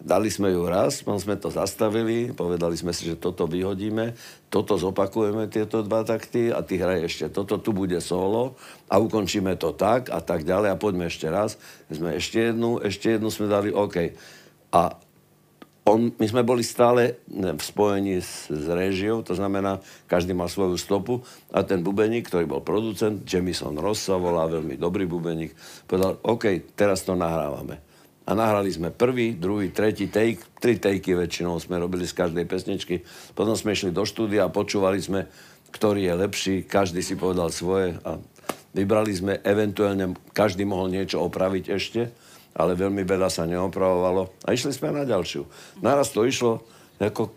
Dali 0.03 0.27
sme 0.27 0.51
ju 0.51 0.67
raz, 0.67 0.99
potom 0.99 1.15
sme 1.15 1.39
to 1.39 1.47
zastavili, 1.47 2.35
povedali 2.35 2.75
sme 2.75 2.91
si, 2.91 3.07
že 3.07 3.15
toto 3.15 3.47
vyhodíme, 3.47 4.11
toto 4.51 4.75
zopakujeme, 4.75 5.47
tieto 5.47 5.79
dva 5.79 6.03
takty 6.03 6.51
a 6.51 6.59
ty 6.59 6.75
hraj 6.75 7.07
ešte 7.07 7.31
toto, 7.31 7.55
tu 7.55 7.71
bude 7.71 7.95
solo 8.03 8.59
a 8.91 8.99
ukončíme 8.99 9.55
to 9.55 9.71
tak 9.71 10.11
a 10.11 10.19
tak 10.19 10.43
ďalej 10.43 10.75
a 10.75 10.81
poďme 10.81 11.07
ešte 11.07 11.31
raz. 11.31 11.55
Sme 11.87 12.19
ešte 12.19 12.51
jednu, 12.51 12.83
ešte 12.83 13.15
jednu 13.15 13.31
sme 13.31 13.47
dali 13.47 13.71
OK. 13.71 14.11
A 14.75 14.99
on, 15.83 16.15
my 16.15 16.25
sme 16.27 16.47
boli 16.47 16.63
stále 16.63 17.19
v 17.27 17.59
spojení 17.59 18.23
s, 18.23 18.47
s 18.47 18.65
režiou, 18.71 19.19
to 19.19 19.35
znamená, 19.35 19.83
každý 20.07 20.31
mal 20.31 20.47
svoju 20.47 20.79
stopu 20.79 21.19
a 21.51 21.59
ten 21.67 21.83
bubeník, 21.83 22.31
ktorý 22.31 22.47
bol 22.47 22.63
producent, 22.63 23.27
Jamison 23.27 23.75
Ross 23.75 24.07
sa 24.07 24.15
volá, 24.15 24.47
veľmi 24.47 24.79
dobrý 24.79 25.03
bubeník, 25.03 25.51
povedal, 25.83 26.23
OK, 26.23 26.75
teraz 26.79 27.03
to 27.03 27.19
nahrávame. 27.19 27.83
A 28.23 28.31
nahrali 28.31 28.71
sme 28.71 28.95
prvý, 28.95 29.35
druhý, 29.35 29.75
tretí 29.75 30.07
take, 30.07 30.39
tri 30.55 30.79
takey 30.79 31.19
väčšinou 31.19 31.59
sme 31.59 31.75
robili 31.75 32.07
z 32.07 32.15
každej 32.15 32.47
pesničky. 32.47 33.03
Potom 33.35 33.51
sme 33.51 33.75
išli 33.75 33.91
do 33.91 34.07
štúdia 34.07 34.47
a 34.47 34.53
počúvali 34.53 34.95
sme, 35.03 35.27
ktorý 35.75 36.07
je 36.07 36.13
lepší, 36.15 36.55
každý 36.63 37.03
si 37.03 37.19
povedal 37.19 37.51
svoje 37.51 37.99
a 38.07 38.15
vybrali 38.71 39.11
sme 39.11 39.43
eventuálne, 39.43 40.15
každý 40.31 40.63
mohol 40.63 40.95
niečo 40.95 41.19
opraviť 41.19 41.65
ešte 41.75 42.01
ale 42.53 42.77
veľmi 42.77 43.01
veľa 43.01 43.29
sa 43.33 43.49
neopravovalo 43.49 44.45
a 44.45 44.47
išli 44.53 44.73
sme 44.73 44.93
na 44.93 45.03
ďalšiu. 45.03 45.45
Naraz 45.81 46.13
to 46.13 46.21
išlo, 46.25 46.61
ako, 47.01 47.33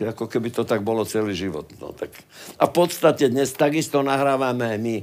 ako, 0.00 0.24
keby 0.26 0.48
to 0.50 0.64
tak 0.64 0.80
bolo 0.80 1.04
celý 1.04 1.36
život. 1.36 1.68
No, 1.78 1.92
tak. 1.92 2.10
A 2.56 2.64
v 2.66 2.72
podstate 2.72 3.28
dnes 3.28 3.52
takisto 3.52 4.00
nahrávame 4.00 4.80
my. 4.80 4.96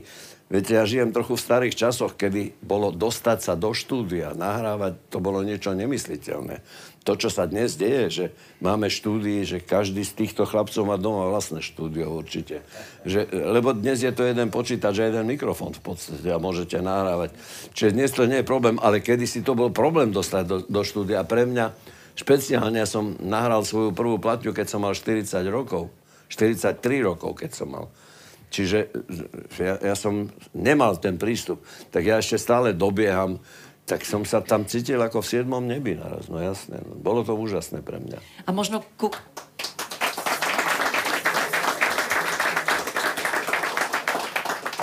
Viete, 0.52 0.76
ja 0.76 0.84
žijem 0.84 1.16
trochu 1.16 1.40
v 1.40 1.46
starých 1.48 1.80
časoch, 1.80 2.20
kedy 2.20 2.60
bolo 2.60 2.92
dostať 2.92 3.40
sa 3.40 3.54
do 3.56 3.72
štúdia, 3.72 4.36
nahrávať, 4.36 5.00
to 5.08 5.24
bolo 5.24 5.40
niečo 5.48 5.72
nemysliteľné. 5.72 6.60
To, 7.08 7.16
čo 7.16 7.32
sa 7.32 7.48
dnes 7.48 7.80
deje, 7.80 8.04
že 8.12 8.26
máme 8.60 8.92
štúdii, 8.92 9.48
že 9.48 9.64
každý 9.64 10.04
z 10.04 10.12
týchto 10.12 10.44
chlapcov 10.44 10.84
má 10.84 11.00
doma 11.00 11.32
vlastné 11.32 11.64
štúdio 11.64 12.12
určite. 12.12 12.68
Že, 13.08 13.32
lebo 13.32 13.72
dnes 13.72 14.04
je 14.04 14.12
to 14.12 14.28
jeden 14.28 14.52
počítač 14.52 15.00
a 15.00 15.08
jeden 15.08 15.24
mikrofón 15.24 15.72
v 15.72 15.88
podstate 15.88 16.28
a 16.28 16.36
môžete 16.36 16.84
nahrávať. 16.84 17.32
Čiže 17.72 17.96
dnes 17.96 18.12
to 18.12 18.28
nie 18.28 18.44
je 18.44 18.52
problém, 18.52 18.76
ale 18.84 19.00
kedysi 19.00 19.48
to 19.48 19.56
bol 19.56 19.72
problém 19.72 20.12
dostať 20.12 20.44
do, 20.44 20.58
do 20.68 20.82
štúdia. 20.84 21.24
Pre 21.24 21.48
mňa 21.48 21.72
špeciálne 22.20 22.84
ja 22.84 22.86
som 22.86 23.16
nahral 23.24 23.64
svoju 23.64 23.96
prvú 23.96 24.20
platňu, 24.20 24.52
keď 24.52 24.68
som 24.68 24.84
mal 24.84 24.92
40 24.92 25.32
rokov. 25.48 25.88
43 26.28 26.76
rokov, 27.08 27.40
keď 27.40 27.56
som 27.56 27.72
mal. 27.72 27.88
Čiže 28.52 28.92
ja, 29.56 29.80
ja 29.80 29.96
som 29.96 30.28
nemal 30.52 31.00
ten 31.00 31.16
prístup. 31.16 31.64
Tak 31.88 32.04
ja 32.04 32.20
ešte 32.20 32.36
stále 32.36 32.76
dobieham. 32.76 33.40
Tak 33.88 34.04
som 34.04 34.28
sa 34.28 34.44
tam 34.44 34.68
cítil 34.68 35.00
ako 35.00 35.24
v 35.24 35.30
siedmom 35.32 35.64
nebi 35.64 35.96
naraz. 35.96 36.28
No 36.28 36.38
jasné. 36.44 36.84
No. 36.84 37.00
Bolo 37.00 37.24
to 37.24 37.32
úžasné 37.34 37.80
pre 37.80 38.04
mňa. 38.04 38.20
A 38.46 38.50
možno 38.52 38.84
ku... 39.00 39.08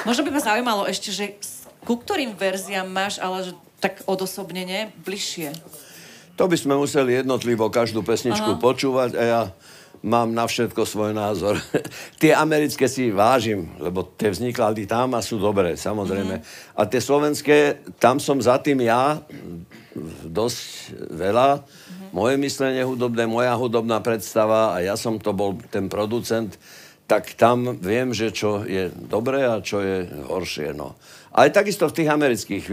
Možno 0.09 0.25
by 0.25 0.31
ma 0.33 0.41
zaujímalo 0.41 0.89
ešte, 0.89 1.13
že 1.13 1.37
ku 1.85 2.01
ktorým 2.01 2.33
verziám 2.33 2.89
máš 2.89 3.21
ale 3.21 3.45
že 3.45 3.53
tak 3.85 4.01
odosobnenie 4.09 4.97
bližšie? 5.05 5.53
To 6.41 6.49
by 6.49 6.57
sme 6.57 6.81
museli 6.81 7.21
jednotlivo 7.21 7.69
každú 7.69 8.01
pesničku 8.01 8.57
Aha. 8.57 8.63
počúvať 8.63 9.11
a 9.19 9.23
ja 9.23 9.41
mám 10.03 10.31
na 10.31 10.47
všetko 10.47 10.83
svoj 10.87 11.13
názor. 11.15 11.59
tie 12.23 12.35
americké 12.35 12.87
si 12.87 13.11
vážim, 13.11 13.71
lebo 13.79 14.05
tie 14.05 14.31
vznikali 14.31 14.87
tam 14.87 15.15
a 15.15 15.21
sú 15.25 15.39
dobré, 15.39 15.75
samozrejme. 15.75 16.41
Mm-hmm. 16.41 16.79
A 16.79 16.83
tie 16.87 17.01
slovenské, 17.03 17.57
tam 17.99 18.23
som 18.23 18.39
za 18.39 18.59
tým 18.63 18.83
ja 18.85 19.19
dosť 20.27 20.63
veľa. 21.11 21.49
Mm-hmm. 21.61 22.11
Moje 22.15 22.35
myslenie 22.41 22.83
hudobné, 22.87 23.27
moja 23.27 23.55
hudobná 23.59 23.99
predstava 24.01 24.75
a 24.75 24.85
ja 24.85 24.95
som 24.95 25.19
to 25.19 25.35
bol 25.35 25.59
ten 25.71 25.91
producent, 25.91 26.55
tak 27.09 27.35
tam 27.41 27.81
viem, 27.81 28.13
že 28.13 28.29
čo 28.31 28.69
je 28.69 28.93
dobré 28.93 29.49
a 29.49 29.65
čo 29.65 29.81
je 29.81 30.05
horšie. 30.29 30.77
No. 30.77 30.93
Ale 31.33 31.53
takisto 31.53 31.89
v 31.89 31.97
tých 32.03 32.09
amerických 32.09 32.65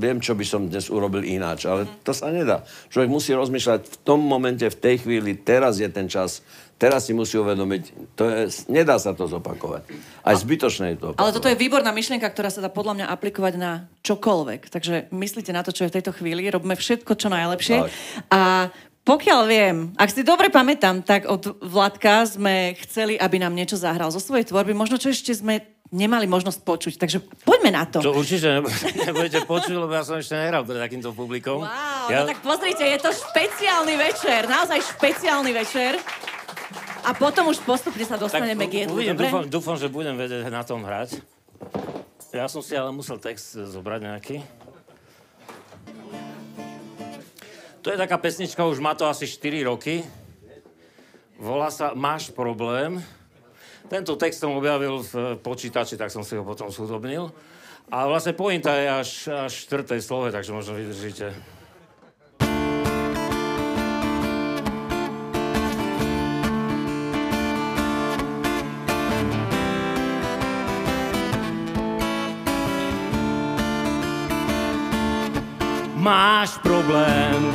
viem, 0.00 0.18
čo 0.18 0.32
by 0.32 0.44
som 0.44 0.68
dnes 0.68 0.88
urobil 0.88 1.24
ináč, 1.24 1.68
ale 1.68 1.84
to 2.04 2.16
sa 2.16 2.32
nedá. 2.32 2.64
Človek 2.88 3.10
musí 3.12 3.36
rozmýšľať 3.36 3.80
v 3.84 3.96
tom 4.04 4.20
momente, 4.24 4.64
v 4.64 4.78
tej 4.80 5.04
chvíli, 5.04 5.36
teraz 5.36 5.76
je 5.82 5.88
ten 5.92 6.08
čas, 6.08 6.40
Teraz 6.78 7.10
si 7.10 7.12
musí 7.12 7.34
uvedomiť, 7.34 8.14
to 8.14 8.22
je, 8.22 8.70
nedá 8.70 9.02
sa 9.02 9.10
to 9.10 9.26
zopakovať. 9.26 9.82
Aj 10.22 10.38
zbytočné 10.38 10.94
je 10.94 10.96
to 11.02 11.06
opakovať. 11.10 11.22
Ale 11.26 11.34
toto 11.34 11.50
je 11.50 11.58
výborná 11.58 11.90
myšlienka, 11.90 12.30
ktorá 12.30 12.54
sa 12.54 12.62
dá 12.62 12.70
podľa 12.70 13.02
mňa 13.02 13.06
aplikovať 13.18 13.54
na 13.58 13.90
čokoľvek. 14.06 14.70
Takže 14.70 15.10
myslíte 15.10 15.50
na 15.50 15.66
to, 15.66 15.74
čo 15.74 15.82
je 15.82 15.90
v 15.90 15.96
tejto 15.98 16.14
chvíli, 16.14 16.46
robíme 16.46 16.78
všetko, 16.78 17.18
čo 17.18 17.34
najlepšie. 17.34 17.82
Tak. 17.82 17.90
A 18.30 18.70
pokiaľ 19.08 19.40
viem, 19.48 19.76
ak 19.96 20.12
si 20.12 20.20
dobre 20.20 20.52
pamätám, 20.52 21.00
tak 21.00 21.24
od 21.24 21.56
Vladka 21.64 22.28
sme 22.28 22.76
chceli, 22.84 23.16
aby 23.16 23.40
nám 23.40 23.56
niečo 23.56 23.80
zahral 23.80 24.12
zo 24.12 24.20
svojej 24.20 24.44
tvorby. 24.44 24.76
Možno 24.76 25.00
čo 25.00 25.08
ešte 25.08 25.32
sme 25.32 25.64
nemali 25.88 26.28
možnosť 26.28 26.60
počuť. 26.60 26.94
Takže 27.00 27.18
poďme 27.48 27.72
na 27.72 27.88
to. 27.88 28.04
Čo 28.04 28.12
určite 28.12 28.60
nebudete 29.08 29.48
počuť, 29.48 29.72
lebo 29.72 29.92
ja 29.96 30.04
som 30.04 30.20
ešte 30.20 30.36
nehral 30.36 30.60
pred 30.68 30.76
takýmto 30.76 31.16
publikom. 31.16 31.64
Wow, 31.64 32.12
ja... 32.12 32.20
no 32.20 32.28
tak 32.28 32.44
pozrite, 32.44 32.84
je 32.84 32.98
to 33.00 33.08
špeciálny 33.08 33.94
večer, 33.96 34.44
naozaj 34.44 34.78
špeciálny 34.96 35.52
večer. 35.56 35.96
A 37.08 37.16
potom 37.16 37.48
už 37.48 37.64
postupne 37.64 38.04
sa 38.04 38.20
dostaneme 38.20 38.68
tak, 38.68 38.72
k 38.74 38.84
jedlu, 38.84 39.00
uvidím, 39.00 39.16
Dúfam, 39.16 39.44
dúfam, 39.48 39.76
že 39.80 39.88
budem 39.88 40.20
vedieť 40.20 40.52
na 40.52 40.60
tom 40.60 40.84
hrať. 40.84 41.24
Ja 42.36 42.44
som 42.44 42.60
si 42.60 42.76
ale 42.76 42.92
musel 42.92 43.16
text 43.16 43.56
zobrať 43.56 44.00
nejaký. 44.04 44.36
To 47.82 47.94
je 47.94 47.96
taká 47.96 48.18
pesnička, 48.18 48.66
už 48.66 48.82
má 48.82 48.94
to 48.98 49.06
asi 49.06 49.26
4 49.26 49.62
roky. 49.70 50.02
Volá 51.38 51.70
sa 51.70 51.94
Máš 51.94 52.34
problém. 52.34 52.98
Tento 53.86 54.18
text 54.18 54.42
som 54.42 54.52
objavil 54.52 55.00
v 55.00 55.38
počítači, 55.38 55.94
tak 55.94 56.10
som 56.10 56.26
si 56.26 56.34
ho 56.34 56.42
potom 56.42 56.68
zhudobnil. 56.68 57.30
A 57.88 58.04
vlastne 58.04 58.36
pointa 58.36 58.74
je 58.76 58.86
až, 58.90 59.10
až 59.48 59.52
v 59.54 59.64
štvrtej 59.64 60.00
slove, 60.04 60.28
takže 60.28 60.52
možno 60.52 60.76
vydržíte. 60.76 61.57
Máš 75.98 76.54
problém, 76.62 77.50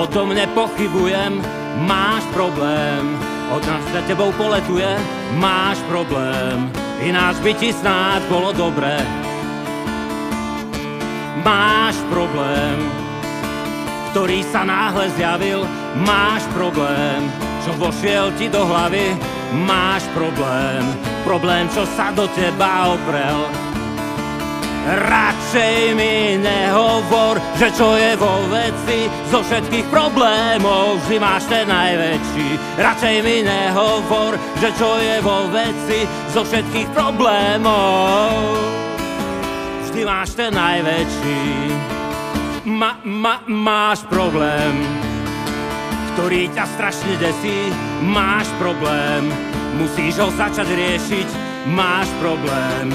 o 0.00 0.06
tom 0.08 0.32
nepochybujem, 0.32 1.44
máš 1.84 2.24
problém, 2.32 3.04
od 3.52 3.66
nás 3.68 3.84
za 3.92 4.00
tebou 4.08 4.32
poletuje, 4.32 4.96
máš 5.36 5.76
problém, 5.92 6.72
ináč 7.04 7.36
by 7.44 7.52
ti 7.52 7.68
snáď 7.68 8.24
bolo 8.32 8.56
dobré. 8.56 8.96
Máš 11.44 12.00
problém, 12.08 12.76
ktorý 14.10 14.40
sa 14.48 14.64
náhle 14.64 15.12
zjavil, 15.12 15.68
máš 16.00 16.48
problém, 16.56 17.28
čo 17.60 17.76
vošiel 17.76 18.32
ti 18.40 18.48
do 18.48 18.64
hlavy, 18.64 19.12
máš 19.68 20.00
problém, 20.16 20.80
problém, 21.28 21.68
čo 21.76 21.84
sa 21.92 22.08
do 22.08 22.24
teba 22.32 22.96
oprel 22.96 23.67
Radšej 24.88 25.92
mi 25.92 26.40
nehovor, 26.40 27.36
že 27.60 27.68
čo 27.76 27.92
je 28.00 28.16
vo 28.16 28.40
veci 28.48 29.04
Zo 29.28 29.44
všetkých 29.44 29.84
problémov 29.92 31.04
vždy 31.04 31.20
máš 31.20 31.44
ten 31.44 31.68
najväčší. 31.68 32.80
Radšej 32.80 33.16
mi 33.20 33.44
nehovor, 33.44 34.40
že 34.56 34.72
čo 34.80 34.96
je 34.96 35.20
vo 35.20 35.44
veci 35.52 36.08
Zo 36.32 36.40
všetkých 36.40 36.88
problémov 36.96 38.32
Vždy 39.84 40.00
máš 40.08 40.32
ten 40.32 40.56
najväčší. 40.56 41.44
Ma, 42.72 42.96
ma, 43.04 43.44
Máš 43.44 44.08
problém 44.08 44.88
ktorý 46.18 46.50
ťa 46.50 46.66
strašne 46.74 47.14
desí. 47.22 47.70
Máš 48.02 48.50
problém, 48.58 49.30
musíš 49.78 50.18
ho 50.18 50.26
začať 50.34 50.66
riešiť 50.66 51.47
Máš 51.68 52.08
problém, 52.16 52.86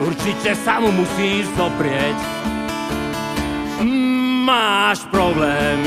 určite 0.00 0.56
sa 0.56 0.80
mu 0.80 0.88
musíš 0.88 1.48
zoprieť. 1.52 2.16
Máš 4.42 5.04
problém, 5.12 5.78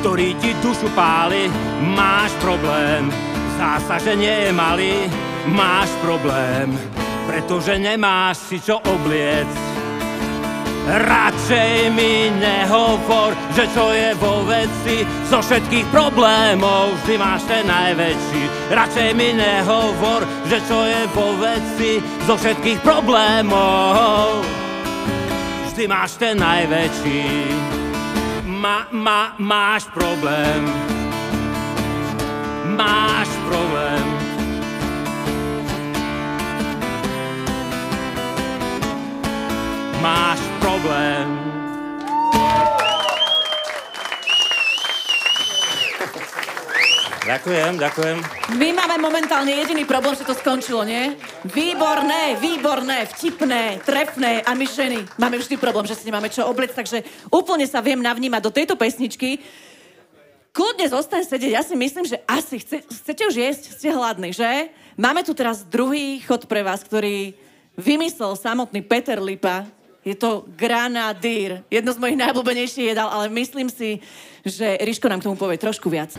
ktorý 0.00 0.36
ti 0.42 0.52
dušu 0.60 0.90
páli, 0.92 1.48
máš 1.96 2.34
problém, 2.42 3.08
zdá 3.56 3.80
sa, 3.84 3.96
že 3.96 4.12
nie 4.18 4.48
je 4.48 4.52
malý, 4.52 5.08
máš 5.48 5.88
problém, 6.04 6.76
pretože 7.24 7.78
nemáš 7.80 8.50
si 8.50 8.60
čo 8.60 8.82
obliecť. 8.84 9.73
Radšej 10.84 11.96
mi 11.96 12.28
nehovor, 12.28 13.32
že 13.56 13.64
čo 13.72 13.88
je 13.96 14.12
vo 14.20 14.44
veci 14.44 15.00
Zo 15.32 15.40
všetkých 15.40 15.88
problémov 15.88 17.00
vždy 17.00 17.16
máš 17.16 17.48
ten 17.48 17.64
najväčší. 17.64 18.42
Radšej 18.68 19.10
mi 19.16 19.32
nehovor, 19.32 20.28
že 20.44 20.60
čo 20.68 20.84
je 20.84 21.08
vo 21.16 21.40
veci 21.40 22.04
Zo 22.28 22.36
všetkých 22.36 22.84
problémov 22.84 24.44
Vždy 25.72 25.88
máš 25.88 26.20
ten 26.20 26.36
najväčší. 26.36 27.24
Ma, 28.44 28.86
ma, 28.92 29.34
máš 29.42 29.90
problém. 29.90 30.62
Máš 32.76 33.28
problém. 33.48 34.06
Máš 39.98 40.53
problém. 40.84 41.26
Ďakujem, 47.24 47.72
ďakujem. 47.80 48.16
My 48.60 48.68
máme 48.76 49.00
momentálne 49.00 49.48
jediný 49.48 49.88
problém, 49.88 50.12
že 50.12 50.28
to 50.28 50.36
skončilo, 50.36 50.84
nie? 50.84 51.16
Výborné, 51.48 52.36
výborné, 52.36 53.08
vtipné, 53.16 53.80
trefné 53.80 54.44
a 54.44 54.52
my 54.52 54.68
ženy 54.68 55.08
máme 55.16 55.40
vždy 55.40 55.56
problém, 55.56 55.88
že 55.88 55.96
si 55.96 56.04
nemáme 56.04 56.28
čo 56.28 56.44
obliec, 56.44 56.76
takže 56.76 57.00
úplne 57.32 57.64
sa 57.64 57.80
viem 57.80 58.04
navnímať 58.04 58.44
do 58.44 58.52
tejto 58.52 58.76
pesničky. 58.76 59.40
Kľudne 60.52 60.84
zostaň 60.92 61.24
sedieť, 61.24 61.56
ja 61.56 61.64
si 61.64 61.72
myslím, 61.72 62.04
že 62.04 62.20
asi 62.28 62.60
chce, 62.60 62.84
chcete 62.84 63.24
už 63.24 63.34
jesť, 63.40 63.62
ste 63.72 63.88
hladní, 63.88 64.36
že? 64.36 64.68
Máme 65.00 65.24
tu 65.24 65.32
teraz 65.32 65.64
druhý 65.64 66.20
chod 66.28 66.44
pre 66.44 66.60
vás, 66.60 66.84
ktorý 66.84 67.32
vymyslel 67.72 68.36
samotný 68.36 68.84
Peter 68.84 69.16
Lipa, 69.16 69.64
Je 70.04 70.12
to 70.12 70.44
granadír. 70.52 71.64
Jedno 71.72 71.96
z 71.96 71.98
mojich 71.98 72.20
najobľúbenejších 72.20 72.92
jedál, 72.92 73.08
ale 73.08 73.32
myslím 73.32 73.72
si, 73.72 74.04
že 74.44 74.76
Ríško 74.84 75.08
nám 75.08 75.24
k 75.24 75.26
tomu 75.32 75.40
povie 75.40 75.56
trošku 75.56 75.88
viac. 75.88 76.12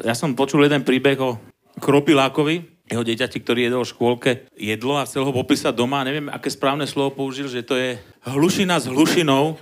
Ja 0.00 0.16
som 0.16 0.32
počul 0.32 0.64
jeden 0.64 0.80
príbeh 0.82 1.20
o 1.20 1.36
Kropilákovi, 1.84 2.64
jeho 2.88 3.04
dieťati, 3.04 3.40
ktorý 3.40 3.68
jedol 3.68 3.84
v 3.84 3.92
škôlke 3.92 4.30
jedlo 4.56 4.96
a 4.96 5.04
chcel 5.04 5.24
ho 5.24 5.32
popísať 5.32 5.76
doma. 5.76 6.04
Neviem, 6.04 6.32
aké 6.32 6.48
správne 6.48 6.88
slovo 6.88 7.12
použil, 7.12 7.48
že 7.48 7.64
to 7.64 7.76
je 7.76 8.00
hlušina 8.24 8.80
s 8.80 8.88
hlušinou. 8.88 9.60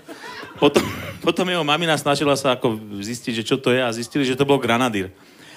Potom, 0.62 0.82
potom 1.26 1.46
jeho 1.50 1.66
mamina 1.66 1.98
snažila 1.98 2.38
sa 2.38 2.54
ako 2.54 2.78
zistiť, 3.02 3.42
že 3.42 3.46
čo 3.46 3.58
to 3.58 3.74
je 3.74 3.82
a 3.82 3.90
zistili, 3.94 4.22
že 4.22 4.38
to 4.38 4.46
bol 4.46 4.62
granadír. 4.62 5.10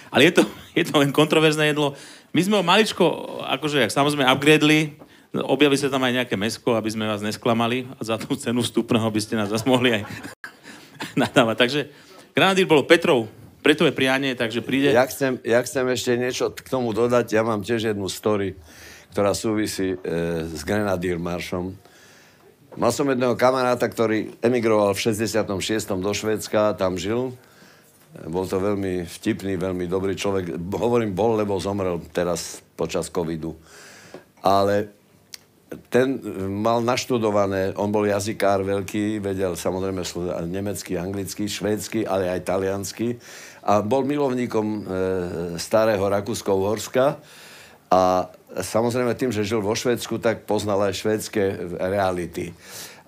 Ale 0.09 0.29
je 0.29 0.41
to, 0.41 0.43
je 0.79 0.83
to 0.89 0.93
len 0.97 1.13
kontroverzné 1.13 1.73
jedlo. 1.73 1.93
My 2.33 2.41
sme 2.41 2.57
ho 2.59 2.63
maličko, 2.65 3.05
akože, 3.45 3.93
samozrejme, 3.93 4.25
upgradeli, 4.25 4.97
objaví 5.43 5.75
sa 5.75 5.91
tam 5.91 6.05
aj 6.05 6.23
nejaké 6.23 6.35
mesko, 6.39 6.77
aby 6.77 6.89
sme 6.91 7.09
vás 7.09 7.19
nesklamali 7.19 7.89
a 7.97 8.01
za 8.05 8.15
tú 8.15 8.37
cenu 8.37 8.61
vstupného 8.61 9.09
by 9.09 9.21
ste 9.21 9.35
nás 9.35 9.51
zase 9.51 9.65
mohli 9.67 9.99
aj 9.99 10.03
nadávať. 11.21 11.55
Takže 11.57 11.79
granadír 12.31 12.69
bolo 12.69 12.87
Petrov, 12.87 13.27
preto 13.65 13.83
je 13.89 13.93
prianie, 13.95 14.37
takže 14.37 14.61
príde... 14.61 14.93
Ja 14.93 15.09
chcem, 15.09 15.41
ja 15.41 15.59
chcem 15.65 15.89
ešte 15.89 16.13
niečo 16.15 16.53
k 16.53 16.69
tomu 16.69 16.93
dodať. 16.93 17.33
Ja 17.33 17.41
mám 17.41 17.65
tiež 17.65 17.91
jednu 17.91 18.05
story, 18.05 18.53
ktorá 19.09 19.33
súvisí 19.33 19.97
e, 19.97 19.97
s 20.45 20.61
Grenadier 20.61 21.17
maršom. 21.17 21.73
Mal 22.77 22.91
som 22.93 23.09
jedného 23.09 23.33
kamaráta, 23.33 23.89
ktorý 23.89 24.37
emigroval 24.45 24.93
v 24.93 25.09
66. 25.09 25.49
do 25.97 26.11
Švédska, 26.13 26.77
tam 26.77 26.99
žil 26.99 27.33
bol 28.23 28.47
to 28.47 28.63
veľmi 28.63 29.03
vtipný, 29.03 29.59
veľmi 29.59 29.91
dobrý 29.91 30.15
človek. 30.15 30.55
Hovorím 30.55 31.11
bol, 31.11 31.35
lebo 31.35 31.59
zomrel 31.59 31.99
teraz 32.15 32.63
počas 32.79 33.11
covidu. 33.11 33.59
Ale 34.39 34.87
ten 35.89 36.21
mal 36.61 36.79
naštudované, 36.85 37.73
on 37.75 37.89
bol 37.89 38.05
jazykár 38.05 38.61
veľký, 38.61 39.19
vedel 39.19 39.57
samozrejme 39.57 40.05
nemecky, 40.45 40.93
anglicky, 40.95 41.49
švédsky, 41.49 42.05
ale 42.05 42.29
aj 42.29 42.45
taliansky. 42.45 43.17
A 43.65 43.81
bol 43.81 44.05
milovníkom 44.05 44.67
e, 44.67 44.79
starého 45.57 46.05
Rakúsko-Uhorska. 46.05 47.17
A 47.89 48.29
samozrejme 48.61 49.17
tým, 49.17 49.33
že 49.33 49.45
žil 49.45 49.61
vo 49.61 49.73
Švédsku, 49.73 50.21
tak 50.21 50.45
poznal 50.45 50.85
aj 50.85 51.01
švédske 51.01 51.43
reality. 51.81 52.53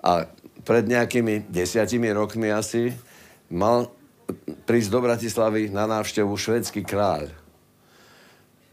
A 0.02 0.26
pred 0.66 0.84
nejakými 0.86 1.46
desiatimi 1.46 2.10
rokmi 2.10 2.50
asi 2.50 2.90
mal 3.48 3.88
prísť 4.66 4.90
do 4.92 5.00
Bratislavy 5.00 5.70
na 5.70 5.88
návštevu 5.88 6.34
švedský 6.34 6.84
kráľ. 6.84 7.30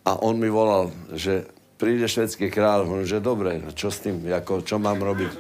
A 0.06 0.22
on 0.22 0.38
mi 0.38 0.50
volal, 0.52 0.94
že 1.14 1.50
príde 1.76 2.08
švedský 2.08 2.48
kráľ, 2.52 2.88
hovorím, 2.88 3.08
že 3.08 3.20
dobre, 3.24 3.60
čo 3.76 3.92
s 3.92 4.04
tým, 4.04 4.24
ako, 4.24 4.64
čo 4.64 4.80
mám 4.80 5.00
robiť? 5.00 5.32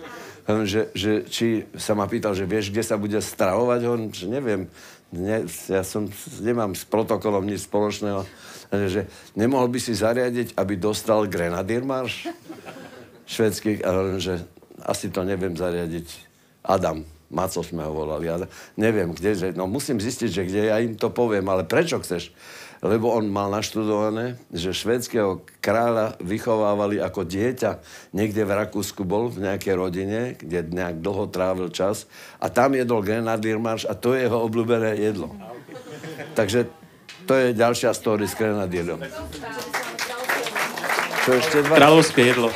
Hovorím, 0.45 0.67
že, 0.69 0.81
že, 0.93 1.11
či 1.25 1.65
sa 1.73 1.97
ma 1.97 2.05
pýtal, 2.05 2.37
že 2.37 2.45
vieš, 2.45 2.69
kde 2.69 2.83
sa 2.85 2.99
bude 2.99 3.17
stravovať? 3.17 3.79
Hovorím, 3.87 4.09
že 4.13 4.27
neviem, 4.29 4.61
ne, 5.09 5.47
ja 5.47 5.81
som, 5.81 6.05
nemám 6.43 6.77
s 6.77 6.85
protokolom 6.85 7.41
nič 7.47 7.65
spoločného. 7.65 8.21
Že 8.69 9.07
nemohol 9.33 9.71
by 9.71 9.79
si 9.81 9.97
zariadiť, 9.97 10.53
aby 10.59 10.73
dostal 10.77 11.25
grenadier 11.25 11.81
marš? 11.81 12.29
Švedský, 13.25 13.81
a 13.81 13.89
hovorím, 13.89 14.21
že 14.21 14.35
asi 14.85 15.09
to 15.09 15.25
neviem 15.25 15.57
zariadiť. 15.57 16.07
Adam. 16.61 17.05
Maco 17.25 17.65
sme 17.65 17.81
ho 17.81 17.89
volali, 17.89 18.29
ale 18.29 18.45
neviem 18.77 19.09
kde, 19.09 19.33
že, 19.33 19.47
no 19.57 19.65
musím 19.65 19.97
zistiť, 19.97 20.29
že 20.29 20.45
kde, 20.45 20.61
ja 20.69 20.77
im 20.77 20.93
to 20.93 21.09
poviem, 21.09 21.49
ale 21.49 21.65
prečo 21.65 21.97
chceš? 21.97 22.29
Lebo 22.85 23.09
on 23.09 23.25
mal 23.33 23.49
naštudované, 23.49 24.37
že 24.53 24.69
švedského 24.69 25.41
kráľa 25.57 26.21
vychovávali 26.21 27.01
ako 27.01 27.25
dieťa. 27.25 27.81
Niekde 28.13 28.45
v 28.45 28.51
Rakúsku 28.61 29.01
bol, 29.01 29.33
v 29.33 29.49
nejakej 29.49 29.73
rodine, 29.73 30.37
kde 30.37 30.69
nejak 30.69 31.01
dlho 31.01 31.25
trávil 31.25 31.73
čas 31.73 32.05
a 32.37 32.45
tam 32.45 32.77
jedol 32.77 33.01
grenadier 33.01 33.57
marš 33.57 33.89
a 33.89 33.97
to 33.97 34.13
je 34.13 34.29
jeho 34.29 34.37
obľúbené 34.37 35.01
jedlo. 35.01 35.33
Takže 36.37 36.69
to 37.25 37.33
je 37.33 37.57
ďalšia 37.57 37.89
story 37.97 38.29
s 38.29 38.37
grenadierom. 38.37 39.01
Čo 41.25 41.31
ešte 41.41 41.65
dva? 41.65 41.81
Kráľovské 41.81 42.21
jedlo. 42.21 42.53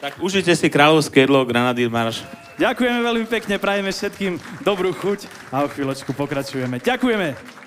Tak 0.00 0.24
užite 0.24 0.56
si 0.56 0.72
kráľovské 0.72 1.28
jedlo, 1.28 1.44
marš. 1.92 2.24
Ďakujeme 2.56 2.98
veľmi 3.02 3.26
pekne, 3.28 3.60
prajeme 3.60 3.92
všetkým 3.92 4.40
dobrú 4.64 4.96
chuť 4.96 5.28
a 5.52 5.66
o 5.66 5.68
chvíľočku 5.68 6.16
pokračujeme. 6.16 6.80
Ďakujeme. 6.80 7.63